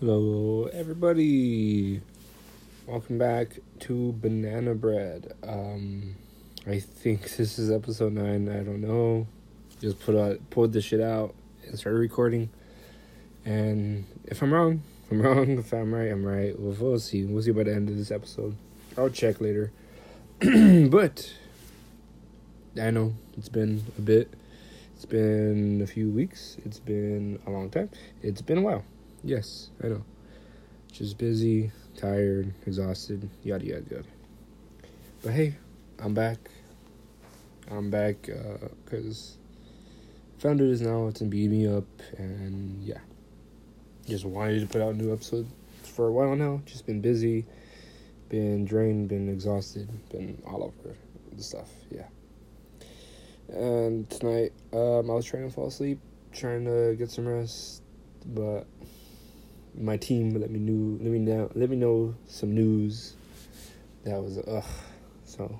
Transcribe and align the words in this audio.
Hello, 0.00 0.64
everybody. 0.72 2.00
Welcome 2.86 3.18
back 3.18 3.58
to 3.80 4.14
Banana 4.18 4.74
Bread. 4.74 5.34
Um, 5.46 6.14
I 6.66 6.78
think 6.78 7.36
this 7.36 7.58
is 7.58 7.70
episode 7.70 8.14
nine. 8.14 8.48
I 8.48 8.62
don't 8.62 8.80
know. 8.80 9.26
Just 9.78 10.00
put 10.00 10.16
out, 10.16 10.38
pulled 10.48 10.72
this 10.72 10.84
shit 10.84 11.02
out 11.02 11.34
and 11.66 11.78
started 11.78 11.98
recording. 11.98 12.48
And 13.44 14.06
if 14.24 14.40
I'm 14.40 14.54
wrong, 14.54 14.82
I'm 15.10 15.20
wrong. 15.20 15.58
If 15.58 15.70
I'm 15.74 15.92
right, 15.94 16.10
I'm 16.10 16.24
right. 16.24 16.58
We'll, 16.58 16.72
we'll 16.80 16.98
see. 16.98 17.24
We'll 17.26 17.42
see 17.42 17.50
by 17.50 17.64
the 17.64 17.74
end 17.74 17.90
of 17.90 17.98
this 17.98 18.10
episode. 18.10 18.56
I'll 18.96 19.10
check 19.10 19.38
later. 19.38 19.70
but 20.40 21.30
I 22.80 22.90
know 22.90 23.12
it's 23.36 23.50
been 23.50 23.84
a 23.98 24.00
bit. 24.00 24.32
It's 24.96 25.04
been 25.04 25.82
a 25.82 25.86
few 25.86 26.08
weeks. 26.08 26.56
It's 26.64 26.80
been 26.80 27.38
a 27.46 27.50
long 27.50 27.68
time. 27.68 27.90
It's 28.22 28.40
been 28.40 28.56
a 28.56 28.62
while. 28.62 28.82
Yes, 29.22 29.70
I 29.84 29.88
know. 29.88 30.04
Just 30.92 31.18
busy, 31.18 31.70
tired, 31.96 32.52
exhausted, 32.66 33.28
yada 33.42 33.64
yada 33.64 33.84
yada. 33.90 34.04
But 35.22 35.32
hey, 35.32 35.56
I'm 35.98 36.14
back. 36.14 36.38
I'm 37.70 37.90
back 37.90 38.28
because 38.84 39.36
uh, 40.44 40.48
is 40.48 40.80
now 40.80 41.10
to 41.10 41.24
beat 41.24 41.50
me 41.50 41.66
up, 41.66 41.84
and 42.16 42.82
yeah. 42.82 42.98
Just 44.08 44.24
wanted 44.24 44.60
to 44.60 44.66
put 44.66 44.80
out 44.80 44.94
a 44.94 44.96
new 44.96 45.12
episode 45.12 45.46
for 45.82 46.08
a 46.08 46.12
while 46.12 46.34
now. 46.34 46.62
Just 46.64 46.86
been 46.86 47.02
busy, 47.02 47.44
been 48.30 48.64
drained, 48.64 49.08
been 49.08 49.28
exhausted, 49.28 49.88
been 50.10 50.40
all 50.46 50.64
over 50.64 50.96
the 51.32 51.42
stuff. 51.42 51.68
Yeah. 51.90 52.06
And 53.50 54.08
tonight, 54.08 54.52
um, 54.72 55.10
I 55.10 55.14
was 55.14 55.26
trying 55.26 55.46
to 55.46 55.54
fall 55.54 55.66
asleep, 55.66 56.00
trying 56.32 56.64
to 56.64 56.96
get 56.96 57.10
some 57.10 57.28
rest, 57.28 57.82
but 58.24 58.66
my 59.80 59.96
team 59.96 60.34
let 60.38 60.50
me 60.50 60.58
knew 60.58 60.98
let 61.02 61.10
me 61.10 61.18
know 61.18 61.50
let 61.54 61.70
me 61.70 61.76
know 61.76 62.14
some 62.26 62.54
news 62.54 63.14
that 64.04 64.22
was 64.22 64.38
ugh 64.46 64.64
so 65.24 65.58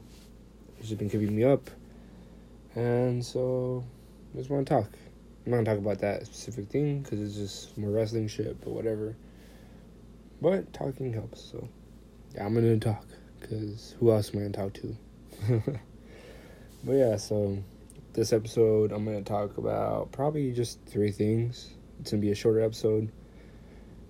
just 0.80 0.98
been 0.98 1.10
keeping 1.10 1.34
me 1.34 1.44
up. 1.44 1.70
And 2.74 3.24
so 3.24 3.84
I 4.34 4.38
just 4.38 4.50
want 4.50 4.66
to 4.66 4.74
talk. 4.74 4.90
I'm 5.44 5.52
not 5.52 5.56
gonna 5.58 5.70
talk 5.70 5.78
about 5.78 5.98
that 6.00 6.26
specific 6.26 6.68
thing 6.68 7.02
because 7.02 7.20
it's 7.20 7.34
just 7.34 7.78
more 7.78 7.90
wrestling 7.90 8.28
shit 8.28 8.60
but 8.60 8.70
whatever. 8.70 9.16
But 10.40 10.72
talking 10.72 11.12
helps 11.12 11.40
so 11.40 11.68
yeah, 12.34 12.46
I'm 12.46 12.54
gonna 12.54 12.78
talk 12.78 13.04
because 13.40 13.94
who 13.98 14.10
else 14.12 14.34
am 14.34 14.40
I 14.40 14.42
gonna 14.42 14.52
talk 14.52 14.72
to? 14.74 15.80
But 16.82 16.92
yeah 16.92 17.16
so 17.16 17.58
this 18.14 18.32
episode 18.32 18.92
I'm 18.92 19.04
gonna 19.04 19.22
talk 19.22 19.58
about 19.58 20.12
probably 20.12 20.52
just 20.52 20.78
three 20.86 21.10
things. 21.10 21.74
It's 22.00 22.10
gonna 22.10 22.22
be 22.22 22.30
a 22.30 22.34
shorter 22.34 22.62
episode 22.62 23.10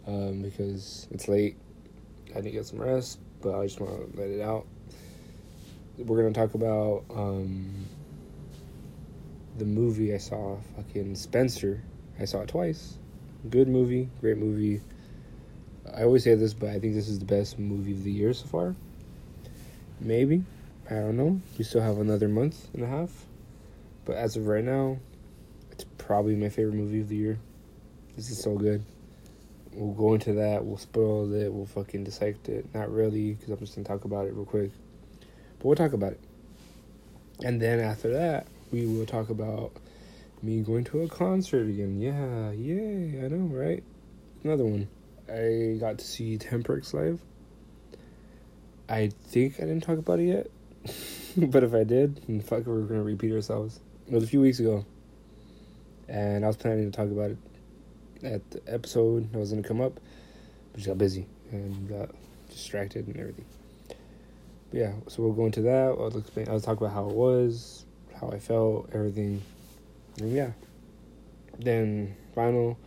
um, 0.06 0.42
because 0.42 1.08
it's 1.10 1.28
late. 1.28 1.56
I 2.34 2.40
need 2.40 2.44
to 2.44 2.50
get 2.50 2.66
some 2.66 2.80
rest, 2.80 3.18
but 3.40 3.58
I 3.58 3.64
just 3.64 3.80
want 3.80 4.12
to 4.12 4.20
let 4.20 4.30
it 4.30 4.40
out. 4.40 4.66
We're 5.98 6.22
gonna 6.22 6.32
talk 6.32 6.54
about 6.54 7.04
um, 7.10 7.84
the 9.58 9.64
movie 9.64 10.14
I 10.14 10.18
saw, 10.18 10.58
fucking 10.76 11.14
Spencer. 11.16 11.82
I 12.18 12.24
saw 12.24 12.40
it 12.40 12.48
twice. 12.48 12.98
Good 13.48 13.68
movie, 13.68 14.08
great 14.20 14.38
movie. 14.38 14.80
I 15.94 16.04
always 16.04 16.24
say 16.24 16.34
this, 16.34 16.54
but 16.54 16.70
I 16.70 16.78
think 16.78 16.94
this 16.94 17.08
is 17.08 17.18
the 17.18 17.24
best 17.24 17.58
movie 17.58 17.92
of 17.92 18.04
the 18.04 18.12
year 18.12 18.32
so 18.32 18.46
far. 18.46 18.76
Maybe. 20.00 20.44
I 20.88 20.94
don't 20.94 21.16
know. 21.16 21.40
We 21.56 21.64
still 21.64 21.82
have 21.82 21.98
another 21.98 22.28
month 22.28 22.68
and 22.74 22.82
a 22.82 22.86
half. 22.86 23.26
But 24.04 24.16
as 24.16 24.36
of 24.36 24.46
right 24.46 24.64
now, 24.64 24.98
it's 25.70 25.84
probably 25.98 26.34
my 26.34 26.48
favorite 26.48 26.74
movie 26.74 27.00
of 27.00 27.08
the 27.08 27.16
year. 27.16 27.38
This 28.16 28.30
is 28.30 28.42
so 28.42 28.56
good 28.56 28.84
we'll 29.72 29.94
go 29.94 30.14
into 30.14 30.34
that. 30.34 30.64
We'll 30.64 30.78
spoil 30.78 31.32
it. 31.32 31.52
We'll 31.52 31.66
fucking 31.66 32.04
dissect 32.04 32.48
it. 32.48 32.66
Not 32.74 32.92
really, 32.92 33.34
because 33.34 33.50
I'm 33.50 33.58
just 33.58 33.74
gonna 33.74 33.86
talk 33.86 34.04
about 34.04 34.26
it 34.26 34.34
real 34.34 34.44
quick. 34.44 34.70
But 35.58 35.64
we'll 35.64 35.76
talk 35.76 35.92
about 35.92 36.12
it. 36.12 36.20
And 37.44 37.60
then 37.60 37.80
after 37.80 38.12
that, 38.12 38.46
we 38.70 38.86
will 38.86 39.06
talk 39.06 39.30
about 39.30 39.72
me 40.42 40.60
going 40.60 40.84
to 40.84 41.02
a 41.02 41.08
concert 41.08 41.68
again. 41.68 42.00
Yeah, 42.00 42.50
yay! 42.52 43.24
I 43.24 43.28
know, 43.28 43.46
right? 43.54 43.82
Another 44.44 44.64
one. 44.64 44.88
I 45.28 45.76
got 45.78 45.98
to 45.98 46.04
see 46.04 46.38
Temporex 46.38 46.92
live. 46.92 47.20
I 48.88 49.10
think 49.28 49.56
I 49.58 49.60
didn't 49.60 49.82
talk 49.82 49.98
about 49.98 50.18
it 50.18 50.24
yet, 50.24 50.46
but 51.50 51.62
if 51.62 51.72
I 51.74 51.84
did, 51.84 52.16
then 52.26 52.40
fuck, 52.40 52.66
we're 52.66 52.80
gonna 52.82 53.02
repeat 53.02 53.32
ourselves. 53.32 53.78
It 54.08 54.14
was 54.14 54.24
a 54.24 54.26
few 54.26 54.40
weeks 54.40 54.58
ago, 54.58 54.84
and 56.08 56.44
I 56.44 56.48
was 56.48 56.56
planning 56.56 56.90
to 56.90 56.96
talk 56.96 57.10
about 57.10 57.30
it 57.30 57.38
at 58.22 58.50
the 58.50 58.60
episode 58.66 59.32
that 59.32 59.38
was 59.38 59.50
gonna 59.50 59.62
come 59.62 59.80
up, 59.80 59.94
but 59.94 60.76
just 60.76 60.88
got 60.88 60.98
busy 60.98 61.26
and 61.50 61.88
got 61.88 62.10
distracted 62.48 63.06
and 63.06 63.16
everything. 63.16 63.46
But 64.70 64.78
yeah, 64.78 64.92
so 65.08 65.22
we'll 65.22 65.32
go 65.32 65.46
into 65.46 65.62
that. 65.62 65.96
I'll 65.98 66.16
explain. 66.16 66.48
I'll 66.48 66.60
talk 66.60 66.78
about 66.78 66.92
how 66.92 67.08
it 67.08 67.14
was, 67.14 67.84
how 68.20 68.28
I 68.28 68.38
felt, 68.38 68.90
everything, 68.92 69.42
and 70.18 70.32
yeah. 70.32 70.52
Then 71.58 72.16
final, 72.34 72.78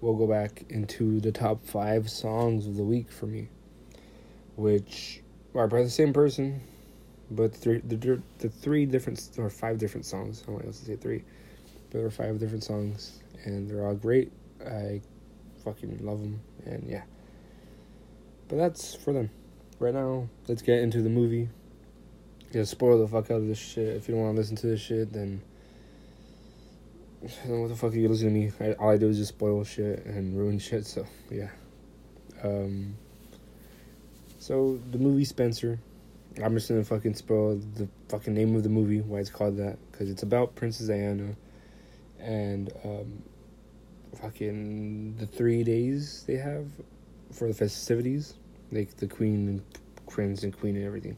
we'll 0.00 0.14
go 0.14 0.26
back 0.26 0.64
into 0.70 1.20
the 1.20 1.32
top 1.32 1.66
five 1.66 2.08
songs 2.08 2.66
of 2.66 2.76
the 2.76 2.84
week 2.84 3.10
for 3.10 3.26
me, 3.26 3.48
which 4.56 5.22
are 5.54 5.66
by 5.66 5.82
the 5.82 5.90
same 5.90 6.12
person, 6.12 6.60
but 7.30 7.52
the 7.52 7.58
three 7.58 7.78
the, 7.80 8.22
the 8.38 8.48
three 8.48 8.86
different 8.86 9.28
or 9.38 9.50
five 9.50 9.78
different 9.78 10.06
songs. 10.06 10.44
I 10.46 10.50
want 10.50 10.64
to 10.64 10.72
say 10.72 10.96
three, 10.96 11.24
but 11.72 11.90
there 11.90 12.06
are 12.06 12.10
five 12.10 12.38
different 12.38 12.64
songs, 12.64 13.20
and 13.44 13.68
they're 13.68 13.86
all 13.86 13.94
great. 13.94 14.32
I 14.64 15.00
fucking 15.64 15.98
love 16.04 16.20
them, 16.20 16.40
and 16.64 16.88
yeah. 16.88 17.02
But 18.48 18.58
that's 18.58 18.94
for 18.94 19.12
them. 19.12 19.30
Right 19.78 19.94
now, 19.94 20.28
let's 20.48 20.62
get 20.62 20.78
into 20.78 21.02
the 21.02 21.10
movie. 21.10 21.48
Just 22.52 22.70
spoil 22.70 22.98
the 22.98 23.08
fuck 23.08 23.30
out 23.30 23.38
of 23.38 23.46
this 23.46 23.58
shit. 23.58 23.96
If 23.96 24.08
you 24.08 24.14
don't 24.14 24.24
want 24.24 24.36
to 24.36 24.40
listen 24.40 24.56
to 24.56 24.66
this 24.68 24.80
shit, 24.80 25.12
then 25.12 25.42
I 27.44 27.48
what 27.48 27.68
the 27.68 27.76
fuck 27.76 27.92
are 27.92 27.96
you 27.96 28.08
listening 28.08 28.52
to 28.52 28.62
me. 28.62 28.70
I, 28.70 28.74
all 28.74 28.90
I 28.90 28.96
do 28.96 29.08
is 29.08 29.18
just 29.18 29.30
spoil 29.30 29.64
shit 29.64 30.04
and 30.06 30.38
ruin 30.38 30.58
shit. 30.58 30.86
So 30.86 31.06
yeah. 31.30 31.50
Um. 32.42 32.96
So 34.38 34.80
the 34.90 34.98
movie 34.98 35.24
Spencer. 35.24 35.78
I'm 36.42 36.54
just 36.54 36.68
gonna 36.68 36.84
fucking 36.84 37.14
spoil 37.14 37.56
the 37.76 37.88
fucking 38.10 38.34
name 38.34 38.54
of 38.56 38.62
the 38.62 38.68
movie, 38.68 39.00
why 39.00 39.20
it's 39.20 39.30
called 39.30 39.56
that, 39.56 39.78
because 39.90 40.10
it's 40.10 40.22
about 40.22 40.54
Princess 40.54 40.86
Diana, 40.86 41.34
and 42.20 42.70
um, 42.84 43.22
fucking 44.14 45.16
the 45.16 45.26
three 45.26 45.62
days 45.62 46.24
they 46.26 46.36
have 46.36 46.66
for 47.32 47.48
the 47.48 47.54
festivities, 47.54 48.34
like 48.72 48.96
the 48.96 49.06
Queen 49.06 49.48
and 49.48 49.62
Prince 50.08 50.42
and 50.42 50.56
Queen 50.56 50.76
and 50.76 50.84
everything, 50.84 51.16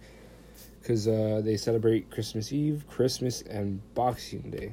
because 0.80 1.06
uh, 1.06 1.40
they 1.44 1.56
celebrate 1.56 2.10
Christmas 2.10 2.52
Eve, 2.52 2.84
Christmas, 2.88 3.42
and 3.42 3.80
Boxing 3.94 4.50
Day, 4.50 4.72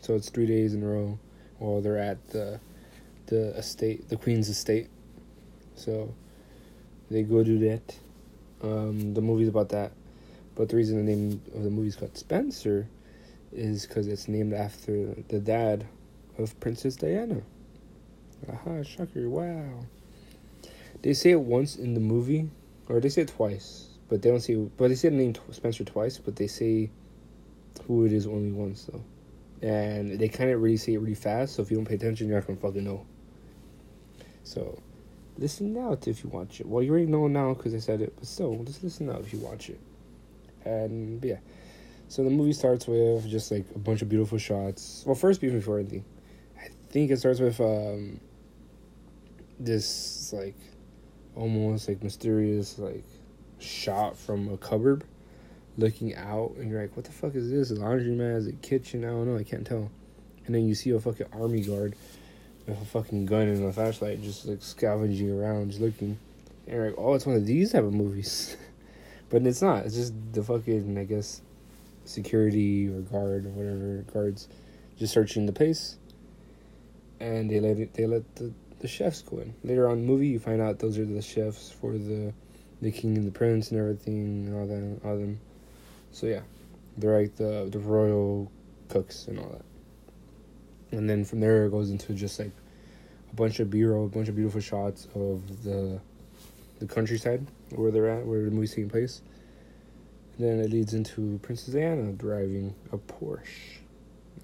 so 0.00 0.14
it's 0.14 0.30
three 0.30 0.46
days 0.46 0.74
in 0.74 0.82
a 0.82 0.86
row 0.86 1.18
while 1.58 1.80
they're 1.80 1.98
at 1.98 2.28
the 2.28 2.60
the 3.26 3.56
estate, 3.56 4.08
the 4.08 4.16
Queen's 4.16 4.48
estate. 4.48 4.88
So 5.74 6.14
they 7.10 7.22
go 7.22 7.42
do 7.42 7.58
that. 7.58 7.98
Um, 8.62 9.14
the 9.14 9.20
movie's 9.20 9.48
about 9.48 9.68
that, 9.70 9.92
but 10.54 10.68
the 10.68 10.76
reason 10.76 11.04
the 11.04 11.12
name 11.12 11.42
of 11.54 11.64
the 11.64 11.70
movie's 11.70 11.96
called 11.96 12.16
Spencer 12.16 12.88
is 13.52 13.86
because 13.86 14.06
it's 14.06 14.28
named 14.28 14.52
after 14.52 15.14
the 15.28 15.38
dad 15.38 15.86
of 16.38 16.58
Princess 16.60 16.96
Diana. 16.96 17.42
Aha, 18.52 18.82
shocker, 18.82 19.28
wow. 19.28 19.86
They 21.02 21.14
say 21.14 21.30
it 21.30 21.40
once 21.40 21.76
in 21.76 21.94
the 21.94 22.00
movie, 22.00 22.48
or 22.88 23.00
they 23.00 23.08
say 23.08 23.22
it 23.22 23.28
twice, 23.28 23.88
but 24.08 24.22
they 24.22 24.30
don't 24.30 24.40
say, 24.40 24.54
but 24.54 24.88
they 24.88 24.94
say 24.94 25.08
the 25.08 25.16
name 25.16 25.34
Spencer 25.50 25.84
twice, 25.84 26.18
but 26.18 26.36
they 26.36 26.46
say 26.46 26.90
who 27.86 28.04
it 28.04 28.12
is 28.12 28.26
only 28.26 28.52
once, 28.52 28.84
though. 28.84 29.02
And 29.66 30.18
they 30.18 30.28
kind 30.28 30.50
of 30.50 30.60
really 30.60 30.76
say 30.76 30.94
it 30.94 30.98
really 30.98 31.14
fast, 31.14 31.54
so 31.54 31.62
if 31.62 31.70
you 31.70 31.76
don't 31.76 31.86
pay 31.86 31.94
attention, 31.94 32.28
you're 32.28 32.36
not 32.38 32.46
gonna 32.46 32.58
fucking 32.58 32.84
know. 32.84 33.06
So, 34.44 34.80
listen 35.38 35.72
now 35.72 35.98
if 36.06 36.22
you 36.22 36.30
watch 36.30 36.60
it. 36.60 36.66
Well, 36.66 36.82
you 36.82 36.90
already 36.90 37.06
know 37.06 37.26
now 37.26 37.54
because 37.54 37.74
I 37.74 37.78
said 37.78 38.00
it, 38.00 38.14
but 38.16 38.26
still, 38.26 38.62
just 38.64 38.84
listen 38.84 39.06
now 39.06 39.18
if 39.18 39.32
you 39.32 39.38
watch 39.40 39.70
it. 39.70 39.80
And, 40.64 41.24
yeah. 41.24 41.38
So 42.08 42.22
the 42.22 42.30
movie 42.30 42.52
starts 42.52 42.86
with 42.86 43.28
just 43.28 43.50
like 43.50 43.64
a 43.74 43.78
bunch 43.78 44.02
of 44.02 44.08
beautiful 44.08 44.38
shots. 44.38 45.02
Well, 45.06 45.16
first, 45.16 45.40
before 45.40 45.78
anything, 45.78 46.04
think 46.96 47.10
it 47.10 47.18
starts 47.18 47.40
with 47.40 47.60
um, 47.60 48.18
this 49.60 50.32
like 50.32 50.56
almost 51.34 51.88
like 51.88 52.02
mysterious 52.02 52.78
like 52.78 53.04
shot 53.58 54.16
from 54.16 54.48
a 54.48 54.56
cupboard 54.56 55.04
looking 55.76 56.14
out 56.14 56.54
and 56.56 56.70
you're 56.70 56.80
like 56.80 56.96
what 56.96 57.04
the 57.04 57.12
fuck 57.12 57.34
is 57.34 57.50
this? 57.50 57.70
A 57.70 57.74
laundromat 57.74 58.38
is 58.38 58.46
it 58.46 58.62
kitchen? 58.62 59.04
I 59.04 59.08
don't 59.08 59.28
know. 59.28 59.36
I 59.36 59.42
can't 59.42 59.66
tell. 59.66 59.90
And 60.46 60.54
then 60.54 60.66
you 60.66 60.74
see 60.74 60.88
a 60.92 60.98
fucking 60.98 61.26
army 61.34 61.60
guard 61.60 61.94
with 62.66 62.80
a 62.80 62.84
fucking 62.86 63.26
gun 63.26 63.42
and 63.42 63.62
a 63.66 63.72
flashlight 63.74 64.22
just 64.22 64.46
like 64.46 64.62
scavenging 64.62 65.38
around 65.38 65.72
just 65.72 65.82
looking. 65.82 66.18
And 66.66 66.76
you're 66.76 66.86
like 66.86 66.94
oh 66.96 67.12
it's 67.12 67.26
one 67.26 67.36
of 67.36 67.44
these 67.44 67.72
type 67.72 67.84
of 67.84 67.92
movies. 67.92 68.56
But 69.28 69.44
it's 69.44 69.60
not. 69.60 69.84
It's 69.84 69.96
just 69.96 70.14
the 70.32 70.42
fucking 70.42 70.96
i 70.96 71.04
guess 71.04 71.42
security 72.04 72.86
or 72.86 73.00
guard 73.00 73.44
or 73.44 73.50
whatever 73.50 74.04
guards 74.12 74.48
just 74.96 75.12
searching 75.12 75.46
the 75.46 75.52
place 75.52 75.96
and 77.20 77.50
they 77.50 77.60
let 77.60 77.78
it 77.78 77.94
they 77.94 78.06
let 78.06 78.34
the 78.36 78.52
the 78.80 78.88
chefs 78.88 79.22
go 79.22 79.38
in. 79.38 79.54
Later 79.64 79.88
on 79.88 80.04
movie, 80.04 80.28
you 80.28 80.38
find 80.38 80.60
out 80.60 80.78
those 80.78 80.98
are 80.98 81.04
the 81.04 81.22
chefs 81.22 81.70
for 81.70 81.92
the 81.92 82.32
the 82.82 82.90
king 82.90 83.16
and 83.16 83.26
the 83.26 83.30
prince 83.30 83.70
and 83.70 83.80
everything 83.80 84.46
and 84.46 84.54
all 84.54 84.66
that, 84.66 85.08
all 85.08 85.16
them. 85.16 85.40
So 86.12 86.26
yeah, 86.26 86.42
they're 86.96 87.18
like 87.18 87.36
the 87.36 87.68
the 87.70 87.78
royal 87.78 88.50
cooks 88.88 89.28
and 89.28 89.38
all 89.38 89.48
that. 89.48 90.96
And 90.96 91.08
then 91.08 91.24
from 91.24 91.40
there 91.40 91.66
it 91.66 91.70
goes 91.70 91.90
into 91.90 92.12
just 92.12 92.38
like 92.38 92.52
a 93.32 93.34
bunch 93.34 93.60
of 93.60 93.70
b-roll, 93.70 94.06
a 94.06 94.08
bunch 94.08 94.28
of 94.28 94.36
beautiful 94.36 94.60
shots 94.60 95.08
of 95.14 95.64
the 95.64 96.00
the 96.78 96.86
countryside 96.86 97.46
where 97.70 97.90
they're 97.90 98.08
at, 98.08 98.26
where 98.26 98.44
the 98.44 98.50
movie's 98.50 98.70
taking 98.70 98.90
place. 98.90 99.22
And 100.36 100.46
then 100.46 100.60
it 100.60 100.70
leads 100.70 100.92
into 100.92 101.38
Princess 101.42 101.74
Anna 101.74 102.12
driving 102.12 102.74
a 102.92 102.98
Porsche. 102.98 103.78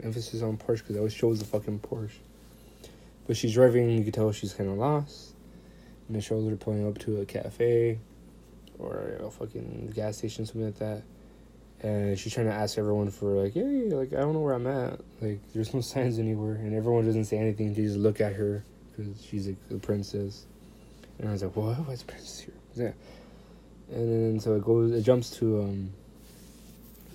Emphasis 0.02 0.40
on 0.42 0.56
Porsche 0.56 0.78
because 0.78 0.96
it 0.96 0.98
always 0.98 1.12
shows 1.12 1.38
the 1.38 1.44
fucking 1.44 1.80
Porsche. 1.80 2.16
But 3.26 3.36
she's 3.36 3.54
driving, 3.54 3.90
you 3.90 4.02
can 4.02 4.12
tell 4.12 4.32
she's 4.32 4.52
kind 4.52 4.70
of 4.70 4.78
lost. 4.78 5.34
And 6.08 6.16
it 6.16 6.22
shows 6.22 6.48
her 6.48 6.56
pulling 6.56 6.86
up 6.86 6.98
to 7.00 7.20
a 7.20 7.24
cafe 7.24 7.98
or 8.78 9.18
a 9.22 9.30
fucking 9.30 9.92
gas 9.94 10.18
station, 10.18 10.44
something 10.44 10.66
like 10.66 10.78
that. 10.78 11.02
And 11.82 12.18
she's 12.18 12.32
trying 12.32 12.46
to 12.46 12.52
ask 12.52 12.78
everyone 12.78 13.10
for, 13.10 13.42
like, 13.42 13.54
hey, 13.54 13.90
like, 13.90 14.12
I 14.12 14.20
don't 14.20 14.34
know 14.34 14.40
where 14.40 14.54
I'm 14.54 14.66
at. 14.66 15.00
Like, 15.20 15.40
there's 15.52 15.74
no 15.74 15.80
signs 15.92 16.18
anywhere. 16.18 16.54
And 16.54 16.74
everyone 16.74 17.04
doesn't 17.04 17.24
say 17.24 17.38
anything. 17.38 17.74
They 17.74 17.82
just 17.82 17.96
look 17.96 18.20
at 18.20 18.32
her 18.34 18.64
because 18.96 19.24
she's 19.24 19.46
the 19.46 19.78
princess. 19.78 20.46
And 21.18 21.28
I 21.28 21.32
was 21.32 21.42
like, 21.42 21.56
what? 21.56 21.78
Why 21.86 21.92
is 21.92 22.02
princess 22.02 22.40
here? 22.40 22.54
Yeah. 22.74 23.96
And 23.96 24.34
then 24.34 24.40
so 24.40 24.54
it 24.54 24.64
goes, 24.64 24.92
it 24.92 25.02
jumps 25.02 25.30
to 25.38 25.62
um, 25.62 25.90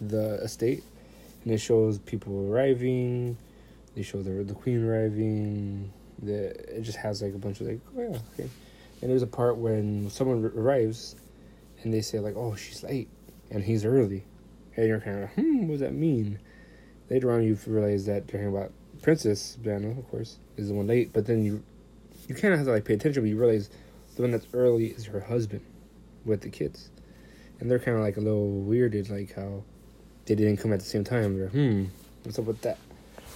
the 0.01 0.36
estate. 0.36 0.83
And 1.44 1.53
it 1.53 1.60
shows 1.60 1.98
people 2.00 2.51
arriving. 2.51 3.38
They 3.95 4.03
show 4.03 4.21
the, 4.21 4.44
the 4.44 4.53
queen 4.53 4.83
arriving. 4.83 5.92
The, 6.22 6.78
it 6.78 6.81
just 6.81 6.98
has 6.98 7.22
like 7.22 7.36
a 7.36 7.38
bunch 7.38 7.62
of 7.62 7.68
like, 7.68 7.80
oh 7.96 8.02
yeah, 8.02 8.19
okay. 8.34 8.50
And 9.02 9.12
there's 9.12 9.22
a 9.22 9.28
part 9.28 9.58
when 9.58 10.10
someone 10.10 10.44
arrives 10.56 11.16
and 11.84 11.94
they 11.94 12.02
say 12.02 12.19
like, 12.19 12.36
"Oh, 12.36 12.56
she's 12.56 12.84
late," 12.84 13.10
and 13.52 13.64
he's 13.64 13.86
early, 13.86 14.24
and 14.75 14.88
you're 14.88 15.00
kind 15.00 15.18
of, 15.18 15.22
like, 15.24 15.34
hmm, 15.36 15.68
what 15.68 15.74
does 15.74 15.80
that 15.81 15.94
mean? 15.94 16.40
Later 17.10 17.31
on, 17.31 17.44
you 17.44 17.58
realize 17.68 18.06
that 18.08 18.28
talking 18.28 18.48
about 18.48 18.72
Princess 19.02 19.58
Diana, 19.62 19.90
of 19.92 20.10
course, 20.10 20.38
is 20.58 20.69
the 20.69 20.74
one 20.74 20.88
late. 20.88 21.14
But 21.14 21.28
then 21.28 21.44
you, 21.44 21.64
you 22.28 22.36
kind 22.36 22.54
of 22.54 22.60
have 22.60 22.68
to 22.68 22.74
like 22.74 22.86
pay 22.86 22.96
attention, 22.96 23.24
but 23.24 23.30
you 23.30 23.38
realize 23.38 23.70
the 24.16 24.24
one 24.24 24.31
that's 24.31 24.48
early 24.54 24.88
is 24.88 25.06
her 25.06 25.20
husband, 25.20 25.63
with 26.25 26.42
the 26.42 26.50
kids, 26.50 26.90
and 27.60 27.70
they're 27.70 27.80
kind 27.80 27.96
of 27.98 28.04
like 28.04 28.18
a 28.18 28.22
little 28.22 28.66
weirded, 28.68 29.10
like 29.10 29.36
how 29.36 29.63
they 30.25 30.36
didn't 30.36 30.58
come 30.58 30.74
at 30.74 30.80
the 30.80 30.86
same 30.86 31.04
time. 31.04 31.38
They're, 31.38 31.50
hmm, 31.50 31.86
what's 32.24 32.38
up 32.40 32.46
with 32.46 32.62
that? 32.62 32.78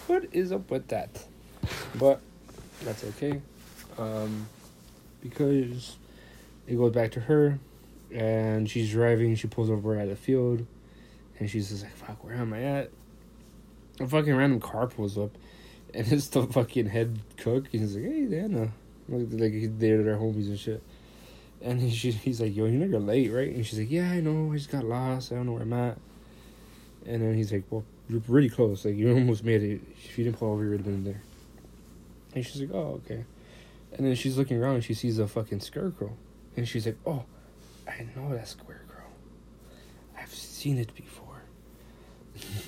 What 0.07 0.25
is 0.31 0.51
up 0.51 0.69
with 0.71 0.87
that? 0.87 1.25
But 1.95 2.19
that's 2.83 3.03
okay, 3.03 3.41
um, 3.97 4.47
because 5.21 5.95
it 6.67 6.75
goes 6.75 6.93
back 6.93 7.11
to 7.11 7.19
her 7.19 7.59
and 8.13 8.69
she's 8.69 8.91
driving. 8.91 9.35
She 9.35 9.47
pulls 9.47 9.69
over 9.69 9.95
at 9.97 10.09
a 10.09 10.15
field, 10.15 10.65
and 11.39 11.49
she's 11.49 11.69
just 11.69 11.83
like, 11.83 11.93
"Fuck, 11.93 12.23
where 12.23 12.35
am 12.35 12.53
I 12.53 12.63
at?" 12.63 12.91
A 13.99 14.07
fucking 14.07 14.35
random 14.35 14.59
car 14.59 14.87
pulls 14.87 15.17
up, 15.17 15.31
and 15.93 16.11
it's 16.11 16.27
the 16.27 16.43
fucking 16.43 16.87
head 16.87 17.19
cook. 17.37 17.67
He's 17.71 17.95
like, 17.95 18.05
"Hey, 18.05 18.25
Dana," 18.25 18.71
like, 19.09 19.27
like 19.31 19.79
they're 19.79 20.03
their 20.03 20.17
homies 20.17 20.47
and 20.47 20.59
shit. 20.59 20.81
And 21.61 21.79
he, 21.79 21.89
he's 21.89 22.41
like, 22.41 22.55
"Yo, 22.55 22.65
you 22.65 22.77
know 22.77 22.85
you're 22.85 22.99
late, 22.99 23.31
right?" 23.31 23.53
And 23.53 23.65
she's 23.65 23.79
like, 23.79 23.91
"Yeah, 23.91 24.09
I 24.09 24.19
know. 24.19 24.51
I 24.51 24.55
just 24.55 24.71
got 24.71 24.83
lost. 24.83 25.31
I 25.31 25.35
don't 25.35 25.45
know 25.45 25.53
where 25.53 25.61
I'm 25.61 25.73
at." 25.73 25.97
And 27.05 27.21
then 27.21 27.35
he's 27.35 27.51
like, 27.51 27.63
"Well, 27.69 27.83
you're 28.09 28.21
really 28.27 28.49
close. 28.49 28.85
Like 28.85 28.95
you 28.95 29.13
almost 29.13 29.43
made 29.43 29.63
it. 29.63 29.81
If 30.05 30.17
you 30.17 30.23
didn't 30.23 30.37
pull 30.37 30.51
over, 30.51 30.63
you 30.63 30.71
would 30.71 30.79
have 30.79 30.85
been 30.85 31.03
there." 31.03 31.21
And 32.33 32.45
she's 32.45 32.61
like, 32.61 32.71
"Oh, 32.73 33.01
okay." 33.03 33.25
And 33.93 34.05
then 34.05 34.15
she's 34.15 34.37
looking 34.37 34.57
around 34.57 34.75
and 34.75 34.83
she 34.83 34.93
sees 34.93 35.19
a 35.19 35.27
fucking 35.27 35.59
scarecrow, 35.59 36.15
and 36.55 36.67
she's 36.67 36.85
like, 36.85 36.97
"Oh." 37.05 37.25
I 37.87 38.05
know 38.15 38.33
that 38.33 38.55
girl. 38.65 38.77
I've 40.17 40.33
seen 40.33 40.77
it 40.77 40.93
before. 40.95 41.43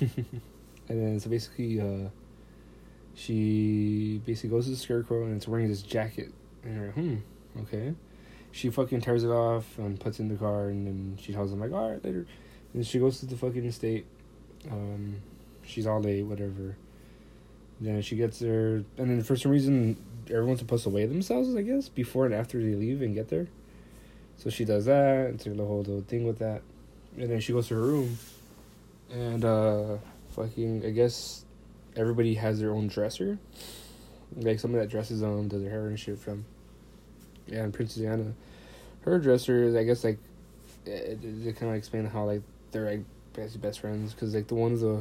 and 0.00 0.42
then 0.88 1.20
so 1.20 1.30
basically, 1.30 1.80
uh, 1.80 2.08
she 3.14 4.20
basically 4.26 4.50
goes 4.50 4.64
to 4.64 4.72
the 4.72 4.76
scarecrow 4.76 5.24
and 5.24 5.36
it's 5.36 5.48
wearing 5.48 5.68
this 5.68 5.82
jacket. 5.82 6.32
And 6.62 6.76
you're 6.76 6.86
like, 6.86 6.94
hmm, 6.94 7.16
okay. 7.60 7.94
She 8.52 8.70
fucking 8.70 9.00
tears 9.00 9.24
it 9.24 9.28
off 9.28 9.78
and 9.78 9.98
puts 9.98 10.20
in 10.20 10.28
the 10.28 10.36
car 10.36 10.68
and 10.68 10.86
then 10.86 11.18
she 11.20 11.32
tells 11.32 11.52
him 11.52 11.60
like, 11.60 11.72
all 11.72 11.90
right, 11.90 12.04
later. 12.04 12.26
And 12.72 12.86
she 12.86 12.98
goes 12.98 13.20
to 13.20 13.26
the 13.26 13.36
fucking 13.36 13.64
estate. 13.64 14.06
Um, 14.70 15.16
she's 15.64 15.86
all 15.86 16.00
late, 16.00 16.22
whatever. 16.22 16.76
Then 17.80 18.02
she 18.02 18.16
gets 18.16 18.38
there, 18.38 18.76
and 18.76 18.86
then 18.96 19.22
for 19.22 19.36
some 19.36 19.50
reason, 19.50 19.96
everyone's 20.30 20.60
supposed 20.60 20.84
to 20.84 20.90
weigh 20.90 21.06
themselves, 21.06 21.54
I 21.54 21.62
guess, 21.62 21.88
before 21.88 22.24
and 22.24 22.34
after 22.34 22.58
they 22.58 22.74
leave 22.74 23.02
and 23.02 23.14
get 23.14 23.28
there. 23.28 23.48
So 24.36 24.50
she 24.50 24.64
does 24.64 24.84
that, 24.86 25.26
and 25.26 25.58
the 25.58 25.64
whole 25.64 25.78
little 25.78 26.02
thing 26.02 26.26
with 26.26 26.38
that, 26.38 26.62
and 27.16 27.30
then 27.30 27.40
she 27.40 27.52
goes 27.52 27.68
to 27.68 27.74
her 27.74 27.80
room, 27.80 28.18
and 29.10 29.44
uh, 29.44 29.96
fucking, 30.34 30.84
I 30.84 30.90
guess 30.90 31.44
everybody 31.96 32.34
has 32.34 32.60
their 32.60 32.72
own 32.72 32.88
dresser, 32.88 33.38
like 34.36 34.60
somebody 34.60 34.84
that 34.84 34.90
dresses 34.90 35.20
them, 35.20 35.48
does 35.48 35.62
their 35.62 35.70
hair 35.70 35.86
and 35.86 35.98
shit 35.98 36.18
from. 36.18 36.44
Yeah, 37.46 37.64
and 37.64 37.74
Princess 37.74 38.02
Diana, 38.02 38.32
her 39.02 39.18
dresser 39.18 39.64
is, 39.64 39.74
I 39.74 39.84
guess, 39.84 40.02
like, 40.02 40.18
it, 40.86 41.18
it 41.24 41.56
kind 41.56 41.70
of 41.70 41.76
explain 41.76 42.06
how 42.06 42.24
like 42.24 42.42
they're 42.70 42.90
like 42.90 43.04
best 43.34 43.60
best 43.60 43.80
friends 43.80 44.12
because 44.12 44.34
like 44.34 44.46
the 44.48 44.54
ones 44.54 44.82
uh, 44.82 45.00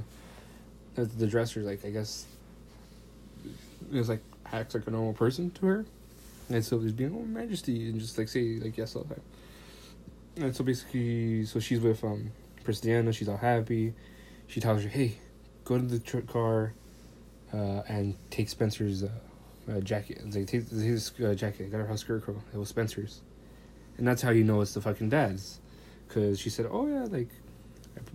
the 0.95 1.05
the 1.05 1.27
dressers 1.27 1.65
like 1.65 1.83
I 1.85 1.89
guess 1.89 2.25
is 3.95 4.09
like 4.09 4.21
acts 4.51 4.75
like 4.75 4.87
a 4.87 4.91
normal 4.91 5.13
person 5.13 5.51
to 5.51 5.65
her 5.65 5.85
and 6.49 6.63
so 6.63 6.79
he's 6.79 6.91
being, 6.91 7.15
oh, 7.15 7.25
majesty, 7.25 7.89
and 7.89 7.99
just 7.99 8.17
like 8.17 8.27
say 8.27 8.59
like 8.59 8.77
yes 8.77 8.95
all 8.95 9.03
the 9.03 9.15
time. 9.15 9.23
And 10.37 10.55
so 10.55 10.63
basically, 10.63 11.45
so 11.45 11.59
she's 11.59 11.79
with 11.79 12.03
um 12.03 12.31
Prince 12.63 12.81
Diana. 12.81 13.13
She's 13.13 13.29
all 13.29 13.37
happy. 13.37 13.93
She 14.47 14.59
tells 14.59 14.83
her, 14.83 14.89
hey, 14.89 15.17
go 15.63 15.77
to 15.77 15.83
the 15.83 15.99
tr- 15.99 16.19
car, 16.19 16.73
uh, 17.53 17.81
and 17.87 18.15
take 18.29 18.49
Spencer's 18.49 19.03
uh, 19.03 19.09
uh, 19.71 19.79
jacket. 19.79 20.21
It's 20.25 20.35
like 20.35 20.47
take 20.47 20.69
his 20.69 21.11
uh, 21.23 21.33
jacket. 21.33 21.71
Got 21.71 21.79
her 21.79 21.87
house 21.87 22.01
scarecrow. 22.01 22.41
It 22.53 22.57
was 22.57 22.69
Spencer's, 22.69 23.21
and 23.97 24.07
that's 24.07 24.21
how 24.21 24.31
you 24.31 24.43
know 24.43 24.61
it's 24.61 24.73
the 24.73 24.81
fucking 24.81 25.09
dad's, 25.09 25.59
because 26.07 26.39
she 26.39 26.49
said, 26.49 26.67
oh 26.69 26.87
yeah, 26.87 27.05
like, 27.05 27.29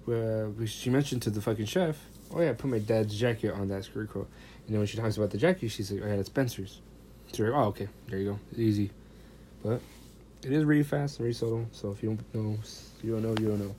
uh, 0.09 0.67
she 0.67 0.91
mentioned 0.91 1.23
to 1.23 1.31
the 1.31 1.41
fucking 1.41 1.67
chef, 1.67 1.99
oh 2.35 2.41
yeah, 2.41 2.51
I 2.51 2.53
put 2.55 2.71
my 2.71 2.79
dad's 2.79 3.19
jacket 3.19 3.53
on 3.53 3.69
that 3.69 3.85
scarecrow, 3.85 4.27
and 4.67 4.75
then 4.75 4.79
when 4.79 4.87
she 4.87 4.97
talks 4.97 5.17
about 5.17 5.31
the 5.31 5.39
jacket, 5.39 5.71
she's 5.71 5.91
like, 5.91 6.03
oh 6.05 6.07
yeah, 6.09 6.17
that's 6.17 6.29
Spencer's. 6.29 6.81
So 7.33 7.45
like, 7.45 7.53
oh, 7.53 7.69
okay, 7.69 7.89
there 8.09 8.19
you 8.19 8.31
go, 8.33 8.39
easy. 8.57 8.91
But 9.63 9.81
it 10.43 10.53
is 10.53 10.65
really 10.65 10.82
fast 10.82 11.19
and 11.19 11.25
really 11.25 11.35
subtle. 11.35 11.67
So 11.73 11.91
if 11.91 12.03
you 12.03 12.17
don't 12.32 12.35
know, 12.35 12.58
you 13.03 13.13
don't 13.13 13.23
know, 13.23 13.35
you 13.41 13.49
don't 13.49 13.58
know. 13.58 13.75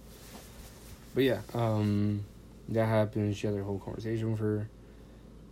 But 1.15 1.24
yeah, 1.24 1.41
um, 1.53 2.24
that 2.70 2.86
happened. 2.86 3.36
She 3.36 3.48
had 3.48 3.56
her 3.56 3.63
whole 3.63 3.79
conversation 3.79 4.32
with 4.32 4.39
her, 4.41 4.70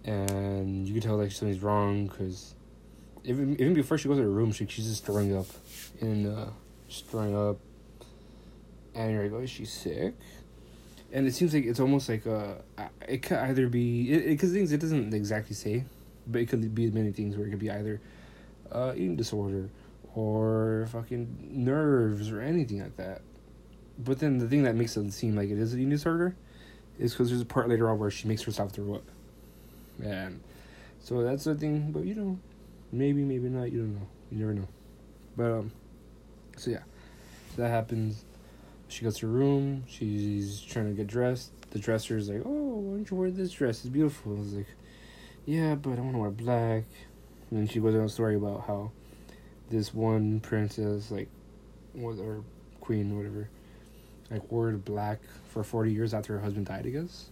and 0.06 0.88
you 0.88 0.94
could 0.94 1.04
tell 1.04 1.18
like 1.18 1.32
something's 1.32 1.62
wrong 1.62 2.08
because 2.08 2.54
even 3.24 3.54
even 3.54 3.74
before 3.74 3.98
she 3.98 4.08
goes 4.08 4.18
to 4.18 4.24
her 4.24 4.30
room, 4.30 4.52
she 4.52 4.66
she's 4.68 4.88
just 4.88 5.06
throwing 5.06 5.36
up, 5.36 5.48
and 6.02 6.28
uh, 6.28 6.46
just 6.88 7.08
throwing 7.08 7.36
up. 7.36 7.58
And 8.96 9.12
you're 9.12 9.24
like, 9.24 9.34
oh, 9.34 9.40
is 9.40 9.50
she 9.50 9.66
sick? 9.66 10.16
And 11.12 11.26
it 11.26 11.34
seems 11.34 11.54
like 11.54 11.66
it's 11.66 11.80
almost 11.80 12.10
like 12.10 12.28
uh, 12.28 12.56
it 13.08 13.22
could 13.22 13.38
either 13.38 13.68
be 13.68 14.20
because 14.28 14.52
things 14.52 14.72
it 14.72 14.80
doesn't 14.80 15.14
exactly 15.14 15.56
say 15.56 15.86
but 16.30 16.42
it 16.42 16.50
could 16.50 16.76
be 16.76 16.92
many 16.92 17.12
things 17.12 17.36
where 17.38 17.48
it 17.48 17.50
could 17.50 17.60
be 17.60 17.72
either 17.72 18.02
uh, 18.72 18.94
eating 18.96 19.16
disorder 19.16 19.70
or 20.16 20.88
fucking 20.92 21.50
nerves 21.52 22.32
or 22.32 22.42
anything 22.42 22.82
like 22.82 22.98
that. 22.98 23.22
But 23.98 24.20
then 24.20 24.38
the 24.38 24.48
thing 24.48 24.64
that 24.64 24.76
makes 24.76 24.96
it 24.98 25.12
seem 25.12 25.36
like 25.36 25.50
it 25.50 25.58
is 25.58 25.74
an 25.74 25.80
eating 25.80 25.90
disorder 25.90 26.36
is 27.00 27.14
because 27.14 27.30
there's 27.30 27.42
a 27.42 27.46
part 27.46 27.70
later 27.70 27.90
on 27.90 27.98
where 27.98 28.12
she 28.12 28.28
makes 28.28 28.44
herself 28.44 28.72
throw 28.72 28.96
up. 28.96 29.04
And 30.04 30.42
so 31.00 31.24
that's 31.24 31.46
the 31.46 31.56
thing, 31.56 31.92
but 31.92 32.06
you 32.06 32.16
know, 32.16 32.38
maybe, 32.92 33.24
maybe 33.24 33.50
not, 33.50 33.72
you 33.72 33.80
don't 33.80 33.96
know. 33.96 34.08
You 34.32 34.40
never 34.40 34.54
know. 34.54 34.68
But, 35.36 35.52
um, 35.52 35.72
so 36.58 36.72
yeah, 36.72 36.84
that 37.56 37.70
happens. 37.70 38.24
She 38.90 39.04
goes 39.04 39.18
to 39.18 39.28
her 39.28 39.32
room, 39.32 39.84
she's 39.88 40.62
trying 40.62 40.88
to 40.88 40.94
get 40.94 41.08
dressed. 41.08 41.52
The 41.72 41.80
dresser's 41.80 42.30
like, 42.30 42.42
oh, 42.46 42.50
why 42.50 42.96
don't 42.96 43.12
you 43.12 43.18
wear 43.18 43.30
this 43.30 43.52
dress? 43.52 43.80
It's 43.80 43.88
beautiful. 43.88 44.36
I 44.36 44.40
was 44.40 44.54
like, 44.54 44.68
yeah, 45.46 45.76
but 45.76 45.98
I 45.98 46.02
want 46.02 46.14
to 46.14 46.20
wear 46.20 46.32
black. 46.32 46.84
And 47.50 47.60
then 47.60 47.68
she 47.68 47.80
goes 47.80 47.96
on 47.96 48.02
a 48.02 48.10
story 48.10 48.36
about 48.36 48.66
how 48.66 48.92
this 49.70 49.94
one 49.94 50.40
princess, 50.40 51.12
like, 51.12 51.28
was 51.94 52.20
or 52.20 52.44
queen, 52.80 53.18
whatever, 53.18 53.50
like 54.32 54.50
wore 54.52 54.72
black 54.72 55.20
for 55.50 55.64
forty 55.64 55.92
years 55.92 56.14
after 56.14 56.34
her 56.34 56.40
husband 56.40 56.68
died, 56.68 56.86
I 56.86 56.90
guess. 56.90 57.30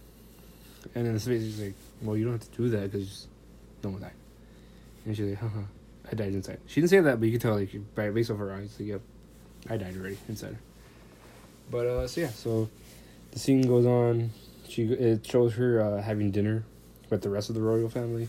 And 0.94 1.06
then 1.06 1.14
the 1.14 1.20
space 1.20 1.42
is 1.42 1.60
like, 1.60 1.74
well, 2.02 2.16
you 2.16 2.24
don't 2.24 2.34
have 2.34 2.50
to 2.50 2.56
do 2.56 2.68
that 2.70 2.92
because 2.92 3.26
no 3.82 3.90
one 3.90 4.02
died. 4.02 4.12
And 5.04 5.16
she's 5.16 5.30
like, 5.30 5.38
haha, 5.38 5.60
I 6.10 6.14
died 6.14 6.34
inside. 6.34 6.60
She 6.66 6.80
didn't 6.80 6.90
say 6.90 7.00
that, 7.00 7.18
but 7.18 7.26
you 7.26 7.32
could 7.32 7.40
tell, 7.40 7.54
like, 7.54 7.70
by 7.94 8.10
based 8.10 8.30
off 8.30 8.38
her 8.38 8.52
eyes, 8.52 8.76
like, 8.78 8.88
yep, 8.88 9.00
I 9.70 9.76
died 9.76 9.96
already 9.96 10.18
inside. 10.28 10.58
But 11.70 11.86
uh, 11.86 12.08
so 12.08 12.20
yeah, 12.20 12.30
so 12.30 12.68
the 13.32 13.38
scene 13.38 13.62
goes 13.62 13.86
on. 13.86 14.30
She 14.68 14.84
it 14.84 15.26
shows 15.26 15.54
her 15.54 15.80
uh, 15.80 16.02
having 16.02 16.30
dinner 16.30 16.64
with 17.10 17.22
the 17.22 17.28
rest 17.28 17.48
of 17.48 17.54
the 17.54 17.62
royal 17.62 17.88
family, 17.88 18.28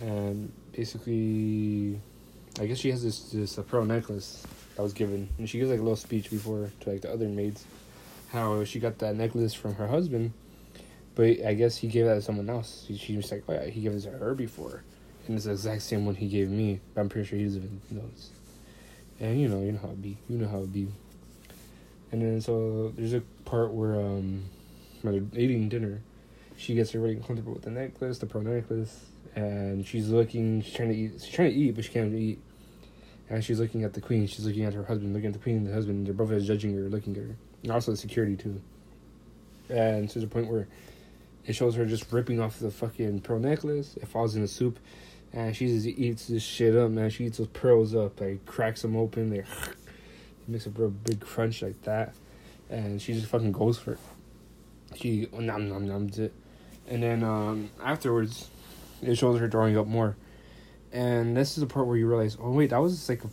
and 0.00 0.52
basically 0.72 2.00
I 2.60 2.66
guess 2.66 2.78
she 2.78 2.90
has 2.90 3.02
this 3.02 3.30
this 3.30 3.58
uh, 3.58 3.62
pearl 3.62 3.84
necklace 3.84 4.46
that 4.76 4.82
was 4.82 4.92
given, 4.92 5.28
and 5.38 5.48
she 5.48 5.58
gives 5.58 5.70
like 5.70 5.80
a 5.80 5.82
little 5.82 5.96
speech 5.96 6.30
before 6.30 6.70
to 6.80 6.90
like 6.90 7.00
the 7.00 7.12
other 7.12 7.28
maids, 7.28 7.64
how 8.30 8.64
she 8.64 8.78
got 8.78 8.98
that 8.98 9.16
necklace 9.16 9.54
from 9.54 9.74
her 9.74 9.86
husband, 9.86 10.32
but 11.14 11.44
I 11.44 11.54
guess 11.54 11.76
he 11.76 11.88
gave 11.88 12.06
that 12.06 12.14
to 12.14 12.22
someone 12.22 12.48
else. 12.50 12.84
She, 12.86 12.96
she 12.96 13.16
was 13.16 13.30
like, 13.30 13.44
oh 13.48 13.54
yeah, 13.54 13.66
he 13.66 13.80
gave 13.80 13.92
it 13.92 14.00
to 14.02 14.10
her 14.10 14.34
before, 14.34 14.82
and 15.26 15.36
it's 15.36 15.46
the 15.46 15.52
exact 15.52 15.82
same 15.82 16.06
one 16.06 16.14
he 16.14 16.28
gave 16.28 16.48
me. 16.50 16.80
But 16.94 17.02
I'm 17.02 17.08
pretty 17.08 17.28
sure 17.28 17.38
he 17.38 17.44
doesn't 17.44 17.62
even 17.62 18.02
knows. 18.02 18.30
And 19.20 19.40
you 19.40 19.48
know, 19.48 19.60
you 19.60 19.72
know 19.72 19.78
how 19.78 19.88
it 19.88 20.02
be. 20.02 20.18
You 20.28 20.38
know 20.38 20.48
how 20.48 20.58
it 20.58 20.72
be. 20.72 20.88
And 22.14 22.22
then 22.22 22.40
so 22.40 22.92
there's 22.96 23.12
a 23.12 23.22
part 23.44 23.72
where 23.72 23.96
um, 23.96 24.44
when 25.02 25.28
they're 25.32 25.42
eating 25.42 25.68
dinner, 25.68 26.00
she 26.56 26.76
gets 26.76 26.94
really 26.94 27.16
comfortable 27.16 27.52
with 27.52 27.62
the 27.62 27.72
necklace, 27.72 28.18
the 28.18 28.26
pearl 28.26 28.42
necklace, 28.42 29.06
and 29.34 29.84
she's 29.84 30.10
looking. 30.10 30.62
She's 30.62 30.74
trying 30.74 30.90
to 30.90 30.94
eat. 30.94 31.14
She's 31.14 31.34
trying 31.34 31.50
to 31.50 31.56
eat, 31.56 31.74
but 31.74 31.84
she 31.84 31.90
can't 31.90 32.14
eat. 32.14 32.38
And 33.28 33.44
she's 33.44 33.58
looking 33.58 33.82
at 33.82 33.94
the 33.94 34.00
queen. 34.00 34.28
She's 34.28 34.46
looking 34.46 34.64
at 34.64 34.74
her 34.74 34.84
husband, 34.84 35.12
looking 35.12 35.26
at 35.26 35.32
the 35.32 35.40
queen 35.40 35.64
the 35.64 35.72
husband. 35.72 36.06
They're 36.06 36.14
both 36.14 36.40
judging 36.44 36.72
her, 36.76 36.82
looking 36.82 37.16
at 37.16 37.22
her, 37.24 37.36
and 37.64 37.72
also 37.72 37.90
the 37.90 37.96
security 37.96 38.36
too. 38.36 38.60
And 39.68 40.08
there's 40.08 40.22
a 40.22 40.28
point 40.28 40.46
where 40.46 40.68
it 41.46 41.54
shows 41.54 41.74
her 41.74 41.84
just 41.84 42.12
ripping 42.12 42.38
off 42.38 42.60
the 42.60 42.70
fucking 42.70 43.22
pearl 43.22 43.40
necklace. 43.40 43.96
It 43.96 44.06
falls 44.06 44.36
in 44.36 44.42
the 44.42 44.46
soup, 44.46 44.78
and 45.32 45.56
she 45.56 45.66
just 45.66 45.84
eats 45.84 46.28
this 46.28 46.44
shit 46.44 46.76
up, 46.76 46.92
man. 46.92 47.10
She 47.10 47.24
eats 47.24 47.38
those 47.38 47.48
pearls 47.48 47.92
up, 47.92 48.20
like 48.20 48.46
cracks 48.46 48.82
them 48.82 48.94
open. 48.94 49.30
They 49.30 49.42
makes 50.48 50.66
a 50.66 50.70
real 50.70 50.90
big 50.90 51.20
crunch 51.20 51.62
like 51.62 51.80
that, 51.82 52.14
and 52.70 53.00
she 53.00 53.14
just 53.14 53.26
fucking 53.26 53.52
goes 53.52 53.78
for 53.78 53.92
it. 53.92 53.98
She 54.96 55.28
nom 55.32 55.68
nom 55.68 55.86
noms 55.86 56.18
it, 56.18 56.32
and 56.88 57.02
then 57.02 57.24
um, 57.24 57.70
afterwards, 57.82 58.48
it 59.02 59.16
shows 59.16 59.40
her 59.40 59.48
throwing 59.48 59.76
up 59.76 59.86
more, 59.86 60.16
and 60.92 61.36
this 61.36 61.56
is 61.56 61.62
the 61.62 61.66
part 61.66 61.86
where 61.86 61.96
you 61.96 62.06
realize, 62.06 62.36
oh 62.40 62.50
wait, 62.50 62.70
that 62.70 62.80
was 62.80 63.08
like 63.08 63.22
a 63.24 63.28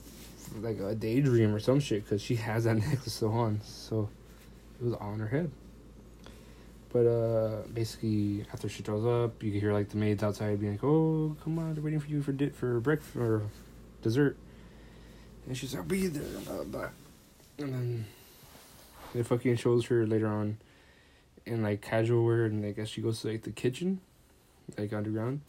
like 0.59 0.79
a 0.79 0.95
daydream 0.95 1.53
or 1.53 1.59
some 1.59 1.79
shit, 1.79 2.03
because 2.03 2.21
she 2.21 2.35
has 2.35 2.63
that 2.63 2.75
necklace 2.77 3.13
still 3.13 3.33
on, 3.33 3.61
so 3.63 4.09
it 4.79 4.85
was 4.85 4.93
on 4.95 5.19
her 5.19 5.27
head. 5.27 5.51
But 6.91 7.05
uh, 7.05 7.61
basically, 7.73 8.45
after 8.51 8.67
she 8.67 8.83
throws 8.83 9.05
up, 9.05 9.41
you 9.41 9.51
can 9.51 9.61
hear 9.61 9.71
like 9.71 9.89
the 9.89 9.97
maids 9.97 10.23
outside 10.23 10.59
being 10.59 10.73
like, 10.73 10.83
"Oh, 10.83 11.37
come 11.43 11.57
on, 11.57 11.73
they're 11.73 11.83
waiting 11.83 12.01
for 12.01 12.09
you 12.09 12.21
for 12.21 12.33
di- 12.33 12.49
for 12.49 12.79
breakfast 12.81 13.15
or 13.15 13.43
dessert." 14.01 14.35
And 15.47 15.55
she's 15.55 15.73
like, 15.73 15.83
"I'll 15.83 15.87
be 15.87 16.07
there." 16.07 16.23
Blah 16.41 16.63
blah. 16.63 16.89
And 17.61 17.73
then 17.73 18.05
it 19.13 19.25
fucking 19.25 19.55
shows 19.57 19.85
her 19.87 20.05
later 20.05 20.27
on 20.27 20.57
in 21.45 21.63
like 21.63 21.81
casual 21.81 22.25
wear, 22.25 22.45
and 22.45 22.65
I 22.65 22.71
guess 22.71 22.87
she 22.87 23.01
goes 23.01 23.21
to 23.21 23.29
like 23.29 23.43
the 23.43 23.51
kitchen, 23.51 23.99
like 24.77 24.93
underground, 24.93 25.41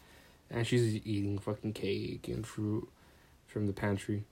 and 0.50 0.66
she's 0.66 0.96
eating 1.06 1.38
fucking 1.38 1.72
cake 1.72 2.28
and 2.28 2.46
fruit 2.46 2.88
from 3.46 3.66
the 3.66 3.72
pantry. 3.72 4.24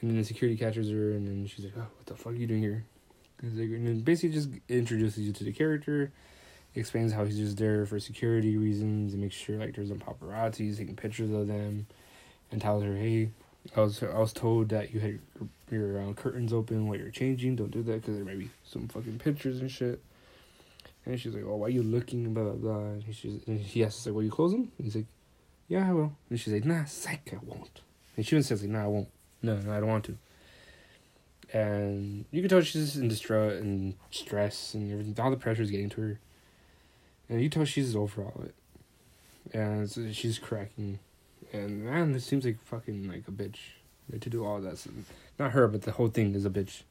And 0.00 0.10
then 0.10 0.18
the 0.18 0.24
security 0.24 0.56
catches 0.58 0.90
her, 0.90 1.12
and 1.12 1.26
then 1.26 1.46
she's 1.46 1.64
like, 1.64 1.74
"Oh, 1.76 1.86
what 1.96 2.06
the 2.06 2.16
fuck 2.16 2.32
are 2.32 2.36
you 2.36 2.46
doing 2.46 2.62
here?" 2.62 2.84
And 3.40 3.58
then 3.58 4.00
basically 4.00 4.34
just 4.34 4.48
introduces 4.68 5.24
you 5.24 5.32
to 5.32 5.44
the 5.44 5.52
character 5.52 6.12
explains 6.76 7.12
how 7.12 7.24
he's 7.24 7.38
just 7.38 7.56
there 7.56 7.86
for 7.86 8.00
security 8.00 8.56
reasons 8.56 9.12
and 9.12 9.22
makes 9.22 9.36
sure 9.36 9.56
like 9.58 9.74
there's 9.76 9.90
no 9.90 9.96
paparazzi 9.96 10.76
taking 10.76 10.96
pictures 10.96 11.30
of 11.30 11.46
them, 11.46 11.86
and 12.50 12.60
tells 12.60 12.82
her, 12.82 12.96
"Hey, 12.96 13.30
I 13.76 13.80
was 13.80 14.02
I 14.02 14.18
was 14.18 14.32
told 14.32 14.68
that 14.70 14.92
you 14.92 15.00
had 15.00 15.18
your, 15.70 15.96
your 15.96 16.10
uh, 16.10 16.12
curtains 16.12 16.52
open 16.52 16.86
while 16.86 16.98
you're 16.98 17.10
changing. 17.10 17.56
Don't 17.56 17.70
do 17.70 17.82
that 17.82 18.02
because 18.02 18.16
there 18.16 18.24
may 18.24 18.36
be 18.36 18.50
some 18.64 18.88
fucking 18.88 19.18
pictures 19.18 19.60
and 19.60 19.70
shit." 19.70 20.00
And 21.06 21.20
she's 21.20 21.34
like, 21.34 21.44
"Oh, 21.46 21.56
why 21.56 21.66
are 21.66 21.70
you 21.70 21.82
looking?" 21.82 22.32
Blah 22.34 22.44
blah 22.44 22.52
blah. 22.52 22.78
And, 22.78 23.04
she's, 23.14 23.40
and 23.46 23.60
he 23.60 23.84
asks 23.84 24.06
like, 24.06 24.14
"Will 24.14 24.22
you 24.22 24.30
close 24.30 24.52
them?" 24.52 24.70
And 24.78 24.84
he's 24.84 24.96
like, 24.96 25.06
"Yeah, 25.68 25.88
I 25.88 25.92
will." 25.92 26.12
And 26.30 26.40
she's 26.40 26.52
like, 26.52 26.64
"Nah, 26.64 26.84
psych, 26.84 27.30
I 27.32 27.38
won't." 27.44 27.80
And 28.16 28.26
she 28.26 28.36
even 28.36 28.42
says 28.42 28.62
like, 28.62 28.70
"Nah, 28.70 28.84
I 28.84 28.86
won't. 28.86 29.08
No, 29.42 29.56
no, 29.56 29.72
I 29.72 29.80
don't 29.80 29.88
want 29.88 30.04
to." 30.04 30.16
And 31.52 32.24
you 32.30 32.42
can 32.42 32.48
tell 32.48 32.60
she's 32.60 32.96
in 32.96 33.08
distress 33.08 33.60
and 33.60 33.94
stress 34.10 34.74
and 34.74 34.90
everything. 34.90 35.14
All 35.18 35.30
the 35.30 35.36
pressure 35.36 35.62
is 35.62 35.70
getting 35.70 35.90
to 35.90 36.00
her 36.00 36.18
and 37.28 37.42
you 37.42 37.48
tell 37.48 37.64
she's 37.64 37.96
over 37.96 38.22
all 38.22 38.44
it, 38.44 38.54
and 39.52 39.90
so 39.90 40.10
she's 40.12 40.38
cracking, 40.38 40.98
and 41.54 41.84
man, 41.84 42.12
this 42.12 42.24
seems 42.24 42.44
like 42.44 42.60
fucking 42.64 43.08
like 43.08 43.28
a 43.28 43.30
bitch 43.30 43.58
to 44.20 44.28
do 44.28 44.44
all 44.44 44.60
that. 44.60 44.84
Not 45.38 45.52
her, 45.52 45.68
but 45.68 45.82
the 45.82 45.92
whole 45.92 46.08
thing 46.08 46.34
is 46.34 46.44
a 46.44 46.50
bitch, 46.50 46.82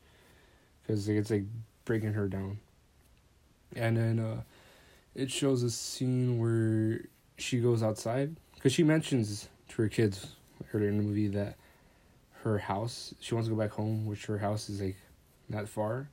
because 0.81 1.07
it's 1.07 1.29
like 1.29 1.43
breaking 1.85 2.13
her 2.13 2.27
down. 2.27 2.59
And 3.75 3.97
then 3.97 4.19
uh, 4.19 4.41
it 5.15 5.29
shows 5.29 5.63
a 5.63 5.69
scene 5.69 6.39
where 6.39 7.01
she 7.37 7.59
goes 7.59 7.83
outside 7.83 8.35
because 8.55 8.71
she 8.71 8.83
mentions 8.83 9.49
to 9.69 9.81
her 9.81 9.89
kids 9.89 10.27
earlier 10.73 10.89
in 10.89 10.97
the 10.97 11.03
movie 11.03 11.27
that 11.27 11.55
her 12.43 12.57
house 12.57 13.13
she 13.19 13.33
wants 13.33 13.49
to 13.49 13.55
go 13.55 13.61
back 13.61 13.71
home, 13.71 14.05
which 14.05 14.25
her 14.27 14.37
house 14.37 14.69
is 14.69 14.81
like 14.81 14.97
not 15.49 15.67
far. 15.67 16.07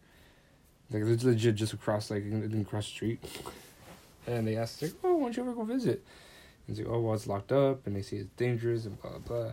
Like 0.91 1.05
it's 1.05 1.23
legit 1.23 1.55
just 1.55 1.73
across 1.73 2.11
like 2.11 2.25
across 2.25 2.87
the 2.87 2.91
street. 2.91 3.25
And 4.27 4.47
they 4.47 4.57
ask, 4.57 4.83
like, 4.83 4.93
oh, 5.03 5.15
why 5.15 5.25
don't 5.25 5.37
you 5.37 5.43
ever 5.45 5.53
go 5.55 5.63
visit? 5.63 6.05
And 6.67 6.79
like, 6.79 6.87
oh, 6.89 7.01
well, 7.01 7.15
it's 7.15 7.27
locked 7.27 7.53
up, 7.53 7.87
and 7.87 7.97
they 7.97 8.03
say 8.03 8.19
it's 8.19 8.31
dangerous, 8.37 8.85
and 8.85 9.01
blah, 9.01 9.11
blah, 9.11 9.21
blah. 9.21 9.53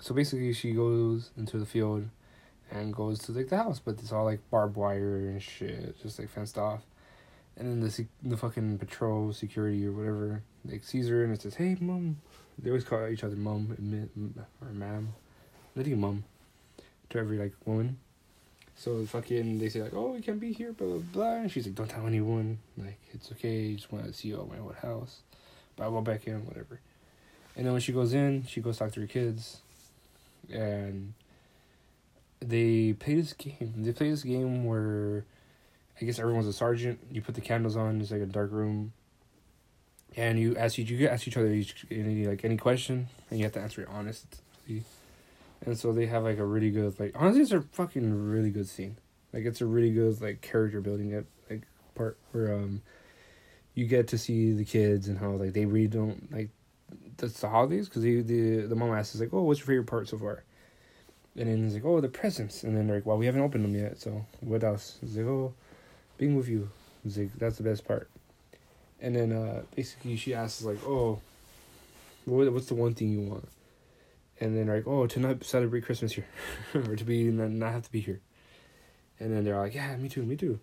So 0.00 0.14
basically, 0.14 0.52
she 0.52 0.72
goes 0.72 1.30
into 1.36 1.58
the 1.58 1.66
field 1.66 2.08
and 2.70 2.94
goes 2.94 3.18
to, 3.20 3.32
like, 3.32 3.48
the 3.48 3.56
house, 3.56 3.80
but 3.80 3.98
it's 3.98 4.12
all, 4.12 4.24
like, 4.24 4.40
barbed 4.50 4.76
wire 4.76 5.16
and 5.28 5.42
shit, 5.42 6.00
just, 6.02 6.18
like, 6.18 6.28
fenced 6.28 6.58
off. 6.58 6.82
And 7.56 7.68
then 7.68 7.80
the 7.80 8.06
the 8.28 8.36
fucking 8.36 8.78
patrol 8.78 9.32
security 9.32 9.86
or 9.86 9.92
whatever, 9.92 10.42
like, 10.64 10.84
sees 10.84 11.08
her, 11.08 11.24
and 11.24 11.32
it 11.32 11.42
says, 11.42 11.54
hey, 11.54 11.76
mom. 11.80 12.18
They 12.56 12.70
always 12.70 12.84
call 12.84 13.08
each 13.08 13.24
other 13.24 13.34
mom 13.34 13.76
or 14.60 14.72
ma'am. 14.72 15.14
I 15.76 15.82
think 15.82 15.96
mom 15.96 16.24
to 17.10 17.18
every, 17.18 17.36
like, 17.38 17.52
woman. 17.64 17.98
So 18.76 19.04
fucking 19.06 19.58
they 19.58 19.68
say 19.68 19.82
like, 19.82 19.94
oh, 19.94 20.10
we 20.10 20.20
can't 20.20 20.40
be 20.40 20.52
here, 20.52 20.72
blah 20.72 20.88
blah 20.88 20.98
blah. 21.12 21.34
And 21.34 21.50
she's 21.50 21.66
like, 21.66 21.76
don't 21.76 21.88
tell 21.88 22.06
anyone. 22.06 22.58
Like 22.76 22.98
it's 23.12 23.30
okay. 23.32 23.70
I 23.70 23.74
just 23.74 23.92
want 23.92 24.04
to 24.06 24.12
see 24.12 24.28
you 24.28 24.40
at 24.40 24.48
my 24.48 24.58
old 24.58 24.74
house. 24.74 25.20
I'll 25.80 25.90
go 25.90 26.00
back 26.00 26.26
in, 26.26 26.44
whatever. 26.46 26.80
And 27.56 27.66
then 27.66 27.72
when 27.72 27.82
she 27.82 27.92
goes 27.92 28.14
in, 28.14 28.44
she 28.46 28.60
goes 28.60 28.78
talk 28.78 28.92
to 28.92 29.00
her 29.00 29.06
kids, 29.06 29.60
and 30.52 31.14
they 32.40 32.92
play 32.94 33.14
this 33.14 33.32
game. 33.32 33.74
They 33.76 33.92
play 33.92 34.10
this 34.10 34.22
game 34.22 34.64
where 34.64 35.24
I 36.00 36.04
guess 36.04 36.18
everyone's 36.18 36.46
a 36.46 36.52
sergeant. 36.52 36.98
You 37.10 37.22
put 37.22 37.34
the 37.34 37.40
candles 37.40 37.76
on. 37.76 38.00
It's 38.00 38.10
like 38.10 38.22
a 38.22 38.26
dark 38.26 38.50
room. 38.50 38.92
And 40.16 40.38
you 40.38 40.56
ask 40.56 40.78
each 40.78 40.90
you 40.90 41.08
ask 41.08 41.26
each 41.26 41.36
other 41.36 41.48
each 41.48 41.86
any 41.90 42.26
like 42.26 42.44
any 42.44 42.56
question, 42.56 43.08
and 43.30 43.38
you 43.38 43.44
have 43.44 43.52
to 43.54 43.60
answer 43.60 43.82
it 43.82 43.88
honestly 43.90 44.84
and 45.66 45.78
so 45.78 45.92
they 45.92 46.06
have 46.06 46.24
like 46.24 46.38
a 46.38 46.44
really 46.44 46.70
good 46.70 46.98
like 47.00 47.12
honestly 47.14 47.42
it's 47.42 47.52
a 47.52 47.60
fucking 47.60 48.30
really 48.30 48.50
good 48.50 48.68
scene 48.68 48.96
like 49.32 49.44
it's 49.44 49.60
a 49.60 49.66
really 49.66 49.90
good 49.90 50.20
like 50.20 50.40
character 50.40 50.80
building 50.80 51.12
it 51.12 51.26
like 51.50 51.62
part 51.94 52.16
where 52.32 52.54
um 52.54 52.82
you 53.74 53.86
get 53.86 54.08
to 54.08 54.18
see 54.18 54.52
the 54.52 54.64
kids 54.64 55.08
and 55.08 55.18
how 55.18 55.30
like 55.30 55.52
they 55.52 55.66
really 55.66 55.88
don't 55.88 56.32
like 56.32 56.50
that's 57.16 57.40
the 57.40 57.48
holidays 57.48 57.88
because 57.88 58.02
the 58.02 58.20
the 58.20 58.74
mom 58.74 58.92
asks 58.92 59.18
like 59.20 59.32
oh 59.32 59.42
what's 59.42 59.60
your 59.60 59.66
favorite 59.66 59.86
part 59.86 60.08
so 60.08 60.18
far? 60.18 60.44
And 61.36 61.48
then 61.48 61.64
he's 61.64 61.74
like 61.74 61.84
oh 61.84 62.00
the 62.00 62.08
presents. 62.08 62.62
And 62.62 62.76
then 62.76 62.86
they're 62.86 62.96
like 62.96 63.06
well 63.06 63.18
we 63.18 63.26
haven't 63.26 63.40
opened 63.40 63.64
them 63.64 63.74
yet 63.74 64.00
so 64.00 64.24
what 64.40 64.64
else? 64.64 64.98
He's 65.00 65.16
like 65.16 65.26
oh 65.26 65.54
being 66.18 66.36
with 66.36 66.48
you. 66.48 66.70
He's 67.02 67.18
like 67.18 67.34
that's 67.38 67.56
the 67.56 67.64
best 67.64 67.84
part. 67.86 68.08
And 69.00 69.14
then 69.14 69.32
uh 69.32 69.62
basically 69.74 70.16
she 70.16 70.34
asks 70.34 70.62
like 70.62 70.82
oh 70.86 71.20
what 72.24 72.52
what's 72.52 72.66
the 72.66 72.74
one 72.74 72.94
thing 72.94 73.10
you 73.10 73.20
want? 73.20 73.48
And 74.40 74.56
then 74.56 74.66
like, 74.66 74.86
oh, 74.86 75.06
to 75.06 75.20
not 75.20 75.44
celebrate 75.44 75.84
Christmas 75.84 76.12
here, 76.12 76.26
or 76.74 76.96
to 76.96 77.04
be 77.04 77.24
not 77.30 77.72
have 77.72 77.84
to 77.84 77.92
be 77.92 78.00
here, 78.00 78.20
and 79.20 79.32
then 79.32 79.44
they're 79.44 79.58
like, 79.58 79.74
yeah, 79.74 79.96
me 79.96 80.08
too, 80.08 80.24
me 80.24 80.36
too, 80.36 80.58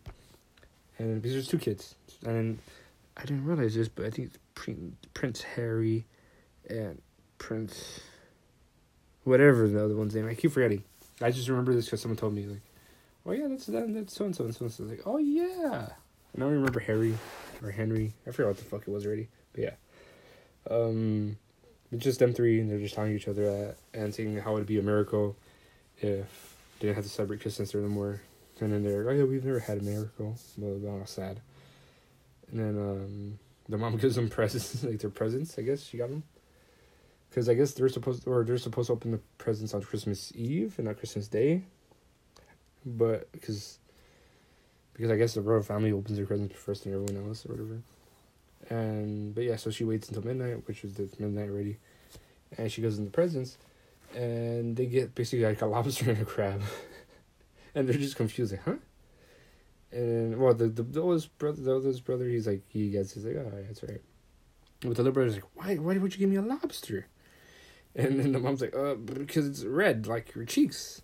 and 0.98 1.22
because 1.22 1.34
there's 1.34 1.48
two 1.48 1.58
kids, 1.58 1.96
and 2.26 2.60
I 3.22 3.26
didn't 3.26 3.46
realize 3.46 3.76
this, 3.76 3.88
but 3.88 4.06
I 4.06 4.10
think 4.10 4.32
Prince 5.14 5.44
Harry, 5.56 6.06
and 6.68 7.00
Prince, 7.38 8.02
whatever 9.26 9.68
the 9.68 9.84
other 9.84 9.96
one's 9.96 10.16
name, 10.16 10.28
I 10.28 10.34
keep 10.34 10.52
forgetting. 10.52 10.84
I 11.22 11.30
just 11.30 11.48
remember 11.48 11.74
this 11.74 11.86
because 11.86 12.02
someone 12.02 12.18
told 12.18 12.34
me 12.34 12.48
like, 12.48 12.62
oh 13.28 13.32
yeah, 13.32 13.48
that's 13.48 13.68
that, 13.68 13.94
that's 13.94 14.16
so 14.16 14.26
and 14.26 14.36
so 14.36 14.46
and 14.46 14.56
so 14.56 14.66
and 14.66 14.74
so. 14.74 14.84
Like, 14.86 15.02
oh 15.06 15.18
yeah, 15.18 15.90
and 16.34 16.44
I 16.44 16.48
don't 16.48 16.54
remember 16.54 16.80
Harry 16.80 17.16
or 17.62 17.70
Henry. 17.70 18.14
I 18.28 18.32
forgot 18.32 18.50
what 18.50 18.58
the 18.58 18.64
fuck 18.64 18.82
it 18.82 18.90
was 18.90 19.06
already, 19.06 19.28
but 19.54 19.62
yeah. 19.62 19.74
Um, 20.70 21.38
it's 21.92 22.04
just 22.04 22.20
them 22.20 22.34
three, 22.34 22.60
and 22.60 22.72
they're 22.72 22.80
just 22.80 22.96
telling 22.96 23.16
each 23.16 23.28
other 23.28 23.46
that 23.46 23.76
and 23.94 24.16
saying 24.16 24.38
how 24.38 24.56
it'd 24.56 24.68
be 24.68 24.80
a 24.80 24.84
miracle 24.84 25.36
if 25.98 26.56
they 26.80 26.88
didn't 26.88 26.96
have 26.96 27.06
to 27.06 27.10
celebrate 27.10 27.42
Christmas 27.42 27.74
no 27.76 27.82
more. 27.82 28.22
And 28.60 28.72
then 28.72 28.84
they're, 28.84 29.04
like, 29.04 29.14
oh 29.14 29.18
yeah, 29.18 29.24
we've 29.24 29.44
never 29.44 29.60
had 29.60 29.80
a 29.80 29.84
miracle. 29.84 30.36
Blah, 30.58 30.70
blah, 30.76 30.92
blah, 30.98 31.06
sad. 31.06 31.42
And 32.52 32.60
then 32.60 32.78
um, 32.78 33.40
the 33.70 33.78
mom 33.78 33.98
gives 34.02 34.16
them 34.16 34.30
presents, 34.30 34.84
like 34.84 35.00
their 35.00 35.10
presents, 35.10 35.58
I 35.58 35.64
guess 35.64 35.84
she 35.84 35.98
got 35.98 36.10
them. 36.10 36.24
Because 37.30 37.48
I 37.48 37.54
guess 37.54 37.74
they're 37.74 37.90
supposed 37.90 38.24
to, 38.24 38.30
or 38.30 38.44
they're 38.44 38.58
supposed 38.58 38.88
to 38.88 38.94
open 38.94 39.12
the 39.12 39.20
presents 39.38 39.74
on 39.74 39.82
Christmas 39.82 40.34
Eve 40.36 40.74
and 40.78 40.88
not 40.88 40.98
Christmas 40.98 41.28
Day. 41.28 41.64
But 42.86 43.32
because 43.32 43.78
because 44.94 45.12
I 45.12 45.16
guess 45.16 45.34
the 45.34 45.42
royal 45.42 45.64
family 45.64 45.92
opens 45.92 46.18
their 46.18 46.26
presents 46.26 46.56
first 46.56 46.84
than 46.84 46.94
everyone 46.94 47.28
else 47.28 47.46
or 47.46 47.54
whatever. 47.54 47.82
And 48.70 49.34
but 49.34 49.44
yeah, 49.44 49.56
so 49.56 49.72
she 49.72 49.84
waits 49.84 50.10
until 50.10 50.24
midnight, 50.24 50.68
which 50.68 50.84
is 50.84 50.94
the 50.94 51.10
midnight 51.20 51.50
already, 51.50 51.78
and 52.58 52.72
she 52.72 52.82
goes 52.82 52.98
in 52.98 53.06
the 53.06 53.12
presents, 53.12 53.58
and 54.16 54.76
they 54.76 54.86
get 54.86 55.16
basically 55.16 55.46
like 55.46 55.62
a 55.62 55.66
lobster 55.66 56.12
and 56.12 56.22
a 56.22 56.26
crab, 56.26 56.62
and 57.76 57.88
they're 57.88 57.98
just 57.98 58.16
confused, 58.16 58.52
like, 58.52 58.64
huh? 58.64 58.76
And 59.92 60.38
well, 60.38 60.54
the 60.54 60.68
the, 60.68 60.84
the 60.84 61.02
oldest 61.02 61.38
brother, 61.38 61.62
the 61.62 61.72
oldest 61.72 62.06
brother, 62.06 62.26
he's 62.26 62.48
like, 62.48 62.64
he 62.68 62.90
gets, 62.90 63.14
he's 63.14 63.26
like, 63.26 63.36
oh, 63.36 63.52
that's 63.68 63.84
right. 63.84 64.02
But 64.82 64.96
the 64.96 65.04
little 65.04 65.12
brother's 65.12 65.36
like, 65.36 65.56
why, 65.56 65.76
why 65.76 65.98
would 65.98 66.14
you 66.14 66.20
give 66.20 66.30
me 66.30 66.38
a 66.38 66.42
lobster? 66.42 67.08
And 67.96 68.20
then 68.20 68.32
the 68.32 68.40
mom's 68.40 68.62
like, 68.62 68.76
uh, 68.76 68.96
because 68.96 69.48
it's 69.48 69.64
red, 69.64 70.08
like 70.08 70.34
your 70.34 70.46
cheeks. 70.46 71.02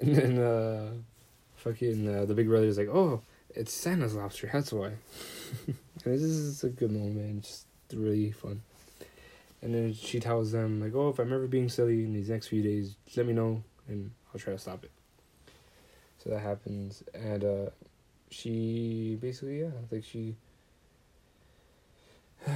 And 0.00 0.16
then, 0.16 0.38
uh, 0.38 0.94
fucking, 1.56 2.08
uh, 2.08 2.24
the 2.24 2.34
big 2.34 2.48
brother's 2.48 2.78
like, 2.78 2.88
oh, 2.88 3.22
it's 3.50 3.72
Santa's 3.72 4.14
lobster, 4.14 4.50
that's 4.52 4.72
why. 4.72 4.86
and 5.66 5.76
this 6.04 6.22
is 6.22 6.64
a 6.64 6.70
good 6.70 6.90
moment, 6.90 7.44
just 7.44 7.66
really 7.92 8.32
fun. 8.32 8.62
And 9.62 9.74
then 9.74 9.94
she 9.94 10.18
tells 10.18 10.50
them, 10.50 10.80
like, 10.80 10.94
oh, 10.94 11.10
if 11.10 11.18
I'm 11.18 11.32
ever 11.32 11.46
being 11.46 11.68
silly 11.68 12.04
in 12.04 12.12
these 12.12 12.30
next 12.30 12.48
few 12.48 12.62
days, 12.62 12.96
let 13.16 13.26
me 13.26 13.32
know, 13.32 13.62
and 13.86 14.10
I'll 14.32 14.40
try 14.40 14.52
to 14.52 14.58
stop 14.58 14.82
it. 14.82 14.90
So 16.18 16.30
that 16.30 16.40
happens, 16.40 17.04
and, 17.14 17.44
uh, 17.44 17.70
she 18.34 19.16
basically, 19.20 19.60
yeah, 19.60 19.70
like 19.90 20.04
she, 20.04 20.36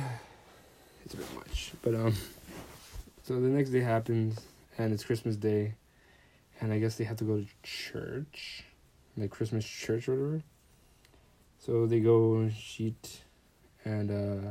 it's 1.05 1.15
a 1.15 1.17
bit 1.17 1.35
much, 1.35 1.73
but, 1.83 1.95
um, 1.95 2.15
so 3.23 3.35
the 3.35 3.49
next 3.49 3.71
day 3.71 3.81
happens, 3.81 4.41
and 4.77 4.93
it's 4.93 5.05
Christmas 5.05 5.37
Day, 5.37 5.75
and 6.61 6.73
I 6.73 6.79
guess 6.79 6.97
they 6.97 7.05
have 7.05 7.19
to 7.19 7.25
go 7.25 7.39
to 7.39 7.47
church, 7.63 8.65
like 9.17 9.31
Christmas 9.31 9.65
church 9.65 10.09
or 10.09 10.15
whatever. 10.15 10.43
So 11.59 11.87
they 11.87 12.01
go 12.01 12.37
and 12.37 12.53
sheet, 12.53 13.21
and 13.85 14.11
uh, 14.11 14.51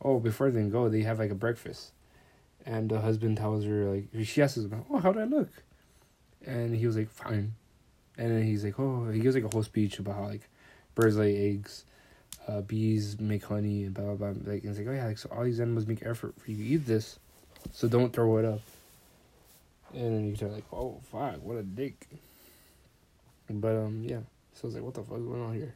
oh, 0.00 0.18
before 0.18 0.50
they 0.50 0.62
go, 0.64 0.88
they 0.88 1.02
have 1.02 1.18
like 1.18 1.30
a 1.30 1.34
breakfast, 1.34 1.92
and 2.64 2.88
the 2.88 3.00
husband 3.00 3.36
tells 3.36 3.64
her 3.64 3.84
like 3.84 4.08
she 4.24 4.40
asks 4.42 4.56
him, 4.56 4.84
"Oh, 4.90 4.98
how 4.98 5.12
do 5.12 5.20
I 5.20 5.24
look?" 5.24 5.50
And 6.46 6.74
he 6.74 6.86
was 6.86 6.96
like, 6.96 7.10
"Fine," 7.10 7.54
and 8.18 8.30
then 8.30 8.42
he's 8.42 8.64
like, 8.64 8.78
"Oh," 8.78 9.08
he 9.08 9.20
gives 9.20 9.34
like 9.34 9.44
a 9.44 9.48
whole 9.48 9.62
speech 9.62 9.98
about 9.98 10.16
how 10.16 10.26
like 10.26 10.48
birds 10.94 11.16
lay 11.16 11.50
eggs, 11.50 11.84
uh, 12.46 12.60
bees 12.60 13.18
make 13.18 13.44
honey, 13.44 13.84
and 13.84 13.94
blah 13.94 14.04
blah 14.04 14.32
blah. 14.32 14.52
Like, 14.52 14.64
and 14.64 14.70
it's 14.70 14.78
like, 14.78 14.88
"Oh 14.88 14.92
yeah, 14.92 15.06
like 15.06 15.18
so 15.18 15.30
all 15.34 15.44
these 15.44 15.60
animals 15.60 15.86
make 15.86 16.04
effort 16.04 16.34
for 16.38 16.50
you 16.50 16.56
to 16.58 16.64
eat 16.64 16.86
this." 16.86 17.18
So 17.72 17.88
don't 17.88 18.12
throw 18.12 18.38
it 18.38 18.44
up. 18.44 18.60
And 19.94 20.14
then 20.14 20.36
you're 20.38 20.50
like, 20.50 20.64
oh 20.72 21.00
fuck, 21.10 21.42
what 21.42 21.56
a 21.56 21.62
dick. 21.62 22.06
But 23.48 23.76
um 23.76 24.02
yeah. 24.04 24.20
So 24.54 24.64
I 24.64 24.66
was 24.66 24.74
like, 24.74 24.84
what 24.84 24.94
the 24.94 25.02
fuck 25.02 25.18
going 25.18 25.42
on 25.42 25.54
here? 25.54 25.74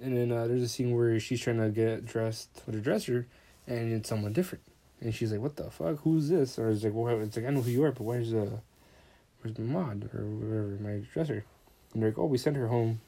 And 0.00 0.16
then 0.16 0.32
uh, 0.32 0.48
there's 0.48 0.62
a 0.62 0.68
scene 0.68 0.94
where 0.94 1.20
she's 1.20 1.40
trying 1.40 1.58
to 1.58 1.68
get 1.68 2.04
dressed 2.04 2.48
with 2.66 2.74
her 2.74 2.80
dresser 2.80 3.26
and 3.66 3.92
it's 3.92 4.08
someone 4.08 4.32
different. 4.32 4.64
And 5.00 5.14
she's 5.14 5.32
like, 5.32 5.40
What 5.40 5.56
the 5.56 5.70
fuck? 5.70 5.98
Who's 6.00 6.28
this? 6.28 6.58
Or 6.58 6.70
it's 6.70 6.84
like, 6.84 6.92
well, 6.94 7.20
it's 7.20 7.36
like 7.36 7.46
I 7.46 7.50
know 7.50 7.62
who 7.62 7.70
you 7.70 7.84
are, 7.84 7.92
but 7.92 8.02
where's 8.02 8.34
uh 8.34 8.58
where's 9.42 9.58
my 9.58 9.64
Maud 9.64 10.08
or 10.14 10.24
whatever, 10.24 10.78
my 10.80 11.02
dresser? 11.12 11.44
And 11.92 12.02
they're 12.02 12.10
like, 12.10 12.18
Oh, 12.18 12.26
we 12.26 12.38
sent 12.38 12.56
her 12.56 12.68
home. 12.68 13.00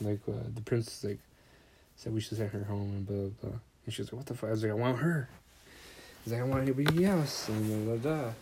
Like 0.00 0.20
uh, 0.28 0.32
the 0.54 0.62
prince 0.62 1.04
like 1.04 1.18
said 1.96 2.14
we 2.14 2.20
should 2.20 2.38
send 2.38 2.50
her 2.50 2.64
home 2.64 2.90
and 2.90 3.06
blah 3.06 3.16
blah 3.16 3.50
blah. 3.50 3.58
And 3.84 3.94
she's 3.94 4.06
like, 4.06 4.14
What 4.14 4.26
the 4.26 4.34
fuck? 4.34 4.48
I 4.48 4.52
was 4.52 4.62
like, 4.62 4.72
I 4.72 4.74
want 4.74 4.98
her. 4.98 5.28
He's 6.24 6.32
like, 6.32 6.42
I 6.42 6.44
want 6.44 6.62
anybody 6.62 7.04
else 7.04 7.48
and 7.48 7.86
blah 7.86 7.96
blah 7.96 8.16
blah. 8.16 8.32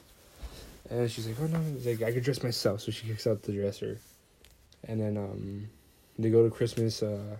And 0.90 1.10
she's 1.10 1.26
like, 1.26 1.36
Oh 1.40 1.46
no, 1.46 1.60
like 1.84 2.02
I 2.02 2.12
could 2.12 2.24
dress 2.24 2.42
myself, 2.42 2.80
so 2.80 2.92
she 2.92 3.06
kicks 3.06 3.26
out 3.26 3.42
the 3.42 3.52
dresser. 3.52 3.98
And 4.86 5.00
then 5.00 5.16
um 5.16 5.68
they 6.18 6.30
go 6.30 6.44
to 6.44 6.50
Christmas 6.50 7.02
uh 7.02 7.36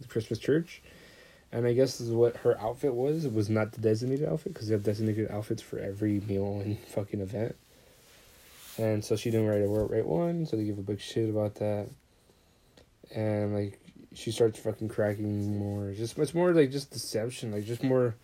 the 0.00 0.08
Christmas 0.08 0.38
church. 0.38 0.82
And 1.50 1.66
I 1.66 1.72
guess 1.72 1.98
is 1.98 2.10
what 2.10 2.36
her 2.38 2.60
outfit 2.60 2.94
was. 2.94 3.24
It 3.24 3.32
was 3.32 3.48
not 3.48 3.72
the 3.72 3.80
designated 3.80 4.28
outfit 4.28 4.52
because 4.52 4.68
they 4.68 4.74
have 4.74 4.82
designated 4.82 5.30
outfits 5.30 5.62
for 5.62 5.78
every 5.78 6.20
meal 6.20 6.60
and 6.60 6.78
fucking 6.78 7.22
event. 7.22 7.56
And 8.78 9.04
so 9.04 9.16
she 9.16 9.30
didn't 9.30 9.48
write 9.48 9.62
a 9.62 9.68
word, 9.68 9.90
right 9.90 10.06
one, 10.06 10.46
so 10.46 10.56
they 10.56 10.64
give 10.64 10.78
a 10.78 10.82
big 10.82 11.00
shit 11.00 11.28
about 11.28 11.56
that. 11.56 11.88
And 13.14 13.54
like 13.54 13.80
she 14.14 14.30
starts 14.30 14.58
fucking 14.58 14.88
cracking 14.88 15.58
more. 15.58 15.92
Just 15.92 16.16
it's 16.18 16.34
more 16.34 16.52
like 16.52 16.70
just 16.70 16.90
deception, 16.90 17.52
like 17.52 17.64
just 17.64 17.82
more. 17.82 18.14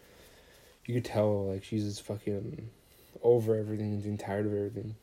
You 0.87 0.94
could 0.94 1.05
tell 1.05 1.46
like 1.50 1.64
she's 1.64 1.85
just 1.85 2.02
fucking 2.02 2.68
over 3.22 3.57
everything 3.57 3.92
and 3.92 4.02
being 4.02 4.18
tired 4.18 4.46
of 4.46 4.52
everything. 4.52 4.94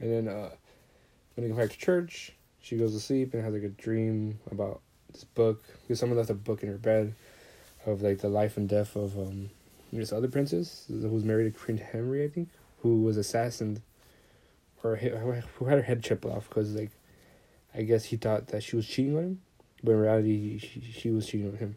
And 0.00 0.12
then 0.12 0.34
uh, 0.34 0.50
when 1.34 1.46
they 1.46 1.54
go 1.54 1.60
back 1.60 1.70
to 1.70 1.78
church, 1.78 2.32
she 2.60 2.76
goes 2.76 2.92
to 2.94 3.00
sleep 3.00 3.34
and 3.34 3.44
has 3.44 3.54
like 3.54 3.62
a 3.62 3.68
dream 3.68 4.38
about 4.50 4.80
this 5.12 5.24
book 5.24 5.62
because 5.82 6.00
someone 6.00 6.18
left 6.18 6.30
a 6.30 6.34
book 6.34 6.62
in 6.62 6.68
her 6.68 6.78
bed 6.78 7.14
of 7.84 8.02
like 8.02 8.18
the 8.18 8.28
life 8.28 8.56
and 8.56 8.68
death 8.68 8.96
of 8.96 9.16
um 9.16 9.50
this 9.92 10.12
other 10.12 10.28
princess 10.28 10.84
who 10.88 11.08
was 11.08 11.24
married 11.24 11.52
to 11.52 11.58
Prince 11.58 11.80
Henry, 11.80 12.24
I 12.24 12.28
think, 12.28 12.48
who 12.82 13.02
was 13.02 13.16
assassinated 13.16 13.82
or 14.82 14.96
who 14.96 15.64
had 15.64 15.78
her 15.78 15.82
head 15.82 16.02
chipped 16.02 16.24
off 16.24 16.48
because 16.48 16.74
like 16.74 16.90
I 17.74 17.82
guess 17.82 18.04
he 18.04 18.16
thought 18.16 18.48
that 18.48 18.62
she 18.62 18.76
was 18.76 18.86
cheating 18.86 19.16
on 19.16 19.22
him, 19.22 19.40
but 19.82 19.92
in 19.92 19.98
reality 19.98 20.58
she 20.58 20.80
she 20.80 21.10
was 21.10 21.26
cheating 21.26 21.48
on 21.48 21.56
him. 21.56 21.76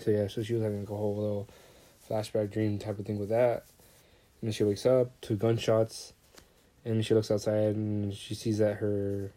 So 0.00 0.10
yeah, 0.10 0.28
so 0.28 0.42
she 0.42 0.54
was 0.54 0.62
having 0.62 0.80
like 0.80 0.90
a 0.90 0.96
whole 0.96 1.16
little 1.16 1.48
flashback 2.08 2.50
dream 2.50 2.78
type 2.78 2.98
of 2.98 3.06
thing 3.06 3.18
with 3.18 3.30
that, 3.30 3.64
and 4.40 4.48
then 4.48 4.52
she 4.52 4.64
wakes 4.64 4.86
up 4.86 5.20
to 5.22 5.34
gunshots, 5.34 6.12
and 6.84 7.04
she 7.04 7.14
looks 7.14 7.30
outside 7.30 7.76
and 7.76 8.14
she 8.14 8.34
sees 8.34 8.58
that 8.58 8.76
her 8.76 9.32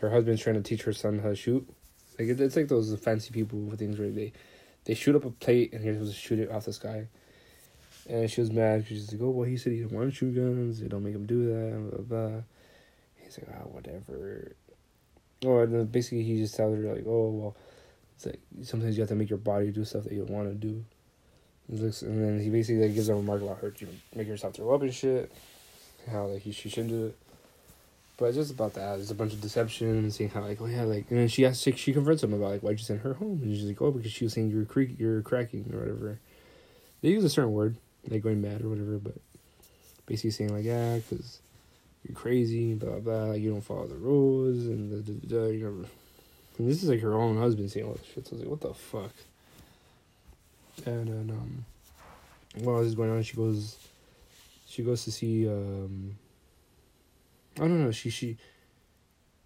her 0.00 0.10
husband's 0.10 0.42
trying 0.42 0.56
to 0.56 0.62
teach 0.62 0.82
her 0.82 0.92
son 0.92 1.18
how 1.18 1.28
to 1.28 1.36
shoot. 1.36 1.68
Like 2.18 2.28
it's 2.28 2.56
like 2.56 2.68
those 2.68 2.94
fancy 2.98 3.32
people 3.32 3.58
with 3.58 3.78
things 3.78 3.98
where 3.98 4.10
they 4.10 4.32
they 4.84 4.94
shoot 4.94 5.16
up 5.16 5.24
a 5.24 5.30
plate 5.30 5.72
and 5.72 5.84
you're 5.84 5.94
supposed 5.94 6.14
to 6.14 6.18
shoot 6.18 6.38
it 6.38 6.50
off 6.50 6.64
the 6.64 6.72
sky. 6.72 7.08
And 8.08 8.30
she 8.30 8.40
was 8.40 8.50
mad 8.50 8.82
because 8.82 8.98
she's 8.98 9.12
like, 9.12 9.22
oh 9.22 9.30
well, 9.30 9.48
he 9.48 9.56
said 9.56 9.72
he 9.72 9.80
didn't 9.80 9.96
want 9.96 10.10
to 10.10 10.14
shoot 10.14 10.34
guns. 10.34 10.80
They 10.80 10.88
don't 10.88 11.04
make 11.04 11.14
him 11.14 11.26
do 11.26 11.46
that. 11.46 11.90
Blah 11.90 12.00
blah. 12.02 12.28
blah. 12.28 12.40
He's 13.16 13.38
like, 13.38 13.48
oh 13.56 13.68
whatever. 13.68 14.52
Or 15.44 15.66
then 15.66 15.86
basically 15.86 16.22
he 16.22 16.38
just 16.38 16.56
tells 16.56 16.76
her 16.76 16.94
like, 16.94 17.06
oh 17.06 17.30
well, 17.30 17.56
it's 18.16 18.26
like 18.26 18.40
sometimes 18.62 18.96
you 18.96 19.02
have 19.02 19.08
to 19.08 19.14
make 19.14 19.30
your 19.30 19.38
body 19.38 19.70
do 19.70 19.84
stuff 19.84 20.04
that 20.04 20.12
you 20.12 20.24
don't 20.24 20.30
want 20.30 20.48
to 20.48 20.54
do. 20.54 20.84
And 21.68 21.80
then 22.02 22.40
he 22.40 22.50
basically 22.50 22.82
like 22.82 22.94
gives 22.94 23.08
a 23.08 23.14
remark 23.14 23.42
about 23.42 23.58
her, 23.58 23.72
you 23.78 23.86
know, 23.86 23.92
making 24.14 24.32
herself 24.32 24.54
throw 24.54 24.74
up 24.74 24.82
and 24.82 24.92
shit. 24.92 25.30
How 26.10 26.26
like 26.26 26.42
he 26.42 26.52
she 26.52 26.68
shouldn't 26.68 26.90
do 26.90 27.06
it. 27.06 27.16
But 28.16 28.26
it's 28.26 28.36
just 28.36 28.50
about 28.50 28.74
that. 28.74 28.96
There's 28.96 29.10
a 29.10 29.14
bunch 29.14 29.32
of 29.32 29.40
deception 29.40 29.88
and 29.88 30.12
seeing 30.12 30.30
how 30.30 30.42
like 30.42 30.60
oh 30.60 30.66
yeah 30.66 30.82
like 30.82 31.10
and 31.10 31.20
then 31.20 31.28
she 31.28 31.46
asks 31.46 31.62
she, 31.62 31.72
she 31.72 31.92
confronts 31.92 32.22
him 32.22 32.32
about 32.32 32.50
like 32.50 32.62
why'd 32.62 32.78
you 32.78 32.84
send 32.84 33.00
her 33.00 33.14
home 33.14 33.40
and 33.42 33.54
she's 33.54 33.64
like 33.64 33.80
oh 33.80 33.92
because 33.92 34.10
she 34.10 34.24
was 34.24 34.32
saying 34.32 34.50
you're 34.50 34.64
creak 34.64 34.98
you're 34.98 35.22
cracking 35.22 35.70
or 35.72 35.78
whatever. 35.78 36.18
They 37.02 37.10
use 37.10 37.24
a 37.24 37.30
certain 37.30 37.52
word 37.52 37.76
like 38.08 38.22
going 38.22 38.40
mad 38.40 38.62
or 38.62 38.68
whatever, 38.68 38.98
but 38.98 39.14
basically 40.06 40.30
saying 40.30 40.54
like 40.54 40.64
yeah 40.64 40.96
because 40.96 41.40
you're 42.04 42.16
crazy 42.16 42.74
blah 42.74 42.98
blah 42.98 43.24
like, 43.26 43.40
you 43.40 43.50
don't 43.50 43.60
follow 43.60 43.86
the 43.86 43.94
rules 43.94 44.66
and 44.66 45.04
the 45.04 45.12
da, 45.26 45.46
you. 45.46 45.86
And 46.58 46.68
this 46.68 46.82
is 46.82 46.88
like 46.88 47.00
her 47.00 47.14
own 47.14 47.38
husband 47.38 47.70
saying 47.70 47.86
all 47.86 47.94
this 47.94 48.06
shit. 48.14 48.26
So 48.26 48.32
I 48.32 48.34
was 48.34 48.42
like 48.42 48.50
what 48.50 48.60
the 48.60 48.74
fuck. 48.74 49.12
And 50.86 51.08
then 51.08 51.30
um, 51.30 51.64
while 52.64 52.78
this 52.78 52.88
is 52.88 52.94
going 52.94 53.10
on, 53.10 53.22
she 53.22 53.36
goes, 53.36 53.76
she 54.66 54.82
goes 54.82 55.04
to 55.04 55.12
see 55.12 55.48
um 55.48 56.16
I 57.56 57.60
don't 57.60 57.84
know, 57.84 57.90
she 57.92 58.10
she. 58.10 58.36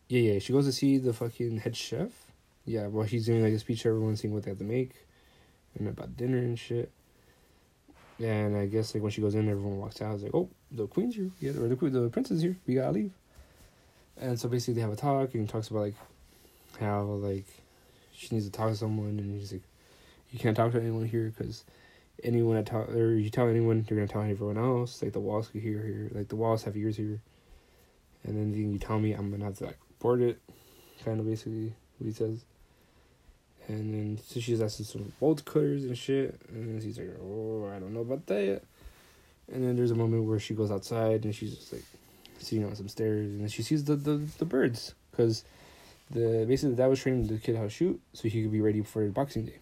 Yeah 0.08 0.32
yeah 0.32 0.38
she 0.38 0.52
goes 0.52 0.66
to 0.66 0.72
see 0.72 0.98
the 0.98 1.12
fucking 1.12 1.58
head 1.58 1.76
chef. 1.76 2.10
Yeah, 2.66 2.86
while 2.86 3.06
he's 3.06 3.26
doing 3.26 3.42
like 3.42 3.52
a 3.52 3.58
speech 3.58 3.84
everyone, 3.84 4.16
saying 4.16 4.32
what 4.32 4.44
they 4.44 4.50
have 4.50 4.58
to 4.58 4.64
make, 4.64 4.92
and 5.78 5.88
about 5.88 6.16
dinner 6.16 6.38
and 6.38 6.58
shit. 6.58 6.90
And 8.20 8.56
I 8.56 8.66
guess 8.66 8.94
like 8.94 9.02
when 9.02 9.12
she 9.12 9.20
goes 9.20 9.34
in, 9.34 9.48
everyone 9.48 9.78
walks 9.78 10.00
out. 10.00 10.14
It's 10.14 10.22
like, 10.22 10.34
oh, 10.34 10.48
the 10.70 10.86
queen's 10.86 11.16
here, 11.16 11.30
yeah, 11.40 11.50
or 11.52 11.68
the 11.68 11.74
the 11.74 12.08
prince 12.08 12.30
is 12.30 12.42
here. 12.42 12.56
We 12.66 12.74
gotta 12.74 12.92
leave. 12.92 13.12
And 14.20 14.38
so 14.38 14.48
basically, 14.48 14.74
they 14.74 14.80
have 14.82 14.92
a 14.92 14.96
talk, 14.96 15.34
and 15.34 15.48
talks 15.48 15.68
about 15.68 15.80
like 15.80 15.94
how 16.80 17.02
like 17.02 17.46
she 18.12 18.28
needs 18.34 18.46
to 18.46 18.52
talk 18.52 18.70
to 18.70 18.76
someone, 18.76 19.18
and 19.18 19.40
he's 19.40 19.52
like, 19.52 19.62
you 20.30 20.38
can't 20.38 20.56
talk 20.56 20.72
to 20.72 20.80
anyone 20.80 21.06
here 21.06 21.32
because 21.36 21.64
anyone 22.22 22.54
that 22.54 22.66
talk 22.66 22.88
or 22.90 23.14
you 23.14 23.30
tell 23.30 23.48
anyone, 23.48 23.84
you're 23.88 23.98
gonna 23.98 24.08
tell 24.08 24.22
everyone 24.22 24.58
else. 24.58 25.02
Like 25.02 25.12
the 25.12 25.20
walls 25.20 25.48
could 25.48 25.62
hear 25.62 25.82
here, 25.82 26.10
like 26.12 26.28
the 26.28 26.36
walls 26.36 26.62
have 26.62 26.76
ears 26.76 26.96
here 26.96 27.20
and 28.24 28.36
then 28.36 28.54
you 28.54 28.78
tell 28.78 28.98
me 28.98 29.12
I'm 29.12 29.30
gonna 29.30 29.44
have 29.44 29.58
to 29.58 29.66
like 29.66 29.78
report 29.88 30.20
it, 30.20 30.40
kind 31.04 31.20
of 31.20 31.26
basically 31.26 31.74
what 31.98 32.06
he 32.06 32.12
says. 32.12 32.44
And 33.68 33.94
then 33.94 34.18
so 34.26 34.40
she's 34.40 34.60
asking 34.60 34.86
some 34.86 35.12
bolt 35.20 35.44
cutters 35.44 35.84
and 35.84 35.96
shit, 35.96 36.38
and 36.48 36.82
he's 36.82 36.98
like, 36.98 37.16
"Oh, 37.20 37.70
I 37.74 37.78
don't 37.78 37.94
know 37.94 38.00
about 38.00 38.26
that." 38.26 38.62
And 39.52 39.64
then 39.64 39.76
there's 39.76 39.90
a 39.90 39.94
moment 39.94 40.24
where 40.24 40.38
she 40.38 40.54
goes 40.54 40.70
outside 40.70 41.24
and 41.24 41.34
she's 41.34 41.54
just 41.54 41.72
like 41.72 41.84
sitting 42.38 42.64
on 42.64 42.76
some 42.76 42.88
stairs, 42.88 43.32
and 43.32 43.50
she 43.50 43.62
sees 43.62 43.84
the 43.84 43.96
the, 43.96 44.16
the 44.38 44.44
birds 44.44 44.94
because 45.10 45.44
the 46.10 46.44
basically 46.46 46.74
the 46.74 46.82
dad 46.82 46.88
was 46.88 47.00
training 47.00 47.26
the 47.26 47.38
kid 47.38 47.56
how 47.56 47.62
to 47.62 47.70
shoot 47.70 48.00
so 48.12 48.28
he 48.28 48.42
could 48.42 48.52
be 48.52 48.60
ready 48.60 48.82
for 48.82 49.06
Boxing 49.08 49.46
Day. 49.46 49.58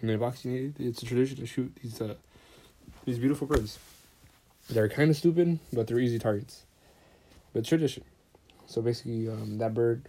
And 0.00 0.10
then 0.10 0.18
Boxing 0.18 0.52
Day, 0.52 0.84
it's 0.84 1.02
a 1.02 1.06
tradition 1.06 1.38
to 1.38 1.46
shoot 1.46 1.74
these 1.82 2.00
uh 2.00 2.14
these 3.06 3.18
beautiful 3.18 3.46
birds. 3.46 3.78
They're 4.68 4.88
kind 4.88 5.10
of 5.10 5.16
stupid, 5.16 5.58
but 5.72 5.86
they're 5.86 6.00
easy 6.00 6.18
targets 6.18 6.66
but 7.56 7.64
tradition. 7.64 8.04
So 8.66 8.82
basically, 8.82 9.28
um, 9.28 9.56
that 9.58 9.72
bird, 9.72 10.06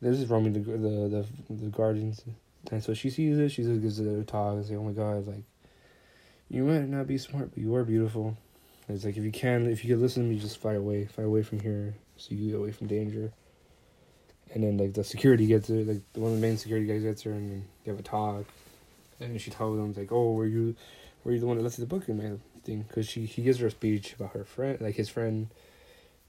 this 0.00 0.18
is 0.18 0.28
roaming 0.28 0.52
the 0.52 0.60
the 0.60 1.24
the, 1.48 1.54
the 1.54 1.66
gardens, 1.68 2.22
and 2.70 2.82
so 2.82 2.94
she 2.94 3.10
sees 3.10 3.38
it. 3.38 3.50
She 3.50 3.62
just 3.62 3.80
gives 3.80 3.98
it 3.98 4.06
a 4.06 4.24
talk 4.24 4.54
and 4.54 4.64
say, 4.64 4.76
"Oh 4.76 4.84
my 4.84 4.92
God, 4.92 5.26
like, 5.26 5.44
you 6.48 6.64
might 6.64 6.88
not 6.88 7.06
be 7.06 7.18
smart, 7.18 7.50
but 7.50 7.58
you 7.58 7.74
are 7.74 7.84
beautiful." 7.84 8.36
It's 8.88 9.04
like 9.04 9.16
if 9.16 9.24
you 9.24 9.32
can, 9.32 9.66
if 9.66 9.84
you 9.84 9.94
could 9.94 10.02
listen 10.02 10.24
to 10.24 10.28
me, 10.28 10.38
just 10.38 10.58
fly 10.58 10.74
away, 10.74 11.06
fly 11.06 11.24
away 11.24 11.42
from 11.42 11.60
here, 11.60 11.94
so 12.16 12.34
you 12.34 12.50
get 12.50 12.58
away 12.58 12.72
from 12.72 12.88
danger. 12.88 13.32
And 14.52 14.62
then 14.62 14.76
like 14.76 14.92
the 14.94 15.04
security 15.04 15.46
gets 15.46 15.68
her, 15.68 15.76
like 15.76 16.02
the 16.12 16.20
one 16.20 16.32
of 16.32 16.40
the 16.40 16.46
main 16.46 16.58
security 16.58 16.86
guys 16.86 17.02
gets 17.02 17.22
her, 17.22 17.32
and 17.32 17.64
they 17.84 17.90
have 17.90 18.00
a 18.00 18.02
talk. 18.02 18.44
And 19.20 19.40
she 19.40 19.50
tells 19.50 19.78
him 19.78 19.94
like, 19.94 20.12
"Oh, 20.12 20.32
were 20.32 20.46
you, 20.46 20.76
were 21.24 21.32
you 21.32 21.40
the 21.40 21.46
one 21.46 21.56
that 21.56 21.62
left 21.62 21.78
the 21.78 21.86
book 21.86 22.08
in 22.08 22.18
my 22.18 22.38
thing?" 22.64 22.84
Because 22.86 23.08
she 23.08 23.24
he 23.24 23.42
gives 23.42 23.58
her 23.58 23.68
a 23.68 23.70
speech 23.70 24.14
about 24.14 24.32
her 24.32 24.44
friend, 24.44 24.80
like 24.80 24.96
his 24.96 25.08
friend, 25.08 25.48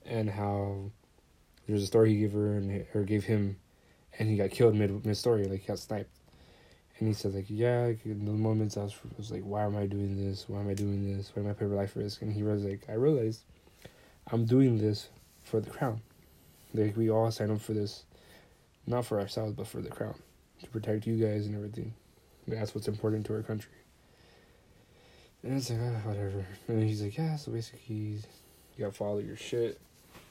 and 0.06 0.30
how 0.30 0.92
there's 1.68 1.84
a 1.84 1.88
story 1.88 2.14
he 2.14 2.20
gave 2.22 2.34
her 2.34 2.56
and 2.56 2.86
or 2.94 3.04
gave 3.04 3.26
him, 3.26 3.58
and 4.18 4.30
he 4.30 4.38
got 4.38 4.52
killed 4.52 4.76
mid 4.76 5.06
mid 5.06 5.18
story, 5.18 5.46
like 5.46 5.62
he 5.62 5.68
got 5.68 5.80
sniped. 5.80 6.10
And 7.04 7.10
he 7.10 7.14
said 7.14 7.36
like, 7.36 7.48
"Yeah." 7.50 7.92
In 8.06 8.24
the 8.24 8.32
moments 8.32 8.78
I 8.78 8.84
was, 8.84 8.96
was 9.18 9.30
like, 9.30 9.44
"Why 9.44 9.66
am 9.66 9.76
I 9.76 9.88
doing 9.88 10.26
this? 10.26 10.46
Why 10.48 10.62
am 10.62 10.70
I 10.70 10.74
doing 10.74 11.18
this? 11.18 11.32
Why 11.34 11.44
am 11.44 11.50
I 11.50 11.54
putting 11.54 11.76
my 11.76 11.82
life 11.82 11.98
risk?" 11.98 12.22
And 12.22 12.32
he 12.32 12.44
was 12.44 12.64
like, 12.64 12.86
"I 12.88 12.94
realized, 12.94 13.42
I'm 14.32 14.46
doing 14.46 14.78
this 14.78 15.10
for 15.44 15.60
the 15.60 15.70
crown. 15.70 16.02
Like 16.74 16.96
we 16.96 17.10
all 17.10 17.30
signed 17.30 17.52
up 17.52 17.60
for 17.60 17.74
this." 17.74 18.06
not 18.86 19.06
for 19.06 19.20
ourselves, 19.20 19.54
but 19.54 19.68
for 19.68 19.82
the 19.82 19.90
crown, 19.90 20.16
to 20.62 20.68
protect 20.70 21.08
you 21.08 21.16
guys 21.16 21.46
and 21.46 21.56
everything. 21.56 21.94
That's 22.48 22.76
what's 22.76 22.88
important 22.88 23.26
to 23.28 23.36
our 23.36 23.42
country. 23.42 23.72
And 25.44 25.58
it's 25.58 25.70
like, 25.70 25.80
ah, 25.82 26.08
whatever. 26.08 26.46
And 26.68 26.84
he's 26.84 27.02
like, 27.02 27.18
yeah, 27.18 27.36
so 27.36 27.52
basically, 27.52 27.96
you 27.96 28.20
gotta 28.80 28.92
follow 28.92 29.20
your 29.20 29.38
shit. 29.38 29.80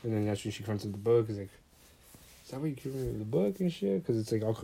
And 0.02 0.12
then 0.12 0.26
that's 0.26 0.44
when 0.44 0.52
she 0.52 0.62
comes 0.62 0.82
to 0.82 0.88
the 0.88 0.98
book. 0.98 1.28
He's 1.28 1.38
like, 1.38 1.50
is 2.44 2.50
that 2.50 2.60
what 2.60 2.70
you 2.70 2.76
give 2.76 2.94
me 2.94 3.18
the 3.18 3.24
book 3.24 3.60
and 3.60 3.72
shit? 3.72 4.02
Because 4.02 4.18
it's 4.18 4.32
like 4.32 4.42
all 4.42 4.54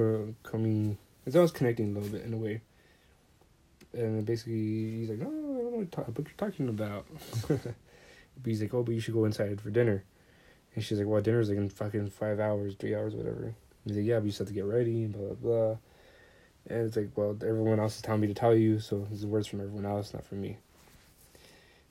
coming, 0.43 0.99
it's 1.29 1.37
always 1.37 1.51
connecting 1.51 1.95
a 1.95 1.99
little 1.99 2.09
bit 2.09 2.25
in 2.25 2.33
a 2.33 2.39
way. 2.39 2.63
And 3.93 4.25
basically, 4.25 5.01
he's 5.01 5.11
like, 5.11 5.19
no, 5.19 5.27
I 5.27 5.31
don't 5.31 5.45
know 5.53 5.87
what 5.87 6.15
book 6.15 6.27
you're 6.27 6.49
talking 6.49 6.71
about. 6.71 7.07
but 7.47 7.61
he's 8.47 8.63
like, 8.63 8.73
oh, 8.73 8.83
but 8.83 8.95
you 8.95 9.01
should 9.01 9.13
go 9.13 9.27
inside 9.27 9.61
for 9.61 9.69
dinner. 9.69 10.05
And 10.75 10.83
she's 10.83 10.99
like, 10.99 11.07
well, 11.07 11.21
dinner's 11.21 11.51
like 11.51 11.59
in 11.59 11.69
fucking 11.69 12.09
five 12.09 12.41
hours, 12.41 12.77
three 12.79 12.95
hours, 12.95 13.15
whatever. 13.15 13.55
He's 13.85 13.97
like, 13.97 14.07
yeah, 14.07 14.19
but 14.21 14.25
you 14.25 14.33
have 14.39 14.47
to 14.47 14.55
get 14.55 14.65
ready, 14.65 15.05
blah, 15.05 15.35
blah, 15.35 15.35
blah. 15.35 15.77
And 16.71 16.87
it's 16.87 16.97
like, 16.97 17.11
well, 17.15 17.37
everyone 17.43 17.79
else 17.79 17.97
is 17.97 18.03
telling 18.03 18.23
me 18.23 18.29
to 18.29 18.35
tell 18.35 18.55
you, 18.55 18.81
so 18.81 19.07
this 19.11 19.19
is 19.19 19.27
words 19.27 19.47
from 19.47 19.61
everyone 19.61 19.85
else, 19.85 20.15
not 20.15 20.25
from 20.25 20.41
me. 20.41 20.57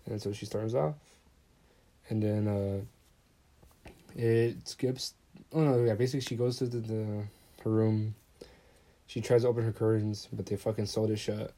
And 0.08 0.19
so 0.19 0.34
she 0.34 0.47
storms 0.47 0.73
off. 0.73 0.95
And 2.10 2.23
then 2.23 2.47
uh, 2.47 3.91
it 4.15 4.67
skips. 4.67 5.13
Oh, 5.54 5.62
no, 5.62 5.84
yeah, 5.84 5.93
basically 5.93 6.21
she 6.21 6.36
goes 6.36 6.58
to 6.58 6.65
the, 6.65 6.80
the 6.80 7.23
her 7.63 7.69
room. 7.69 8.15
She 9.08 9.22
tries 9.22 9.43
to 9.43 9.48
open 9.48 9.63
her 9.63 9.72
curtains, 9.72 10.28
but 10.32 10.46
they 10.46 10.56
fucking 10.56 10.86
sewed 10.86 11.10
it 11.10 11.17
shut. 11.17 11.54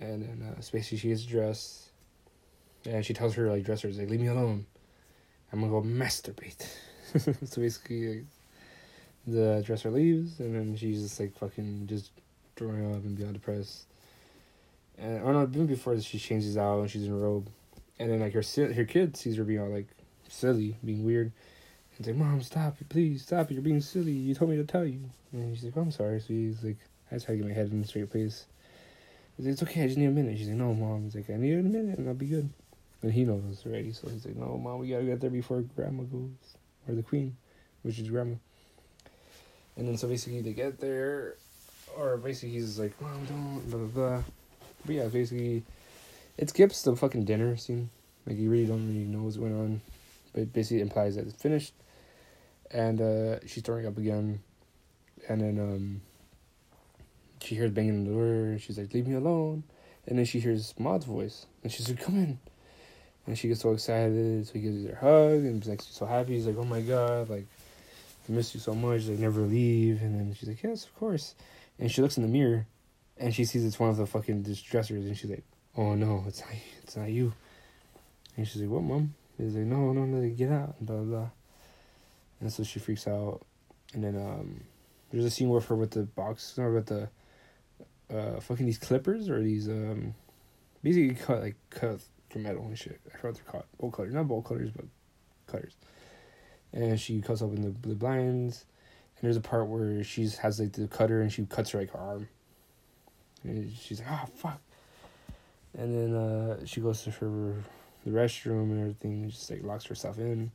And 0.00 0.22
then 0.22 0.48
uh, 0.48 0.54
basically 0.72 0.98
she 0.98 1.08
gets 1.08 1.24
dressed. 1.24 1.90
And 2.84 3.04
she 3.06 3.14
tells 3.14 3.34
her, 3.34 3.48
like, 3.48 3.64
dressers, 3.64 3.98
like, 3.98 4.10
leave 4.10 4.20
me 4.20 4.26
alone. 4.26 4.66
I'm 5.52 5.60
gonna 5.60 5.70
go 5.70 5.82
masturbate. 5.82 6.66
so 7.18 7.60
basically, 7.60 8.08
like, 8.08 8.24
the 9.26 9.62
dresser 9.64 9.90
leaves, 9.90 10.40
and 10.40 10.54
then 10.54 10.76
she's 10.76 11.02
just 11.02 11.20
like 11.20 11.36
fucking 11.36 11.86
just 11.86 12.10
throwing 12.56 12.90
up 12.90 13.04
and 13.04 13.16
being 13.16 13.32
depressed. 13.32 13.84
And 14.98 15.22
oh 15.22 15.32
no, 15.32 15.42
even 15.42 15.66
before 15.66 15.94
this, 15.94 16.04
she 16.04 16.18
changes 16.18 16.56
out 16.56 16.80
and 16.80 16.90
she's 16.90 17.06
in 17.06 17.12
a 17.12 17.16
robe, 17.16 17.48
and 17.98 18.10
then 18.10 18.20
like 18.20 18.32
her 18.32 18.42
her 18.72 18.84
kid 18.84 19.16
sees 19.16 19.36
her 19.36 19.44
being 19.44 19.60
all 19.60 19.68
like 19.68 19.88
silly, 20.28 20.76
being 20.84 21.04
weird, 21.04 21.32
and 21.98 22.06
like, 22.06 22.16
"Mom, 22.16 22.42
stop 22.42 22.80
it, 22.80 22.88
please 22.88 23.22
stop 23.22 23.50
it! 23.50 23.54
You're 23.54 23.62
being 23.62 23.80
silly. 23.80 24.12
You 24.12 24.34
told 24.34 24.50
me 24.50 24.56
to 24.56 24.64
tell 24.64 24.84
you." 24.84 25.00
And 25.32 25.54
she's 25.54 25.64
like, 25.64 25.76
oh, 25.76 25.82
"I'm 25.82 25.90
sorry." 25.90 26.20
So 26.20 26.28
he's 26.28 26.62
like, 26.62 26.78
"I 27.10 27.16
just 27.16 27.26
had 27.26 27.34
to 27.34 27.38
get 27.38 27.46
my 27.48 27.54
head 27.54 27.70
in 27.70 27.82
the 27.82 27.88
straight 27.88 28.10
place." 28.10 28.46
He's 29.36 29.46
like, 29.46 29.52
"It's 29.52 29.62
okay. 29.62 29.82
I 29.84 29.86
just 29.86 29.98
need 29.98 30.06
a 30.06 30.10
minute." 30.10 30.38
She's 30.38 30.48
like, 30.48 30.56
"No, 30.56 30.74
mom." 30.74 31.04
He's 31.04 31.14
like, 31.14 31.30
"I 31.30 31.36
need 31.36 31.58
a 31.58 31.62
minute, 31.62 31.98
and 31.98 32.08
I'll 32.08 32.14
be 32.14 32.26
good." 32.26 32.48
And 33.02 33.12
he 33.12 33.24
knows 33.24 33.64
already, 33.66 33.92
so 33.92 34.08
he's 34.08 34.24
like, 34.24 34.36
"No, 34.36 34.56
mom, 34.58 34.78
we 34.78 34.88
gotta 34.88 35.04
get 35.04 35.20
there 35.20 35.30
before 35.30 35.62
Grandma 35.74 36.04
goes, 36.04 36.30
or 36.88 36.94
the 36.94 37.02
Queen, 37.02 37.36
which 37.82 37.98
is 37.98 38.08
Grandma." 38.08 38.36
And 39.76 39.88
then 39.88 39.96
so 39.96 40.06
basically 40.06 40.40
they 40.42 40.52
get 40.52 40.78
there, 40.78 41.36
or 41.96 42.16
basically 42.16 42.50
he's 42.50 42.78
like, 42.78 43.00
"Mom, 43.00 43.24
don't 43.24 43.70
blah 43.70 43.78
blah 43.78 43.88
blah." 43.88 44.22
But 44.84 44.94
yeah, 44.94 45.08
basically, 45.08 45.62
it 46.36 46.48
skips 46.50 46.82
the 46.82 46.94
fucking 46.94 47.24
dinner 47.24 47.56
scene. 47.56 47.90
Like 48.26 48.38
you 48.38 48.50
really 48.50 48.66
don't 48.66 48.86
really 48.86 49.04
know 49.04 49.24
what's 49.24 49.36
going 49.36 49.58
on, 49.58 49.80
but 50.32 50.52
basically 50.52 50.80
implies 50.80 51.16
that 51.16 51.26
it's 51.26 51.40
finished. 51.40 51.74
And 52.70 53.00
uh, 53.00 53.46
she's 53.46 53.62
throwing 53.62 53.86
up 53.86 53.98
again, 53.98 54.40
and 55.28 55.40
then 55.40 55.58
um, 55.58 56.00
she 57.42 57.54
hears 57.54 57.70
banging 57.70 57.98
on 57.98 58.04
the 58.04 58.12
door. 58.12 58.24
And 58.24 58.60
she's 58.60 58.78
like, 58.78 58.92
"Leave 58.94 59.06
me 59.06 59.14
alone!" 59.14 59.64
And 60.06 60.18
then 60.18 60.24
she 60.24 60.40
hears 60.40 60.74
Maud's 60.78 61.04
voice, 61.04 61.46
and 61.62 61.70
she's 61.70 61.88
like, 61.88 62.00
"Come 62.00 62.16
in." 62.16 62.38
And 63.26 63.38
she 63.38 63.48
gets 63.48 63.60
so 63.60 63.72
excited, 63.72 64.46
so 64.46 64.54
he 64.54 64.60
gives 64.60 64.84
her 64.84 64.92
a 64.92 64.96
hug, 64.96 65.44
and 65.44 65.62
he's 65.62 65.68
like 65.68 65.82
so 65.82 66.06
happy. 66.06 66.34
He's 66.34 66.46
like, 66.46 66.56
"Oh 66.56 66.64
my 66.64 66.80
god!" 66.80 67.28
Like 67.28 67.46
I 68.28 68.32
miss 68.32 68.54
you 68.54 68.60
so 68.60 68.74
much. 68.74 69.06
Like, 69.06 69.18
never 69.18 69.40
leave. 69.42 70.02
And 70.02 70.18
then 70.18 70.34
she's 70.34 70.48
like, 70.48 70.62
yes, 70.62 70.84
of 70.84 70.94
course. 70.96 71.34
And 71.78 71.90
she 71.90 72.02
looks 72.02 72.16
in 72.16 72.22
the 72.22 72.28
mirror, 72.28 72.66
and 73.18 73.34
she 73.34 73.44
sees 73.44 73.64
it's 73.64 73.80
one 73.80 73.90
of 73.90 73.96
the 73.96 74.06
fucking 74.06 74.44
distressors, 74.44 75.06
and 75.06 75.16
she's 75.16 75.30
like, 75.30 75.44
oh 75.76 75.94
no, 75.94 76.24
it's 76.28 76.40
not, 76.40 76.50
it's 76.82 76.96
not 76.96 77.08
you. 77.08 77.32
And 78.36 78.46
she's 78.46 78.62
like, 78.62 78.70
what, 78.70 78.82
mom? 78.82 79.14
He's 79.44 79.56
like, 79.56 79.64
no, 79.64 79.92
no, 79.92 80.04
no, 80.04 80.28
get 80.30 80.50
out, 80.50 80.74
blah, 80.80 80.98
blah. 80.98 81.30
And 82.40 82.52
so 82.52 82.62
she 82.62 82.78
freaks 82.78 83.06
out. 83.06 83.42
And 83.94 84.04
then 84.04 84.16
um, 84.16 84.64
there's 85.10 85.24
a 85.24 85.30
scene 85.30 85.48
with 85.50 85.66
her 85.66 85.76
with 85.76 85.92
the 85.92 86.02
box, 86.02 86.58
or 86.58 86.72
with 86.72 86.86
the 86.86 87.08
uh, 88.14 88.40
fucking 88.40 88.66
these 88.66 88.78
clippers, 88.78 89.28
or 89.28 89.42
these, 89.42 89.68
um, 89.68 90.14
basically 90.82 91.14
cut, 91.14 91.40
like, 91.40 91.56
cut 91.70 92.00
for 92.30 92.38
metal 92.38 92.64
and 92.64 92.78
shit. 92.78 93.00
I 93.12 93.16
forgot 93.16 93.34
they're 93.34 93.44
called. 93.44 93.64
Bolt 93.78 93.92
cutters. 93.94 94.14
Not 94.14 94.28
bolt 94.28 94.44
cutters, 94.44 94.70
but 94.70 94.84
cutters 95.46 95.74
and 96.72 96.98
she 96.98 97.20
cuts 97.20 97.42
open 97.42 97.62
the, 97.62 97.88
the 97.88 97.94
blinds. 97.94 98.64
And 99.16 99.28
there's 99.28 99.36
a 99.36 99.40
part 99.40 99.68
where 99.68 100.02
she 100.02 100.28
has 100.42 100.58
like 100.58 100.72
the 100.72 100.88
cutter 100.88 101.20
and 101.20 101.32
she 101.32 101.44
cuts 101.46 101.70
her 101.70 101.80
like 101.80 101.92
her 101.92 101.98
arm. 101.98 102.28
And 103.44 103.72
she's 103.72 104.00
like, 104.00 104.08
oh 104.10 104.26
fuck. 104.36 104.60
And 105.76 105.94
then 105.94 106.14
uh, 106.14 106.66
she 106.66 106.80
goes 106.80 107.02
to 107.04 107.10
her 107.10 107.54
the 108.04 108.10
restroom 108.10 108.70
and 108.70 108.80
everything, 108.80 109.30
just 109.30 109.50
like 109.50 109.62
locks 109.62 109.84
herself 109.86 110.18
in. 110.18 110.50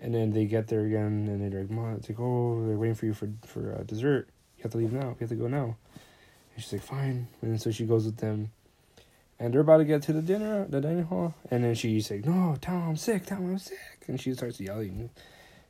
And 0.00 0.14
then 0.14 0.30
they 0.30 0.44
get 0.44 0.68
there 0.68 0.84
again, 0.84 1.26
and 1.28 1.52
they're 1.52 1.62
like, 1.62 1.70
"Mom, 1.70 1.96
it's 1.96 2.08
like, 2.08 2.20
oh, 2.20 2.64
they're 2.66 2.76
waiting 2.76 2.94
for 2.94 3.06
you 3.06 3.14
for 3.14 3.28
for 3.44 3.74
uh, 3.74 3.82
dessert. 3.82 4.28
You 4.56 4.62
have 4.62 4.72
to 4.72 4.78
leave 4.78 4.92
now. 4.92 5.08
You 5.08 5.16
have 5.20 5.28
to 5.28 5.34
go 5.34 5.48
now." 5.48 5.76
And 6.54 6.62
she's 6.62 6.72
like, 6.72 6.82
"Fine." 6.82 7.26
And 7.42 7.60
so 7.60 7.70
she 7.70 7.84
goes 7.84 8.04
with 8.04 8.18
them, 8.18 8.52
and 9.40 9.52
they're 9.52 9.60
about 9.60 9.78
to 9.78 9.84
get 9.84 10.02
to 10.02 10.12
the 10.12 10.22
dinner, 10.22 10.66
the 10.68 10.80
dining 10.80 11.04
hall, 11.04 11.34
and 11.50 11.64
then 11.64 11.74
she's 11.74 12.10
like, 12.10 12.24
"No, 12.24 12.56
him 12.64 12.82
I'm 12.90 12.96
sick. 12.96 13.28
Him 13.28 13.38
I'm 13.38 13.58
sick." 13.58 13.78
And 14.06 14.20
she 14.20 14.32
starts 14.34 14.60
yelling, 14.60 15.10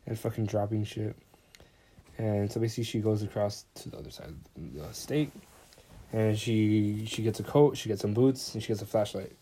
and 0.06 0.18
fucking 0.18 0.46
dropping 0.46 0.84
shit. 0.84 1.16
And 2.18 2.50
so 2.50 2.60
basically, 2.60 2.84
she 2.84 3.00
goes 3.00 3.22
across 3.22 3.64
to 3.76 3.90
the 3.90 3.96
other 3.96 4.10
side 4.10 4.28
of 4.28 4.74
the 4.74 4.92
state, 4.92 5.32
and 6.12 6.38
she 6.38 7.06
she 7.06 7.22
gets 7.22 7.40
a 7.40 7.44
coat, 7.44 7.76
she 7.76 7.88
gets 7.88 8.02
some 8.02 8.12
boots, 8.12 8.54
and 8.54 8.62
she 8.62 8.68
gets 8.68 8.82
a 8.82 8.86
flashlight. 8.86 9.32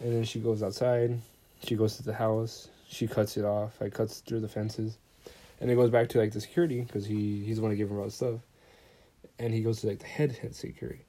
And 0.00 0.12
then 0.12 0.24
she 0.24 0.38
goes 0.40 0.62
outside. 0.62 1.18
She 1.64 1.74
goes 1.74 1.96
to 1.96 2.02
the 2.02 2.12
house. 2.12 2.68
She 2.88 3.06
cuts 3.06 3.36
it 3.36 3.44
off. 3.44 3.80
Like 3.80 3.94
cuts 3.94 4.20
through 4.20 4.40
the 4.40 4.48
fences, 4.48 4.98
and 5.60 5.70
it 5.70 5.74
goes 5.74 5.90
back 5.90 6.08
to 6.10 6.18
like 6.18 6.32
the 6.32 6.40
security 6.40 6.82
because 6.82 7.06
he 7.06 7.44
he's 7.44 7.56
the 7.56 7.62
one 7.62 7.70
to 7.70 7.76
give 7.76 7.90
her 7.90 7.98
all 7.98 8.04
the 8.04 8.10
stuff. 8.10 8.40
And 9.38 9.52
he 9.52 9.62
goes 9.62 9.80
to 9.80 9.88
like 9.88 9.98
the 9.98 10.06
head 10.06 10.32
head 10.32 10.54
security 10.54 11.02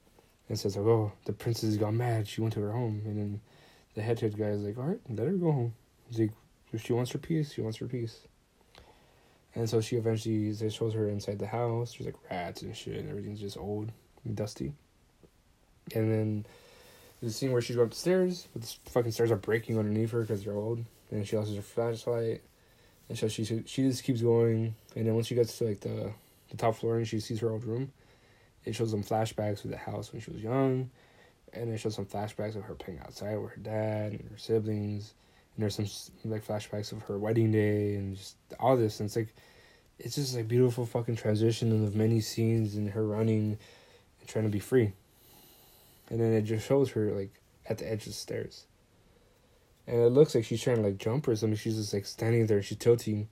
and 0.48 0.58
says 0.58 0.76
like, 0.76 0.86
"Oh, 0.86 1.12
the 1.24 1.32
princess 1.32 1.76
got 1.76 1.94
mad. 1.94 2.26
She 2.26 2.40
went 2.40 2.54
to 2.54 2.60
her 2.60 2.72
home." 2.72 3.02
And 3.04 3.18
then 3.18 3.40
the 3.94 4.02
head 4.02 4.20
head 4.20 4.36
guy 4.36 4.46
is 4.46 4.62
like, 4.62 4.78
"All 4.78 4.84
right, 4.84 5.00
let 5.08 5.26
her 5.26 5.34
go 5.34 5.52
home." 5.52 5.74
He's 6.08 6.20
like, 6.20 6.32
"If 6.72 6.84
she 6.84 6.92
wants 6.92 7.12
her 7.12 7.18
peace, 7.18 7.52
she 7.52 7.60
wants 7.60 7.78
her 7.78 7.86
peace." 7.86 8.20
And 9.54 9.68
so 9.68 9.80
she 9.80 9.96
eventually 9.96 10.52
they 10.52 10.68
shows 10.68 10.94
her 10.94 11.08
inside 11.08 11.38
the 11.38 11.46
house. 11.46 11.94
There's 11.94 12.06
like 12.06 12.30
rats 12.30 12.62
and 12.62 12.76
shit, 12.76 12.96
and 12.96 13.08
everything's 13.08 13.40
just 13.40 13.56
old 13.56 13.92
and 14.24 14.36
dusty. 14.36 14.72
And 15.94 16.12
then 16.12 16.46
a 17.22 17.30
scene 17.30 17.52
where 17.52 17.60
she's 17.60 17.76
going 17.76 17.88
upstairs, 17.88 18.46
but 18.52 18.62
the 18.62 18.90
fucking 18.90 19.12
stairs 19.12 19.30
are 19.30 19.36
breaking 19.36 19.78
underneath 19.78 20.12
her 20.12 20.20
because 20.20 20.44
they're 20.44 20.54
old. 20.54 20.84
And 21.10 21.26
she 21.26 21.36
loses 21.36 21.56
her 21.56 21.62
flashlight, 21.62 22.42
and 23.08 23.18
so 23.18 23.28
she 23.28 23.44
she 23.44 23.82
just 23.82 24.04
keeps 24.04 24.20
going. 24.20 24.74
And 24.94 25.06
then 25.06 25.14
once 25.14 25.26
she 25.26 25.34
gets 25.34 25.56
to 25.58 25.64
like 25.64 25.80
the 25.80 26.12
the 26.50 26.56
top 26.56 26.76
floor 26.76 26.98
and 26.98 27.08
she 27.08 27.20
sees 27.20 27.40
her 27.40 27.50
old 27.50 27.64
room, 27.64 27.92
it 28.64 28.74
shows 28.74 28.90
some 28.90 29.02
flashbacks 29.02 29.64
of 29.64 29.70
the 29.70 29.76
house 29.76 30.12
when 30.12 30.20
she 30.20 30.30
was 30.30 30.42
young, 30.42 30.90
and 31.52 31.70
it 31.70 31.78
shows 31.78 31.94
some 31.94 32.06
flashbacks 32.06 32.56
of 32.56 32.64
her 32.64 32.74
playing 32.74 33.00
outside 33.00 33.36
with 33.36 33.52
her 33.52 33.60
dad 33.62 34.12
and 34.12 34.30
her 34.30 34.36
siblings, 34.36 35.14
and 35.56 35.62
there's 35.62 35.76
some 35.76 35.86
like 36.30 36.46
flashbacks 36.46 36.92
of 36.92 37.02
her 37.02 37.18
wedding 37.18 37.50
day 37.52 37.94
and 37.94 38.16
just 38.16 38.36
all 38.60 38.76
this, 38.76 39.00
and 39.00 39.06
it's 39.06 39.16
like, 39.16 39.34
it's 39.98 40.16
just 40.16 40.36
like 40.36 40.46
beautiful 40.46 40.84
fucking 40.84 41.16
transition 41.16 41.84
of 41.84 41.94
many 41.94 42.20
scenes 42.20 42.74
and 42.74 42.90
her 42.90 43.06
running, 43.06 43.58
and 44.20 44.28
trying 44.28 44.44
to 44.44 44.50
be 44.50 44.58
free, 44.60 44.92
and 46.10 46.20
then 46.20 46.32
it 46.32 46.42
just 46.42 46.66
shows 46.66 46.90
her 46.90 47.12
like 47.12 47.32
at 47.68 47.78
the 47.78 47.90
edge 47.90 48.00
of 48.00 48.06
the 48.06 48.12
stairs. 48.12 48.66
And 49.86 50.00
it 50.00 50.10
looks 50.10 50.34
like 50.34 50.44
she's 50.44 50.62
trying 50.62 50.76
to 50.76 50.82
like 50.82 50.98
jump 50.98 51.26
or 51.28 51.36
something. 51.36 51.56
She's 51.56 51.76
just 51.76 51.94
like 51.94 52.06
standing 52.06 52.46
there. 52.46 52.62
She's 52.62 52.78
tilting. 52.78 53.28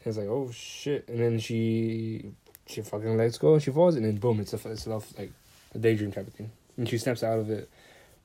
And 0.00 0.06
it's 0.06 0.18
like, 0.18 0.28
oh 0.28 0.50
shit. 0.52 1.08
And 1.08 1.18
then 1.18 1.38
she 1.38 2.32
she 2.66 2.82
fucking 2.82 3.16
lets 3.16 3.38
go 3.38 3.54
and 3.54 3.62
she 3.62 3.70
falls 3.70 3.96
and 3.96 4.04
then 4.04 4.16
boom, 4.16 4.40
it's 4.40 4.52
a 4.52 4.68
it's 4.70 4.86
a 4.86 4.90
like 4.90 5.32
a 5.74 5.78
daydream 5.78 6.12
type 6.12 6.26
of 6.26 6.34
thing. 6.34 6.50
And 6.76 6.88
she 6.88 6.98
snaps 6.98 7.22
out 7.22 7.38
of 7.38 7.50
it, 7.50 7.70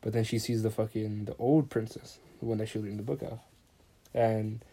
But 0.01 0.13
then 0.13 0.23
she 0.23 0.39
sees 0.39 0.63
the 0.63 0.69
fucking 0.71 1.25
the 1.25 1.35
old 1.37 1.69
princess, 1.69 2.17
the 2.39 2.45
one 2.45 2.57
that 2.57 2.67
she 2.67 2.79
read 2.79 2.91
in 2.91 2.97
the 2.97 3.03
book 3.03 3.21
of, 3.21 3.39
and 4.13 4.63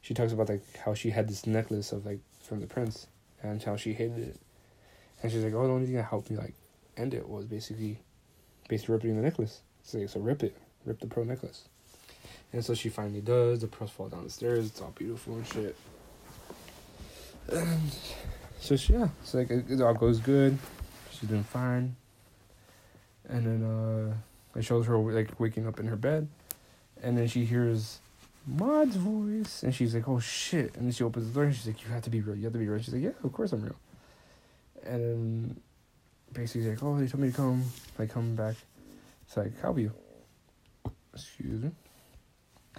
she 0.00 0.14
talks 0.14 0.32
about 0.32 0.48
like 0.48 0.62
how 0.84 0.94
she 0.94 1.10
had 1.10 1.28
this 1.28 1.46
necklace 1.46 1.92
of 1.92 2.06
like 2.06 2.20
from 2.42 2.60
the 2.60 2.66
prince 2.66 3.08
and 3.42 3.62
how 3.62 3.76
she 3.76 3.92
hated 3.92 4.18
it, 4.18 4.40
and 5.22 5.30
she's 5.32 5.42
like, 5.44 5.52
oh, 5.54 5.66
the 5.66 5.72
only 5.72 5.86
thing 5.86 5.96
that 5.96 6.04
helped 6.04 6.30
me 6.30 6.36
like 6.36 6.54
end 6.96 7.12
it 7.12 7.28
was 7.28 7.46
basically, 7.46 7.98
basically 8.68 8.94
ripping 8.94 9.16
the 9.16 9.22
necklace. 9.22 9.60
So 9.82 10.06
so 10.06 10.20
rip 10.20 10.42
it, 10.42 10.56
rip 10.84 11.00
the 11.00 11.06
pearl 11.06 11.24
necklace, 11.24 11.64
and 12.52 12.64
so 12.64 12.74
she 12.74 12.88
finally 12.88 13.20
does. 13.20 13.60
The 13.60 13.66
pearls 13.66 13.90
fall 13.90 14.08
down 14.08 14.24
the 14.24 14.30
stairs. 14.30 14.66
It's 14.66 14.80
all 14.80 14.92
beautiful 14.96 15.34
and 15.34 15.46
shit. 15.46 15.76
And 17.50 17.90
so 18.60 18.76
she, 18.76 18.92
yeah, 18.92 19.08
so 19.24 19.38
like 19.38 19.50
it, 19.50 19.70
it 19.70 19.80
all 19.80 19.94
goes 19.94 20.20
good. 20.20 20.58
She's 21.10 21.28
doing 21.28 21.44
fine. 21.44 21.96
And 23.28 23.46
then 23.46 23.62
uh, 23.64 24.58
it 24.58 24.64
shows 24.64 24.86
her 24.86 24.98
like 24.98 25.38
waking 25.40 25.66
up 25.66 25.80
in 25.80 25.86
her 25.86 25.96
bed, 25.96 26.28
and 27.02 27.16
then 27.16 27.28
she 27.28 27.44
hears 27.44 28.00
Maud's 28.46 28.96
voice, 28.96 29.62
and 29.62 29.74
she's 29.74 29.94
like, 29.94 30.08
"Oh 30.08 30.18
shit!" 30.18 30.74
And 30.76 30.86
then 30.86 30.92
she 30.92 31.04
opens 31.04 31.28
the 31.28 31.34
door, 31.34 31.44
and 31.44 31.54
she's 31.54 31.66
like, 31.66 31.82
"You 31.84 31.90
have 31.92 32.02
to 32.02 32.10
be 32.10 32.20
real. 32.20 32.36
You 32.36 32.44
have 32.44 32.52
to 32.54 32.58
be 32.58 32.68
real." 32.68 32.80
She's 32.82 32.94
like, 32.94 33.02
"Yeah, 33.02 33.10
of 33.22 33.32
course 33.32 33.52
I'm 33.52 33.62
real." 33.62 33.76
And 34.84 35.60
basically 36.32 36.70
like, 36.70 36.82
"Oh, 36.82 36.98
they 36.98 37.06
told 37.06 37.22
me 37.22 37.30
to 37.30 37.36
come, 37.36 37.64
like 37.98 38.10
come 38.10 38.34
back." 38.34 38.56
It's 39.26 39.36
like, 39.36 39.60
"How 39.60 39.72
are 39.72 39.78
you?" 39.78 39.92
Excuse 41.14 41.62
me. 41.62 41.70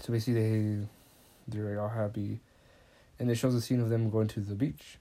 So 0.01 0.13
basically, 0.13 0.33
they 0.33 0.87
they're 1.47 1.69
like 1.69 1.79
all 1.79 1.89
happy, 1.89 2.39
and 3.19 3.29
it 3.29 3.35
shows 3.35 3.55
a 3.55 3.61
scene 3.61 3.81
of 3.81 3.89
them 3.89 4.09
going 4.09 4.27
to 4.29 4.39
the 4.39 4.55
beach, 4.55 4.97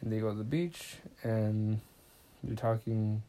and 0.00 0.12
they 0.12 0.20
go 0.20 0.30
to 0.30 0.38
the 0.38 0.44
beach, 0.44 0.96
and 1.22 1.80
they're 2.42 2.56
talking, 2.56 3.22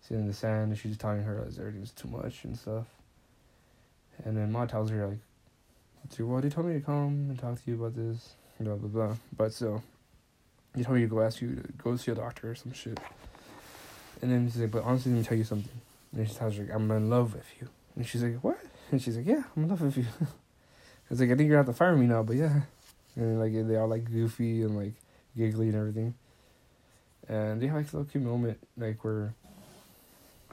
sitting 0.00 0.22
in 0.22 0.28
the 0.28 0.34
sand, 0.34 0.70
and 0.70 0.78
she's 0.78 0.98
telling 0.98 1.22
her 1.22 1.44
that 1.44 1.58
everything's 1.58 1.92
too 1.92 2.08
much 2.08 2.44
and 2.44 2.58
stuff. 2.58 2.86
And 4.24 4.36
then 4.36 4.52
Ma 4.52 4.66
tells 4.66 4.90
her 4.90 5.06
like, 5.06 5.18
"Dude, 6.10 6.28
well, 6.28 6.40
they 6.40 6.50
told 6.50 6.66
me 6.66 6.74
to 6.74 6.80
come 6.80 7.30
and 7.30 7.38
talk 7.38 7.62
to 7.62 7.70
you 7.70 7.76
about 7.76 7.96
this, 7.96 8.34
blah 8.60 8.74
blah 8.74 8.88
blah." 8.88 9.16
But 9.36 9.52
so, 9.52 9.82
they 10.74 10.82
told 10.82 10.96
me 10.96 11.02
to 11.02 11.08
go 11.08 11.22
ask 11.22 11.40
you 11.40 11.54
to 11.56 11.72
go 11.72 11.96
see 11.96 12.12
a 12.12 12.14
doctor 12.14 12.50
or 12.50 12.54
some 12.54 12.72
shit. 12.72 13.00
And 14.22 14.30
then 14.30 14.48
she's 14.50 14.60
like, 14.60 14.70
"But 14.70 14.84
honestly, 14.84 15.12
let 15.12 15.18
me 15.18 15.24
tell 15.24 15.36
you 15.36 15.44
something." 15.44 15.80
And 16.16 16.28
she 16.28 16.34
tells 16.34 16.56
her, 16.56 16.62
like, 16.62 16.74
"I'm 16.74 16.90
in 16.90 17.10
love 17.10 17.34
with 17.34 17.46
you." 17.60 17.68
And 17.96 18.06
she's 18.06 18.22
like, 18.22 18.36
"What?" 18.42 18.58
And 18.90 19.02
she's 19.02 19.16
like, 19.16 19.26
"Yeah, 19.26 19.42
I'm 19.56 19.64
in 19.64 19.68
love 19.68 19.80
with 19.80 19.98
you." 19.98 20.06
it's 21.10 21.20
like 21.20 21.30
I 21.30 21.34
think 21.34 21.48
you're 21.48 21.58
gonna 21.58 21.66
have 21.66 21.66
to 21.66 21.72
fire 21.72 21.96
me 21.96 22.06
now, 22.06 22.22
but 22.22 22.36
yeah. 22.36 22.62
And 23.16 23.38
like 23.38 23.52
they 23.52 23.76
all 23.76 23.88
like 23.88 24.04
goofy 24.04 24.62
and 24.62 24.76
like 24.76 24.94
giggly 25.36 25.68
and 25.68 25.76
everything. 25.76 26.14
And 27.28 27.60
they 27.60 27.66
have 27.66 27.76
like 27.76 27.92
a 27.92 27.96
little 27.96 28.10
cute 28.10 28.24
moment, 28.24 28.58
like 28.76 29.02
where 29.04 29.34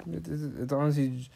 it, 0.07 0.27
it's, 0.27 0.43
it's 0.43 0.73
honestly 0.73 1.29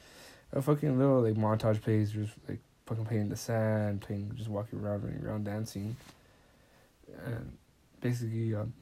a 0.51 0.61
fucking 0.61 0.97
little 0.97 1.21
like 1.21 1.35
montage 1.35 1.81
plays, 1.81 2.11
just 2.11 2.33
like 2.47 2.59
fucking 2.85 3.05
playing 3.05 3.23
in 3.23 3.29
the 3.29 3.35
sand, 3.35 4.01
playing, 4.01 4.31
just 4.35 4.49
walking 4.49 4.79
around, 4.79 5.03
running 5.03 5.25
around, 5.25 5.45
dancing. 5.45 5.95
And 7.25 7.57
basically, 8.01 8.53
um, 8.55 8.73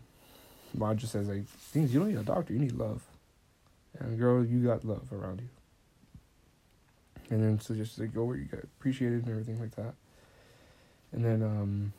Maud 0.73 0.97
just 0.97 1.11
says 1.11 1.27
like, 1.27 1.45
"Things 1.45 1.93
you 1.93 1.99
don't 1.99 2.09
need 2.09 2.17
a 2.17 2.23
doctor, 2.23 2.53
you 2.53 2.59
need 2.59 2.73
love." 2.73 3.01
And 3.99 4.17
girl, 4.17 4.43
you 4.45 4.65
got 4.65 4.85
love 4.85 5.11
around 5.11 5.41
you. 5.41 5.49
And 7.29 7.43
then 7.43 7.59
so 7.59 7.73
just 7.73 7.97
like 7.99 8.13
go 8.13 8.25
where 8.25 8.35
you 8.35 8.45
get 8.45 8.63
appreciated 8.63 9.21
and 9.23 9.29
everything 9.29 9.59
like 9.59 9.75
that. 9.75 9.93
And 11.11 11.23
then 11.23 11.43
um 11.43 11.93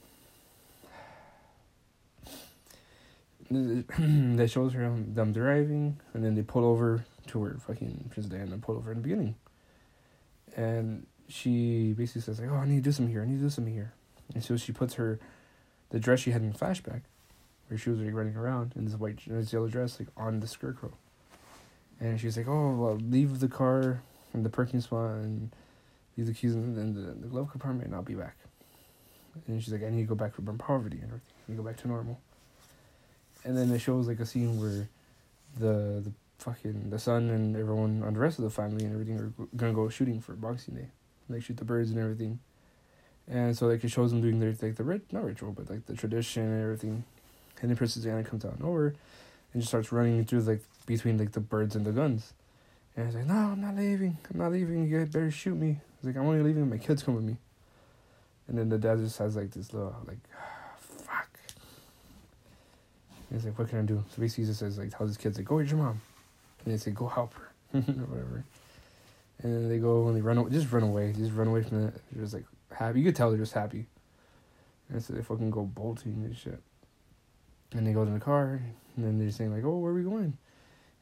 that 3.53 4.51
shows 4.51 4.73
her 4.73 4.83
them 4.97 5.33
driving, 5.33 6.01
and 6.15 6.25
then 6.25 6.35
they 6.35 6.43
pull 6.43 6.65
over 6.65 7.05
to 7.27 7.39
where 7.39 7.55
fucking 7.55 8.09
Princess 8.11 8.33
Diana 8.33 8.57
pulled 8.57 8.79
over 8.79 8.93
in 8.93 8.99
the 8.99 9.03
beginning. 9.03 9.35
And 10.57 11.07
she 11.29 11.93
basically 11.93 12.23
says 12.23 12.41
like, 12.41 12.51
"Oh, 12.51 12.57
I 12.57 12.67
need 12.67 12.77
to 12.77 12.83
do 12.83 12.93
something 12.93 13.13
here. 13.13 13.23
I 13.23 13.27
need 13.27 13.39
to 13.39 13.45
do 13.45 13.51
something 13.51 13.75
here." 13.75 13.93
And 14.35 14.43
so 14.43 14.57
she 14.57 14.73
puts 14.73 14.95
her, 14.95 15.19
the 15.91 16.01
dress 16.01 16.21
she 16.21 16.31
had 16.31 16.41
in 16.41 16.55
flashback, 16.55 17.03
where 17.69 17.77
she 17.77 17.91
was 17.91 18.01
like 18.01 18.15
running 18.15 18.37
around 18.37 18.73
in 18.75 18.87
this 18.87 18.95
white, 18.95 19.19
this 19.27 19.53
yellow 19.53 19.69
dress, 19.69 19.99
like 19.99 20.09
on 20.17 20.41
the 20.41 20.47
scarecrow. 20.47 20.93
And 22.03 22.21
she's 22.21 22.37
like, 22.37 22.49
"Oh, 22.49 22.75
well, 22.75 22.97
leave 22.97 23.41
the 23.41 23.49
car 23.49 24.03
in 24.35 24.43
the 24.43 24.51
parking 24.51 24.81
spot 24.81 25.13
and 25.23 25.51
leave 26.17 26.27
the 26.27 26.35
keys 26.35 26.55
in 26.55 26.75
the, 26.75 26.81
in 26.81 27.21
the, 27.23 27.29
glove 27.29 27.51
compartment, 27.51 27.87
and 27.87 27.95
I'll 27.95 28.03
be 28.03 28.15
back." 28.15 28.37
And 29.47 29.63
she's 29.63 29.73
like, 29.73 29.85
"I 29.85 29.89
need 29.89 30.03
to 30.03 30.09
go 30.09 30.15
back 30.15 30.35
from 30.35 30.45
poverty 30.59 30.99
and 30.99 31.07
everything. 31.07 31.33
I 31.49 31.53
need 31.53 31.57
to 31.57 31.63
go 31.63 31.69
back 31.69 31.79
to 31.79 31.89
normal." 31.89 32.21
and 33.45 33.57
then 33.57 33.71
it 33.71 33.81
shows 33.81 34.09
like 34.09 34.21
a 34.21 34.27
scene 34.27 34.61
where 34.61 34.89
the 35.59 36.03
the 36.05 36.13
fucking 36.39 36.91
the 36.91 36.99
son 36.99 37.31
and 37.31 37.57
everyone 37.57 38.03
on 38.03 38.15
the 38.15 38.21
rest 38.21 38.39
of 38.39 38.45
the 38.45 38.51
family 38.51 38.85
and 38.85 38.93
everything 38.93 39.19
are 39.19 39.33
gonna 39.57 39.73
go 39.73 39.89
shooting 39.89 40.21
for 40.21 40.33
Boxing 40.33 40.75
Day, 40.75 40.89
like 41.29 41.43
shoot 41.43 41.57
the 41.57 41.65
birds 41.65 41.91
and 41.91 41.99
everything, 41.99 42.41
and 43.29 43.57
so 43.57 43.67
like 43.69 43.85
it 43.85 43.91
shows 43.91 44.11
them 44.11 44.21
doing 44.21 44.41
their 44.41 44.55
like 44.63 44.77
the 44.77 44.85
rit 44.85 45.13
not 45.13 45.25
ritual 45.25 45.53
but 45.53 45.71
like 45.71 45.87
the 45.87 45.95
tradition 45.95 46.43
and 46.43 46.63
everything, 46.63 47.05
and 47.61 47.71
then 47.71 47.77
Princess 47.77 48.03
Diana 48.03 48.25
comes 48.25 48.45
out 48.45 48.55
and 48.55 48.65
over, 48.65 48.95
and 49.53 49.63
just 49.63 49.69
starts 49.71 49.93
running 49.93 50.25
through 50.25 50.41
like 50.41 50.63
between 50.87 51.19
like 51.19 51.33
the 51.33 51.41
birds 51.41 51.77
and 51.77 51.85
the 51.85 51.93
guns, 51.93 52.33
and 52.97 53.07
it's 53.07 53.17
like 53.17 53.27
no 53.27 53.35
I'm 53.35 53.61
not 53.61 53.77
leaving 53.77 54.17
I'm 54.31 54.39
not 54.39 54.53
leaving 54.53 54.89
you 54.89 55.07
better 55.07 55.31
shoot 55.31 55.55
me. 55.55 55.81
It's 55.97 56.07
like 56.07 56.17
I'm 56.17 56.27
only 56.27 56.43
leaving 56.43 56.69
my 56.69 56.79
kids 56.79 57.03
come 57.03 57.15
with 57.15 57.25
me. 57.25 57.37
And 58.49 58.59
then 58.59 58.69
the 58.69 58.79
dad 58.79 58.99
just 58.99 59.19
has 59.19 59.37
like 59.37 59.51
this 59.53 59.73
little 59.73 59.95
like 60.07 60.19
ah, 60.37 60.53
and 63.33 63.41
he's 63.41 63.47
like, 63.47 63.59
what 63.59 63.71
can 63.71 63.79
I 63.79 63.83
do? 63.83 64.05
So 64.11 64.21
basically, 64.21 64.45
he 64.45 64.49
just 64.51 64.61
says, 64.61 64.77
like, 64.77 64.95
tells 64.95 65.09
his 65.09 65.17
kids, 65.17 65.39
like, 65.39 65.47
go 65.47 65.57
with 65.57 65.71
your 65.71 65.79
mom. 65.79 66.03
And 66.63 66.75
they 66.75 66.77
say, 66.77 66.91
go 66.91 67.07
help 67.07 67.33
her. 67.33 67.49
or 67.75 67.81
whatever. 67.81 68.45
And 69.43 69.55
then 69.55 69.69
they 69.71 69.79
go 69.79 70.07
and 70.07 70.15
they 70.15 70.21
run 70.21 70.37
away, 70.37 70.51
just 70.51 70.71
run 70.71 70.83
away. 70.83 71.15
Just 71.17 71.33
run 71.33 71.49
away 71.49 71.63
from 71.63 71.89
it. 71.89 71.95
They're 72.13 72.23
just 72.23 72.35
like 72.35 72.45
happy. 72.71 72.99
You 73.01 73.07
could 73.07 73.17
tell 73.17 73.31
they're 73.31 73.39
just 73.39 73.55
happy. 73.55 73.87
And 74.91 75.03
so 75.03 75.15
they 75.15 75.23
fucking 75.23 75.51
go 75.51 75.63
bolting 75.63 76.13
and 76.13 76.37
shit. 76.37 76.61
And 77.73 77.87
they 77.87 77.93
go 77.95 78.05
to 78.05 78.11
the 78.11 78.21
car. 78.21 78.61
And 78.97 79.07
then 79.07 79.19
they're 79.19 79.31
saying, 79.31 79.55
like, 79.55 79.65
oh, 79.65 79.79
where 79.79 79.93
are 79.93 79.95
we 79.95 80.03
going? 80.03 80.37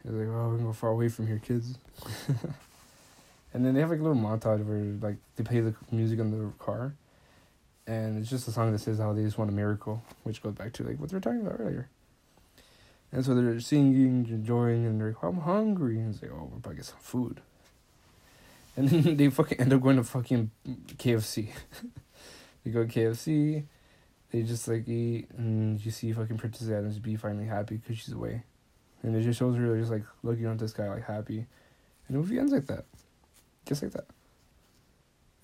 And 0.04 0.18
they're 0.18 0.26
like, 0.26 0.34
oh, 0.34 0.48
we're 0.50 0.58
to 0.58 0.64
go 0.64 0.72
far 0.72 0.90
away 0.90 1.08
from 1.08 1.26
here, 1.26 1.40
kids. 1.44 1.76
and 3.54 3.64
then 3.64 3.74
they 3.74 3.80
have 3.80 3.90
like 3.90 4.00
a 4.00 4.02
little 4.02 4.20
montage 4.20 4.64
where 4.64 5.10
like 5.10 5.18
they 5.36 5.44
play 5.44 5.60
the 5.60 5.74
music 5.90 6.18
in 6.18 6.30
the 6.30 6.52
car. 6.58 6.94
And 7.86 8.18
it's 8.18 8.30
just 8.30 8.46
a 8.46 8.52
song 8.52 8.72
that 8.72 8.78
says 8.78 8.98
how 8.98 9.12
they 9.12 9.22
just 9.22 9.36
want 9.36 9.50
a 9.50 9.54
miracle, 9.54 10.02
which 10.22 10.42
goes 10.42 10.54
back 10.54 10.72
to 10.74 10.84
like 10.84 10.98
what 10.98 11.10
they 11.10 11.16
were 11.16 11.20
talking 11.20 11.40
about 11.40 11.58
earlier. 11.58 11.88
And 13.12 13.24
so 13.24 13.34
they're 13.34 13.58
singing, 13.60 14.26
enjoying, 14.30 14.86
and 14.86 15.00
they're 15.00 15.08
like, 15.08 15.22
I'm 15.22 15.40
hungry. 15.40 15.98
And 15.98 16.14
like, 16.22 16.30
oh, 16.30 16.48
we're 16.52 16.60
probably 16.60 16.76
get 16.76 16.84
some 16.84 16.98
food. 17.00 17.40
And 18.76 18.88
then 18.88 19.16
they 19.18 19.28
fucking 19.30 19.60
end 19.60 19.72
up 19.72 19.82
going 19.82 19.96
to 19.96 20.04
fucking 20.04 20.50
KFC. 20.96 21.48
they 22.64 22.70
go 22.70 22.84
to 22.84 22.88
KFC, 22.88 23.64
they 24.30 24.42
just 24.42 24.68
like 24.68 24.88
eat, 24.88 25.28
and 25.36 25.84
you 25.84 25.90
see 25.90 26.12
fucking 26.12 26.38
Princess 26.38 26.68
Adams 26.68 26.98
be 26.98 27.16
finally 27.16 27.46
happy 27.46 27.76
because 27.76 27.98
she's 27.98 28.14
away. 28.14 28.42
And 29.02 29.16
it 29.16 29.22
just 29.22 29.38
shows 29.38 29.56
her 29.56 29.78
just 29.78 29.90
like 29.90 30.04
looking 30.22 30.46
at 30.46 30.58
this 30.58 30.72
guy 30.72 30.88
like 30.88 31.04
happy. 31.04 31.38
And 32.06 32.16
the 32.16 32.18
movie 32.18 32.38
ends 32.38 32.52
like 32.52 32.66
that. 32.66 32.84
Just 33.66 33.82
like 33.82 33.92
that. 33.92 34.06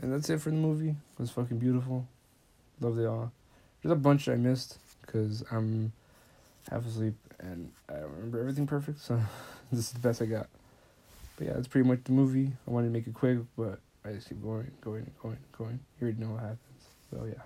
And 0.00 0.12
that's 0.12 0.28
it 0.28 0.40
for 0.40 0.50
the 0.50 0.56
movie. 0.56 0.90
It 0.90 1.18
was 1.18 1.30
fucking 1.30 1.58
beautiful. 1.58 2.06
Loved 2.80 2.98
it 2.98 3.06
all. 3.06 3.32
There's 3.82 3.92
a 3.92 3.96
bunch 3.96 4.28
I 4.28 4.34
missed 4.34 4.78
because 5.00 5.42
I'm 5.50 5.92
half 6.70 6.84
asleep 6.86 7.14
and 7.40 7.70
I 7.88 7.94
don't 7.94 8.12
remember 8.12 8.40
everything 8.40 8.66
perfect, 8.66 9.00
so 9.00 9.20
this 9.72 9.86
is 9.86 9.92
the 9.92 10.00
best 10.00 10.22
I 10.22 10.26
got. 10.26 10.48
But 11.36 11.46
yeah, 11.46 11.52
that's 11.54 11.68
pretty 11.68 11.88
much 11.88 12.00
the 12.04 12.12
movie. 12.12 12.52
I 12.66 12.70
wanted 12.70 12.88
to 12.88 12.92
make 12.92 13.06
it 13.06 13.14
quick, 13.14 13.38
but 13.56 13.78
I 14.04 14.12
just 14.12 14.28
keep 14.28 14.42
going, 14.42 14.70
going, 14.80 15.10
going, 15.22 15.38
going. 15.56 15.80
You 16.00 16.06
already 16.06 16.20
know 16.20 16.30
what 16.30 16.40
happens. 16.40 16.60
So 17.10 17.24
yeah. 17.26 17.42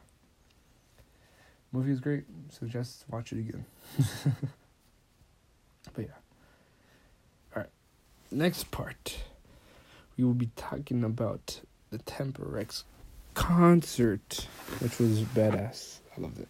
Movie 1.73 1.93
is 1.93 2.01
great. 2.01 2.25
Suggest 2.49 3.05
watch 3.09 3.33
it 3.33 3.39
again. 3.39 3.65
but 5.95 6.03
yeah. 6.03 6.07
Alright. 7.55 7.71
Next 8.31 8.71
part. 8.71 9.19
We 10.17 10.25
will 10.25 10.35
be 10.35 10.51
talking 10.57 11.05
about 11.05 11.61
the 11.91 11.99
Temporex 11.99 12.85
concert, 13.35 14.47
which 14.81 14.99
was 14.99 15.21
badass. 15.21 15.99
I 16.17 16.21
loved 16.21 16.41
it. 16.41 16.49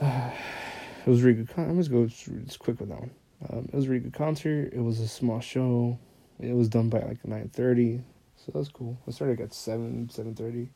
it 0.00 1.06
was 1.06 1.22
a 1.22 1.26
really 1.26 1.38
good. 1.38 1.54
Con- 1.54 1.70
I'm 1.70 1.78
just 1.78 1.90
going 1.90 2.06
go 2.06 2.44
just 2.44 2.58
quick 2.58 2.80
with 2.80 2.88
that 2.88 3.00
one. 3.00 3.10
Um, 3.48 3.68
it 3.72 3.74
was 3.74 3.86
a 3.86 3.88
really 3.88 4.00
good 4.02 4.14
concert. 4.14 4.72
It 4.72 4.80
was 4.80 5.00
a 5.00 5.08
small 5.08 5.40
show. 5.40 5.98
It 6.40 6.54
was 6.54 6.68
done 6.68 6.88
by 6.88 7.00
like 7.00 7.24
nine 7.26 7.50
thirty, 7.52 8.00
so 8.36 8.52
that's 8.54 8.68
cool. 8.68 8.98
I 9.06 9.10
started 9.10 9.40
at 9.40 9.54
seven, 9.54 10.08
seven 10.10 10.34
thirty, 10.34 10.68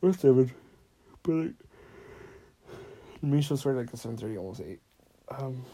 or 0.00 0.12
seven, 0.12 0.50
but 1.26 1.52
like 3.22 3.42
show 3.42 3.56
started 3.56 3.80
like 3.80 3.92
at 3.92 3.98
seven 3.98 4.16
thirty, 4.16 4.38
almost 4.38 4.60
eight. 4.60 4.80
Um, 5.28 5.64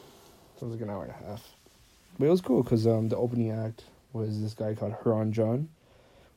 so 0.56 0.66
it 0.66 0.70
was 0.70 0.80
like 0.80 0.82
an 0.82 0.90
hour 0.90 1.04
and 1.04 1.12
a 1.12 1.28
half, 1.28 1.46
but 2.18 2.26
it 2.26 2.30
was 2.30 2.40
cool 2.40 2.62
because 2.62 2.86
um 2.86 3.08
the 3.08 3.16
opening 3.16 3.50
act 3.50 3.84
was 4.12 4.40
this 4.40 4.54
guy 4.54 4.74
called 4.74 4.94
Huron 5.02 5.32
John, 5.32 5.68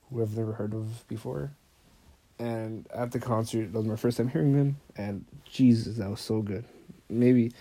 who 0.09 0.21
I've 0.21 0.37
never 0.37 0.53
heard 0.53 0.73
of 0.73 1.07
before. 1.07 1.51
And 2.37 2.85
at 2.93 3.11
the 3.11 3.19
concert, 3.19 3.71
that 3.71 3.77
was 3.77 3.87
my 3.87 3.95
first 3.95 4.17
time 4.17 4.27
hearing 4.27 4.57
them, 4.57 4.77
and 4.97 5.23
Jesus, 5.45 5.95
that 5.97 6.09
was 6.09 6.19
so 6.19 6.41
good 6.41 6.65
maybe 7.09 7.51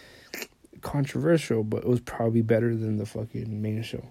controversial, 0.81 1.65
but 1.65 1.79
it 1.79 1.89
was 1.89 2.01
probably 2.01 2.43
better 2.43 2.75
than 2.77 2.97
the 2.97 3.07
fucking 3.07 3.61
main 3.63 3.83
show. 3.83 4.05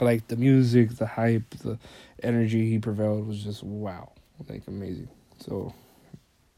like 0.00 0.28
the 0.28 0.36
music, 0.36 0.90
the 0.96 1.06
hype, 1.06 1.50
the 1.62 1.78
energy 2.22 2.70
he 2.70 2.78
prevailed 2.78 3.26
was 3.26 3.42
just 3.42 3.62
wow, 3.62 4.12
like 4.48 4.62
amazing. 4.66 5.08
So 5.40 5.74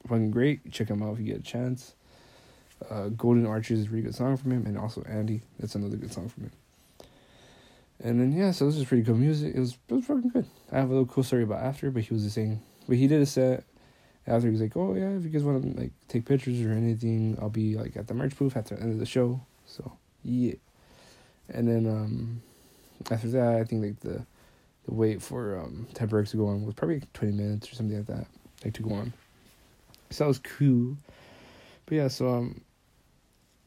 fucking 0.07 0.31
great. 0.31 0.71
Check 0.73 0.89
him 0.89 1.03
out 1.03 1.15
if 1.15 1.21
you 1.21 1.27
get 1.27 1.39
a 1.39 1.43
chance. 1.43 1.95
Uh, 2.89 3.09
Golden 3.09 3.47
Arches 3.47 3.81
is 3.81 3.87
a 3.87 3.91
really 3.91 4.03
good 4.03 4.15
song 4.15 4.37
from 4.37 4.53
him, 4.53 4.67
and 4.67 4.79
also 4.79 5.03
Andy. 5.03 5.43
That's 5.59 5.75
another 5.75 5.97
good 5.97 6.13
song 6.13 6.29
from 6.29 6.45
him. 6.45 6.53
And 8.03 8.19
then 8.19 8.33
yeah, 8.33 8.53
so 8.53 8.67
this 8.67 8.77
is 8.77 8.87
pretty 8.87 9.03
good 9.03 9.19
music. 9.19 9.55
It 9.55 9.61
was 9.61 9.77
it 9.89 9.95
was 9.95 10.05
fucking 10.07 10.31
good. 10.31 10.47
I 10.73 10.77
have 10.79 10.89
a 10.89 10.93
little 10.93 11.07
cool 11.07 11.23
story 11.23 11.43
about 11.43 11.63
after, 11.63 11.91
but 11.91 12.03
he 12.03 12.15
was 12.15 12.23
just 12.23 12.35
saying, 12.35 12.61
but 12.89 12.97
he 12.97 13.07
did 13.07 13.21
a 13.21 13.27
set 13.27 13.65
after. 14.27 14.47
He 14.47 14.53
was 14.53 14.63
like, 14.63 14.77
oh 14.77 14.95
yeah, 14.95 15.11
if 15.11 15.25
you 15.25 15.29
guys 15.29 15.45
want 15.45 15.63
to 15.63 15.81
like 15.81 15.93
take 16.09 16.25
pictures 16.25 16.63
or 16.63 16.73
anything, 16.73 17.37
I'll 17.41 17.51
be 17.51 17.77
like 17.77 17.97
at 17.97 18.09
the 18.09 18.15
merch 18.15 18.37
booth 18.37 18.57
at 18.57 18.67
the 18.67 18.81
end 18.81 18.93
of 18.93 18.99
the 18.99 19.07
show. 19.07 19.43
So 19.67 19.93
yeah, 20.25 20.55
and 21.51 21.69
then 21.69 21.87
um 21.87 22.43
after 23.11 23.29
that, 23.29 23.57
I 23.57 23.65
think 23.65 23.85
like 23.85 24.01
the 24.01 24.25
the 24.87 24.95
wait 24.95 25.21
for 25.21 25.61
um 25.61 25.87
Temporex 25.93 26.31
to 26.31 26.39
go 26.39 26.47
on 26.47 26.65
was 26.65 26.75
probably 26.75 27.03
twenty 27.13 27.35
minutes 27.35 27.71
or 27.71 27.75
something 27.75 27.99
like 27.99 28.07
that, 28.07 28.27
like 28.65 28.73
to 28.75 28.83
go 28.83 28.95
on. 28.95 29.13
So 30.11 30.25
that 30.25 30.29
was 30.29 30.39
cool. 30.39 30.97
But 31.87 31.95
yeah, 31.95 32.09
so 32.09 32.29
um 32.29 32.61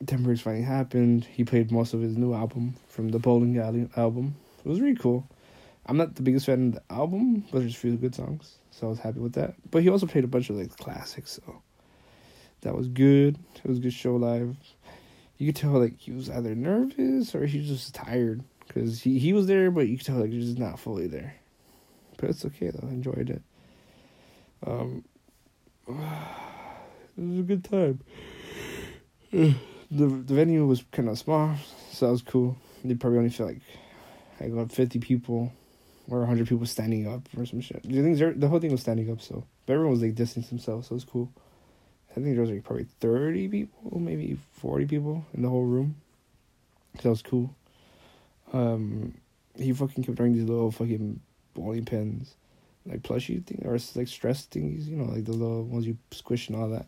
Temporex 0.06 0.42
finally 0.42 0.64
happened. 0.64 1.26
He 1.26 1.44
played 1.44 1.72
most 1.72 1.94
of 1.94 2.02
his 2.02 2.18
new 2.18 2.34
album 2.34 2.76
from 2.88 3.10
the 3.10 3.20
Bowling 3.20 3.58
Alley 3.58 3.90
album. 3.96 4.36
It 4.64 4.70
was 4.70 4.82
really 4.82 4.96
cool. 4.96 5.28
I'm 5.86 5.98
not 5.98 6.16
the 6.16 6.22
biggest 6.22 6.46
fan 6.46 6.68
of 6.68 6.74
the 6.74 6.94
album, 6.94 7.46
but 7.52 7.60
there's 7.60 7.76
a 7.76 7.78
few 7.78 7.96
good 7.98 8.16
songs, 8.16 8.58
so 8.72 8.88
I 8.88 8.90
was 8.90 9.00
happy 9.00 9.20
with 9.20 9.34
that. 9.34 9.56
But 9.70 9.84
he 9.84 9.90
also 9.90 10.06
played 10.06 10.24
a 10.24 10.28
bunch 10.28 10.50
of 10.50 10.56
like 10.56 10.76
classics, 10.78 11.40
so 11.44 11.62
that 12.62 12.76
was 12.76 12.88
good. 12.88 13.38
It 13.56 13.68
was 13.68 13.80
a 13.80 13.82
good 13.82 13.94
show 13.94 14.16
live. 14.16 14.56
You 15.38 15.48
could 15.48 15.58
tell 15.58 15.72
like 15.72 16.00
he 16.00 16.12
was 16.12 16.30
either 16.30 16.56
nervous 16.56 17.36
or 17.36 17.46
he 17.46 17.60
was 17.60 17.68
just 17.68 17.94
tired 17.94 18.44
because 18.66 19.02
he 19.02 19.20
he 19.20 19.34
was 19.34 19.48
there, 19.48 19.72
but 19.72 19.88
you 19.88 19.98
could 19.98 20.06
tell 20.06 20.18
like 20.18 20.32
he's 20.32 20.46
just 20.46 20.60
not 20.60 20.80
fully 20.80 21.08
there. 21.08 21.36
But 22.18 22.30
it's 22.30 22.46
okay 22.46 22.70
though. 22.70 22.88
I 22.88 22.92
enjoyed 22.92 23.30
it. 23.30 23.42
Um, 24.66 25.04
it 25.88 25.94
was 27.18 27.40
a 27.40 27.44
good 27.44 27.64
time. 27.64 28.00
the 29.32 29.56
the 29.90 30.34
venue 30.34 30.66
was 30.66 30.84
kind 30.92 31.10
of 31.10 31.18
small, 31.20 31.56
so 31.92 32.06
that 32.06 32.12
was 32.12 32.22
cool. 32.22 32.58
They 32.84 32.96
probably 32.96 33.20
only 33.20 33.30
felt 33.30 33.50
like 33.50 33.62
I 34.40 34.48
got 34.48 34.72
fifty 34.72 35.00
people 35.00 35.52
or 36.10 36.26
hundred 36.26 36.48
people 36.48 36.66
standing 36.66 37.08
up 37.08 37.28
or 37.38 37.46
some 37.46 37.62
shit. 37.62 37.84
The 37.84 38.02
things 38.02 38.20
the 38.20 38.48
whole 38.48 38.60
thing 38.60 38.72
was 38.72 38.82
standing 38.82 39.12
up, 39.12 39.22
so 39.22 39.44
but 39.66 39.74
everyone 39.74 39.94
was 39.94 40.02
like 40.02 40.16
distancing 40.16 40.58
themselves, 40.58 40.88
so 40.88 40.94
it 40.94 40.96
was 40.96 41.06
cool. 41.06 41.32
I 42.12 42.16
think 42.16 42.28
there 42.28 42.42
was 42.42 42.52
like 42.52 42.64
probably 42.64 42.88
thirty 43.00 43.48
people, 43.48 44.00
maybe 44.00 44.38
forty 44.54 44.86
people 44.86 45.26
in 45.34 45.42
the 45.42 45.50
whole 45.50 45.66
room. 45.66 45.96
So 46.96 47.02
that 47.04 47.10
was 47.10 47.22
cool. 47.22 47.56
Um, 48.52 49.16
he 49.58 49.74
fucking 49.74 50.04
kept 50.04 50.20
wearing 50.20 50.34
these 50.34 50.44
little 50.44 50.72
fucking 50.72 51.20
bowling 51.54 51.86
pins, 51.86 52.36
like 52.86 53.02
plushie 53.02 53.46
thing 53.46 53.64
or 53.66 53.78
like 53.96 54.08
stress 54.08 54.46
things, 54.46 54.88
you 54.88 54.96
know, 54.96 55.06
like 55.06 55.26
the 55.26 55.32
little 55.32 55.64
ones 55.64 55.88
you 55.88 55.98
squish 56.12 56.50
and 56.50 56.58
all 56.58 56.70
that. 56.70 56.86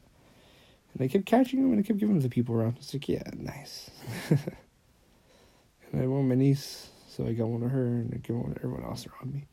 And 0.94 1.04
I 1.04 1.08
kept 1.08 1.26
catching 1.26 1.62
them 1.62 1.72
and 1.72 1.80
I 1.80 1.84
kept 1.84 2.00
giving 2.00 2.16
them 2.16 2.24
to 2.24 2.30
people 2.30 2.56
around. 2.56 2.78
It's 2.78 2.94
like, 2.94 3.10
yeah, 3.10 3.24
nice. 3.36 3.90
and 4.30 6.02
I 6.02 6.08
won 6.08 6.28
my 6.28 6.36
niece, 6.36 6.90
so 7.10 7.26
I 7.26 7.34
got 7.34 7.48
one 7.48 7.64
of 7.64 7.72
her 7.72 7.86
and 7.86 8.14
I 8.14 8.18
gave 8.18 8.36
one 8.36 8.54
to 8.54 8.60
everyone 8.60 8.84
else 8.84 9.06
around 9.08 9.34
me. 9.34 9.46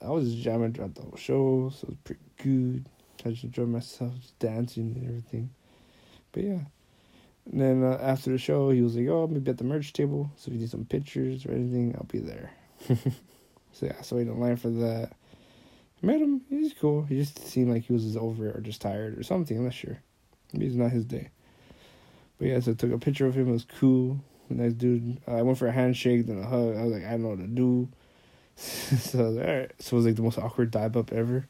I 0.00 0.10
was 0.10 0.34
jamming 0.34 0.72
throughout 0.72 0.94
the 0.94 1.02
whole 1.02 1.16
show, 1.16 1.70
so 1.70 1.84
it 1.84 1.90
was 1.90 1.98
pretty 2.04 2.20
good. 2.42 2.86
I 3.24 3.30
just 3.30 3.44
enjoyed 3.44 3.68
myself, 3.68 4.12
just 4.20 4.38
dancing 4.40 4.94
and 4.96 5.06
everything. 5.06 5.50
But 6.32 6.42
yeah. 6.42 6.60
And 7.50 7.60
then 7.60 7.84
uh, 7.84 7.98
after 8.00 8.30
the 8.30 8.38
show, 8.38 8.70
he 8.70 8.82
was 8.82 8.96
like, 8.96 9.08
"Oh, 9.08 9.28
maybe 9.28 9.50
at 9.50 9.58
the 9.58 9.64
merch 9.64 9.92
table. 9.92 10.30
So 10.36 10.48
if 10.48 10.54
you 10.54 10.60
need 10.60 10.70
some 10.70 10.84
pictures 10.84 11.46
or 11.46 11.52
anything, 11.52 11.94
I'll 11.96 12.04
be 12.04 12.18
there." 12.18 12.50
so 13.72 13.86
yeah, 13.86 14.00
so 14.02 14.16
I 14.16 14.20
didn't 14.20 14.40
line 14.40 14.56
for 14.56 14.70
that. 14.70 15.12
Met 16.00 16.20
him. 16.20 16.42
He's 16.48 16.74
cool. 16.74 17.04
He 17.04 17.16
just 17.16 17.38
seemed 17.46 17.72
like 17.72 17.84
he 17.84 17.92
was 17.92 18.16
over 18.16 18.48
it 18.48 18.56
or 18.56 18.60
just 18.60 18.80
tired 18.80 19.18
or 19.18 19.22
something. 19.22 19.56
I'm 19.56 19.64
not 19.64 19.74
sure. 19.74 19.98
Maybe 20.52 20.66
it's 20.66 20.74
not 20.74 20.90
his 20.90 21.04
day. 21.04 21.30
But 22.38 22.48
yeah, 22.48 22.60
so 22.60 22.72
I 22.72 22.74
took 22.74 22.92
a 22.92 22.98
picture 22.98 23.26
of 23.26 23.36
him. 23.36 23.48
It 23.48 23.52
was 23.52 23.66
cool. 23.78 24.18
Nice 24.50 24.72
dude. 24.72 25.18
I 25.26 25.42
went 25.42 25.58
for 25.58 25.68
a 25.68 25.72
handshake, 25.72 26.26
then 26.26 26.38
a 26.38 26.46
hug. 26.46 26.76
I 26.76 26.82
was 26.82 26.92
like, 26.92 27.04
I 27.04 27.12
don't 27.12 27.22
know 27.22 27.28
what 27.28 27.38
to 27.38 27.46
do. 27.46 27.88
so 28.56 29.30
like, 29.30 29.48
all 29.48 29.54
right. 29.54 29.72
So 29.78 29.94
it 29.94 29.98
was 29.98 30.06
like 30.06 30.16
the 30.16 30.22
most 30.22 30.38
awkward 30.38 30.70
dive 30.70 30.96
up 30.96 31.12
ever. 31.12 31.46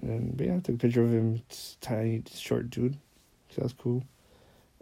And 0.00 0.10
then, 0.10 0.32
but 0.36 0.46
yeah, 0.46 0.56
I 0.56 0.58
took 0.58 0.74
a 0.76 0.78
picture 0.78 1.02
of 1.02 1.12
him. 1.12 1.42
Tiny, 1.80 2.22
short 2.32 2.70
dude. 2.70 2.98
So 3.50 3.62
that's 3.62 3.72
cool. 3.72 4.04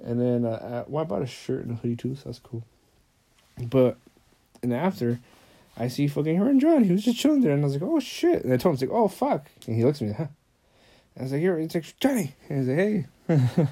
And 0.02 0.20
then 0.20 0.44
uh, 0.44 0.84
I, 0.86 0.90
well, 0.90 1.04
I 1.04 1.06
bought 1.06 1.22
a 1.22 1.26
shirt 1.26 1.64
and 1.64 1.72
a 1.72 1.74
hoodie 1.76 1.96
too, 1.96 2.16
so 2.16 2.22
that's 2.26 2.38
cool. 2.38 2.64
But 3.58 3.96
and 4.62 4.74
after, 4.74 5.18
I 5.76 5.88
see 5.88 6.06
fucking 6.06 6.36
her 6.36 6.48
and 6.48 6.60
John. 6.60 6.84
He 6.84 6.92
was 6.92 7.04
just 7.04 7.18
chilling 7.18 7.42
there, 7.42 7.52
and 7.52 7.62
I 7.62 7.64
was 7.64 7.74
like, 7.74 7.82
oh 7.82 8.00
shit. 8.00 8.44
And 8.44 8.52
I 8.52 8.56
told 8.56 8.80
him, 8.80 8.88
I 8.88 8.92
like, 8.92 9.02
oh 9.02 9.08
fuck. 9.08 9.46
And 9.66 9.76
he 9.76 9.84
looks 9.84 10.00
at 10.00 10.08
me, 10.08 10.14
huh? 10.14 10.26
I 11.18 11.22
was 11.22 11.32
like, 11.32 11.40
here, 11.40 11.58
it's 11.58 11.74
like, 11.74 11.98
Johnny. 12.00 12.34
And 12.48 12.58
he's 12.58 12.68
like, 12.68 12.78
hey. 12.78 13.06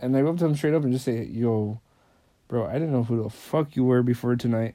and 0.00 0.16
I 0.16 0.22
went 0.22 0.34
up 0.34 0.38
to 0.38 0.46
him 0.46 0.56
straight 0.56 0.74
up 0.74 0.82
and 0.82 0.92
just 0.92 1.04
say, 1.04 1.24
yo, 1.24 1.80
bro, 2.48 2.66
I 2.66 2.74
didn't 2.74 2.92
know 2.92 3.04
who 3.04 3.22
the 3.22 3.30
fuck 3.30 3.76
you 3.76 3.84
were 3.84 4.02
before 4.02 4.36
tonight. 4.36 4.74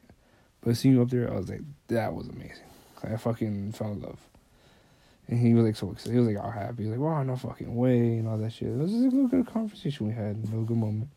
But 0.61 0.75
seeing 0.75 0.95
you 0.95 1.01
up 1.01 1.09
there, 1.09 1.31
I 1.31 1.37
was 1.37 1.49
like, 1.49 1.61
that 1.87 2.13
was 2.13 2.27
amazing. 2.27 2.65
I 3.03 3.15
fucking 3.15 3.71
fell 3.73 3.91
in 3.93 4.01
love. 4.01 4.19
And 5.27 5.39
he 5.39 5.53
was 5.53 5.65
like 5.65 5.75
so 5.75 5.91
excited. 5.91 6.13
He 6.13 6.19
was 6.19 6.27
like 6.27 6.43
all 6.43 6.51
happy. 6.51 6.83
He 6.83 6.89
was 6.89 6.97
like, 6.97 7.07
wow, 7.07 7.23
no 7.23 7.35
fucking 7.35 7.73
way, 7.75 8.17
and 8.17 8.27
all 8.27 8.37
that 8.37 8.51
shit. 8.51 8.69
It 8.69 8.77
was 8.77 8.91
just 8.91 9.05
a 9.05 9.27
good 9.27 9.47
conversation 9.47 10.07
we 10.07 10.13
had, 10.13 10.35
a 10.35 10.57
good 10.57 10.77
moment. 10.77 11.09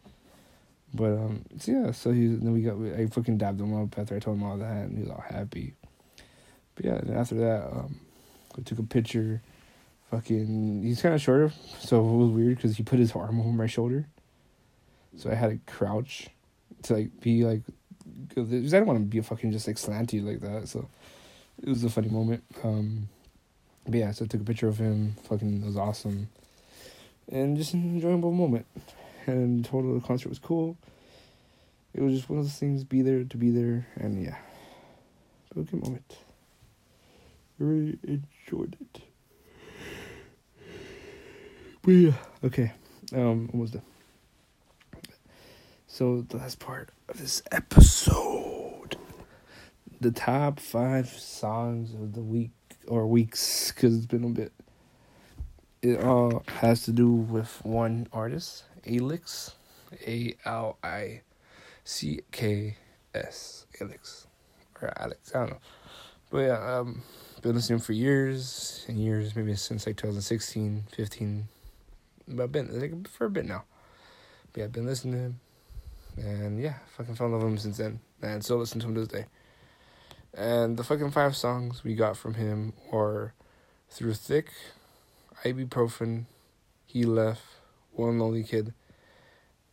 But 0.95 1.13
um, 1.13 1.45
so 1.59 1.73
yeah, 1.73 1.91
so 1.93 2.13
he 2.13 2.27
then 2.27 2.53
we 2.53 2.63
got 2.63 2.77
I 2.99 3.07
fucking 3.07 3.39
dabbed 3.39 3.61
him 3.61 3.75
up 3.75 3.99
after 3.99 4.15
I 4.15 4.19
told 4.19 4.37
him 4.37 4.45
all 4.45 4.59
that, 4.59 4.85
and 4.85 4.97
he 4.97 5.03
was 5.03 5.11
all 5.11 5.25
happy. 5.27 5.75
But 6.75 6.85
yeah, 6.85 7.01
after 7.15 7.35
that, 7.37 7.67
um, 7.73 8.01
we 8.57 8.63
took 8.63 8.79
a 8.79 8.83
picture. 8.83 9.43
Fucking, 10.11 10.83
he's 10.83 11.01
kind 11.01 11.15
of 11.15 11.23
shorter, 11.23 11.51
so 11.81 11.99
it 11.99 12.17
was 12.19 12.29
weird 12.29 12.57
because 12.57 12.77
he 12.77 12.83
put 12.83 12.99
his 12.99 13.13
arm 13.13 13.41
over 13.41 13.49
my 13.49 13.67
shoulder. 13.67 14.07
So 15.17 15.31
I 15.31 15.35
had 15.35 15.49
to 15.49 15.73
crouch 15.73 16.29
to 16.83 16.95
like 16.95 17.21
be 17.23 17.45
like, 17.45 17.63
cause 18.35 18.53
I 18.53 18.59
didn't 18.59 18.85
want 18.85 18.99
to 18.99 19.05
be 19.07 19.23
fucking 19.23 19.53
just 19.53 19.67
like 19.67 19.77
slanty 19.77 20.23
like 20.23 20.41
that. 20.41 20.69
So 20.69 20.87
it 21.63 21.69
was 21.71 21.83
a 21.83 21.89
funny 21.89 22.11
moment. 22.11 22.45
Um, 22.63 23.09
but 23.87 23.95
yeah, 23.95 24.11
so 24.11 24.27
I 24.27 24.29
took 24.29 24.43
a 24.43 24.45
picture 24.45 24.69
of 24.69 24.77
him. 24.77 25.15
Fucking, 25.31 25.63
it 25.63 25.65
was 25.65 25.79
awesome, 25.79 26.29
and 27.31 27.57
just 27.57 27.73
an 27.73 27.83
enjoyable 27.95 28.33
moment. 28.33 28.67
And 29.27 29.65
total 29.65 29.95
the 29.95 30.01
concert 30.07 30.29
was 30.29 30.39
cool. 30.39 30.77
It 31.95 32.03
was 32.03 32.15
just 32.15 32.29
one 32.29 32.39
of 32.39 32.45
those 32.45 32.57
things. 32.57 32.85
Be 32.85 33.03
there 33.03 33.25
to 33.25 33.37
be 33.37 33.51
there, 33.51 33.87
and 33.97 34.23
yeah, 34.23 34.37
good 35.55 35.73
moment. 35.73 36.17
I 37.61 37.65
really 37.65 37.99
enjoyed 38.03 38.77
it. 38.81 39.03
But 41.83 41.91
yeah, 41.91 42.13
okay. 42.45 42.73
Um, 43.13 43.51
almost 43.53 43.75
done. 43.75 43.83
So 45.87 46.23
the 46.23 46.39
last 46.39 46.59
part 46.59 46.89
of 47.09 47.19
this 47.19 47.43
episode, 47.53 48.97
the 50.01 50.11
top 50.11 50.59
five 50.59 51.09
songs 51.09 51.93
of 51.93 52.15
the 52.15 52.23
week 52.23 52.53
or 52.89 53.07
weeks, 53.07 53.71
because 53.71 53.97
it's 53.97 54.07
been 54.07 54.25
a 54.25 54.29
bit. 54.29 54.53
It 55.83 56.01
all 56.01 56.45
has 56.47 56.85
to 56.85 56.93
do 56.93 57.11
with 57.11 57.61
one 57.65 58.07
artist, 58.13 58.65
Alicks, 58.87 59.53
A 60.07 60.35
L 60.45 60.79
I 60.83 61.23
C 61.85 62.21
K 62.31 62.77
S, 63.15 63.67
Alicks, 63.81 64.27
or 64.81 64.93
Alex. 64.97 65.33
I 65.35 65.39
don't 65.39 65.51
know, 65.51 65.59
but 66.31 66.39
yeah, 66.39 66.79
um, 66.79 67.03
been 67.43 67.55
listening 67.55 67.81
for 67.81 67.93
years 67.93 68.85
and 68.89 68.99
years, 68.99 69.35
maybe 69.35 69.55
since 69.57 69.87
like 69.87 69.97
2016, 69.97 70.85
15 70.95 71.49
but 72.29 72.45
I've 72.45 72.53
been 72.53 72.81
like 72.81 73.09
for 73.09 73.27
a 73.27 73.31
bit 73.31 73.47
now. 73.47 73.65
But 74.53 74.61
yeah, 74.61 74.65
I've 74.67 74.73
been 74.73 74.87
listening 74.87 75.15
to 75.15 75.21
him, 75.21 75.41
and 76.17 76.61
yeah, 76.61 76.75
fucking 76.97 77.15
fell 77.15 77.27
in 77.27 77.33
love 77.33 77.43
with 77.43 77.53
him 77.53 77.59
since 77.59 77.79
then, 77.79 78.01
and 78.21 78.45
still 78.45 78.59
listen 78.59 78.81
to 78.81 78.87
him 78.87 78.95
to 78.95 79.01
this 79.01 79.09
day. 79.09 79.27
And 80.35 80.77
the 80.77 80.85
fucking 80.85 81.11
five 81.11 81.37
songs 81.37 81.85
we 81.85 81.95
got 81.95 82.17
from 82.17 82.35
him 82.35 82.73
are 82.93 83.35
"Through 83.91 84.15
Thick," 84.15 84.51
"Ibuprofen," 85.45 86.27
"He 86.87 87.05
Left," 87.05 87.43
"One 87.93 88.19
Lonely 88.19 88.45
Kid," 88.45 88.75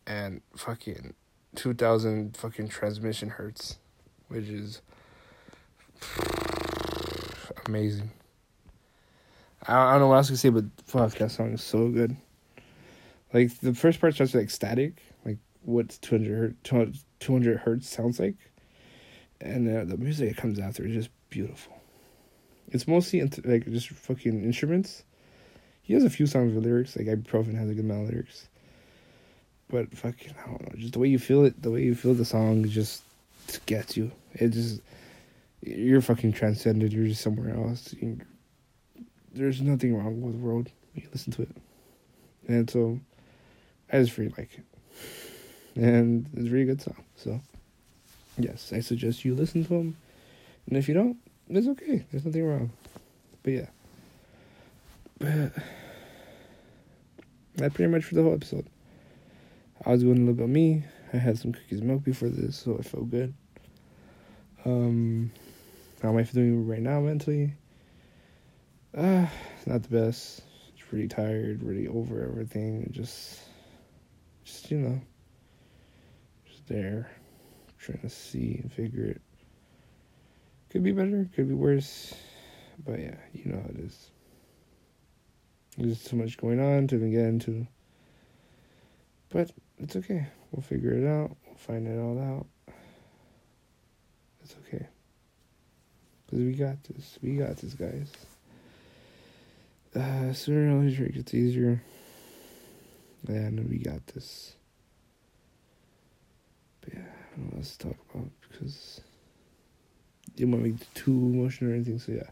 and 0.06 0.42
fucking 0.56 1.14
two 1.54 1.74
thousand 1.74 2.36
fucking 2.36 2.68
transmission 2.68 3.30
hertz, 3.30 3.78
which 4.28 4.44
is 4.48 4.82
amazing. 7.66 8.10
I 9.66 9.92
don't 9.92 10.00
know 10.00 10.08
what 10.08 10.16
else 10.16 10.28
to 10.28 10.36
say, 10.36 10.48
but 10.48 10.64
fuck, 10.86 11.14
that 11.16 11.30
song 11.30 11.52
is 11.52 11.62
so 11.62 11.88
good. 11.88 12.16
Like 13.32 13.58
the 13.60 13.74
first 13.74 14.00
part 14.00 14.14
starts 14.14 14.32
with 14.32 14.42
like 14.42 14.50
static, 14.50 15.02
like 15.24 15.38
what 15.62 15.98
200 16.00 16.56
hertz, 16.70 17.04
200 17.20 17.58
hertz 17.58 17.88
sounds 17.88 18.18
like, 18.18 18.36
and 19.40 19.68
uh, 19.68 19.84
the 19.84 19.96
music 19.96 20.30
that 20.30 20.40
comes 20.40 20.58
after 20.58 20.86
is 20.86 20.94
just 20.94 21.10
beautiful. 21.28 21.78
It's 22.68 22.88
mostly 22.88 23.20
like 23.44 23.66
just 23.66 23.90
fucking 23.90 24.42
instruments. 24.42 25.04
He 25.90 25.94
has 25.94 26.04
a 26.04 26.08
few 26.08 26.28
songs 26.28 26.54
with 26.54 26.64
lyrics, 26.64 26.94
like 26.94 27.08
Ibuprofen 27.08 27.56
has 27.56 27.68
a 27.68 27.74
good 27.74 27.84
amount 27.84 28.04
of 28.04 28.10
lyrics. 28.10 28.46
But 29.68 29.92
fucking, 29.98 30.36
I 30.40 30.46
don't 30.48 30.62
know, 30.62 30.78
just 30.78 30.92
the 30.92 31.00
way 31.00 31.08
you 31.08 31.18
feel 31.18 31.44
it, 31.44 31.60
the 31.60 31.72
way 31.72 31.82
you 31.82 31.96
feel 31.96 32.14
the 32.14 32.24
song 32.24 32.64
just 32.68 33.02
gets 33.66 33.96
you. 33.96 34.12
It 34.34 34.50
just 34.50 34.82
you're 35.62 36.00
fucking 36.00 36.34
transcended. 36.34 36.92
You're 36.92 37.08
just 37.08 37.22
somewhere 37.22 37.56
else. 37.56 37.92
You, 38.00 38.20
there's 39.34 39.60
nothing 39.60 39.96
wrong 39.96 40.22
with 40.22 40.34
the 40.34 40.38
world. 40.38 40.70
when 40.94 41.02
You 41.02 41.08
listen 41.10 41.32
to 41.32 41.42
it, 41.42 41.56
and 42.46 42.70
so 42.70 43.00
I 43.92 43.98
just 43.98 44.16
really 44.16 44.32
like 44.38 44.50
it, 44.58 44.64
and 45.74 46.24
it's 46.34 46.46
a 46.46 46.50
really 46.52 46.66
good 46.66 46.82
song. 46.82 47.04
So 47.16 47.40
yes, 48.38 48.72
I 48.72 48.78
suggest 48.78 49.24
you 49.24 49.34
listen 49.34 49.64
to 49.64 49.68
them, 49.70 49.96
and 50.68 50.76
if 50.78 50.86
you 50.86 50.94
don't, 50.94 51.16
it's 51.48 51.66
okay. 51.66 52.04
There's 52.12 52.24
nothing 52.24 52.44
wrong. 52.46 52.70
But 53.42 53.52
yeah, 53.52 53.66
but 55.18 55.52
that 57.56 57.74
pretty 57.74 57.90
much 57.90 58.04
for 58.04 58.14
the 58.14 58.22
whole 58.22 58.34
episode. 58.34 58.66
I 59.84 59.90
was 59.90 60.02
doing 60.02 60.18
a 60.18 60.20
little 60.20 60.34
bit 60.34 60.48
me. 60.48 60.84
I 61.12 61.16
had 61.16 61.38
some 61.38 61.52
cookies 61.52 61.80
and 61.80 61.88
milk 61.88 62.04
before 62.04 62.28
this, 62.28 62.56
so 62.56 62.76
I 62.78 62.82
felt 62.82 63.10
good. 63.10 63.34
Um, 64.64 65.32
how 66.02 66.10
am 66.10 66.18
I 66.18 66.24
feeling 66.24 66.66
right 66.66 66.80
now 66.80 67.00
mentally? 67.00 67.54
Uh, 68.96 69.26
not 69.66 69.82
the 69.82 69.88
best. 69.88 70.42
It's 70.72 70.86
pretty 70.88 71.08
tired, 71.08 71.62
really 71.62 71.88
over 71.88 72.22
everything. 72.22 72.88
Just, 72.92 73.40
just 74.44 74.70
you 74.70 74.78
know, 74.78 75.00
just 76.46 76.66
there, 76.68 77.10
trying 77.78 78.00
to 78.00 78.10
see 78.10 78.60
and 78.62 78.72
figure 78.72 79.04
it. 79.04 79.20
Could 80.70 80.84
be 80.84 80.92
better, 80.92 81.28
could 81.34 81.48
be 81.48 81.54
worse, 81.54 82.14
but 82.84 83.00
yeah, 83.00 83.16
you 83.32 83.50
know 83.50 83.60
how 83.60 83.68
it 83.70 83.80
is. 83.80 84.10
There's 85.78 86.04
too 86.04 86.16
much 86.16 86.36
going 86.36 86.60
on 86.60 86.86
to 86.88 86.96
even 86.96 87.10
get 87.10 87.26
into. 87.26 87.66
But 89.30 89.50
it's 89.78 89.96
okay. 89.96 90.26
We'll 90.50 90.62
figure 90.62 90.92
it 90.92 91.06
out. 91.06 91.36
We'll 91.46 91.56
find 91.56 91.86
it 91.86 91.98
all 91.98 92.18
out. 92.18 92.46
It's 94.42 94.56
okay. 94.66 94.86
Because 96.26 96.40
we 96.40 96.52
got 96.52 96.82
this. 96.84 97.18
We 97.22 97.36
got 97.36 97.56
this, 97.56 97.74
guys. 97.74 98.10
Uh, 99.94 100.32
sooner 100.32 100.76
or 100.76 100.82
later 100.82 101.06
it 101.06 101.14
gets 101.14 101.34
easier. 101.34 101.82
And 103.28 103.68
we 103.68 103.78
got 103.78 104.06
this. 104.08 104.54
But 106.80 106.94
yeah, 106.94 107.00
I 107.00 107.36
don't 107.36 107.44
know 107.44 107.50
what 107.50 107.58
else 107.58 107.76
to 107.76 107.88
talk 107.88 107.96
about 108.12 108.30
because 108.50 109.00
you 110.36 110.48
want 110.48 110.62
me 110.62 110.74
too 110.94 111.12
emotional 111.12 111.70
or 111.70 111.74
anything. 111.74 111.98
So 111.98 112.12
yeah, 112.12 112.30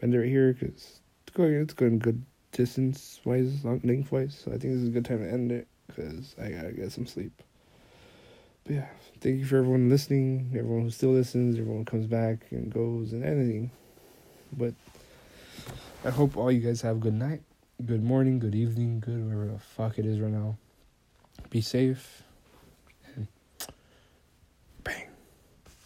bend 0.00 0.14
it 0.14 0.18
right 0.18 0.28
here 0.28 0.52
because 0.52 1.00
it's 1.22 1.34
going. 1.34 1.54
It's 1.54 1.74
going 1.74 1.98
good 1.98 2.24
distance 2.58 3.20
wise, 3.24 3.64
length 3.64 4.10
wise. 4.10 4.36
So 4.44 4.50
I 4.50 4.58
think 4.58 4.74
this 4.74 4.82
is 4.82 4.88
a 4.88 4.90
good 4.90 5.04
time 5.04 5.20
to 5.20 5.30
end 5.30 5.52
it 5.52 5.68
because 5.86 6.34
I 6.42 6.50
gotta 6.50 6.72
get 6.72 6.90
some 6.90 7.06
sleep. 7.06 7.32
But 8.64 8.74
yeah, 8.74 8.86
thank 9.20 9.38
you 9.38 9.46
for 9.46 9.58
everyone 9.58 9.88
listening, 9.88 10.50
everyone 10.58 10.82
who 10.82 10.90
still 10.90 11.10
listens, 11.10 11.56
everyone 11.56 11.84
comes 11.84 12.08
back 12.08 12.46
and 12.50 12.68
goes 12.70 13.12
and 13.12 13.24
anything. 13.24 13.70
But 14.52 14.74
I 16.04 16.10
hope 16.10 16.36
all 16.36 16.50
you 16.50 16.60
guys 16.60 16.80
have 16.80 16.96
a 16.96 16.98
good 16.98 17.14
night, 17.14 17.42
good 17.86 18.02
morning, 18.02 18.40
good 18.40 18.56
evening, 18.56 18.98
good 18.98 19.24
whatever 19.24 19.46
the 19.46 19.60
fuck 19.60 19.96
it 20.00 20.04
is 20.04 20.18
right 20.18 20.32
now. 20.32 20.58
Be 21.50 21.60
safe. 21.60 22.24
Bang. 24.82 25.06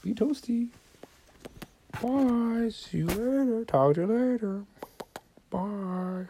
Be 0.02 0.14
toasty. 0.14 0.70
Bye. 2.00 2.70
See 2.70 2.98
you 2.98 3.06
later. 3.08 3.64
Talk 3.66 3.96
to 3.96 4.00
you 4.00 4.06
later. 4.06 4.64
Bye. 5.50 6.24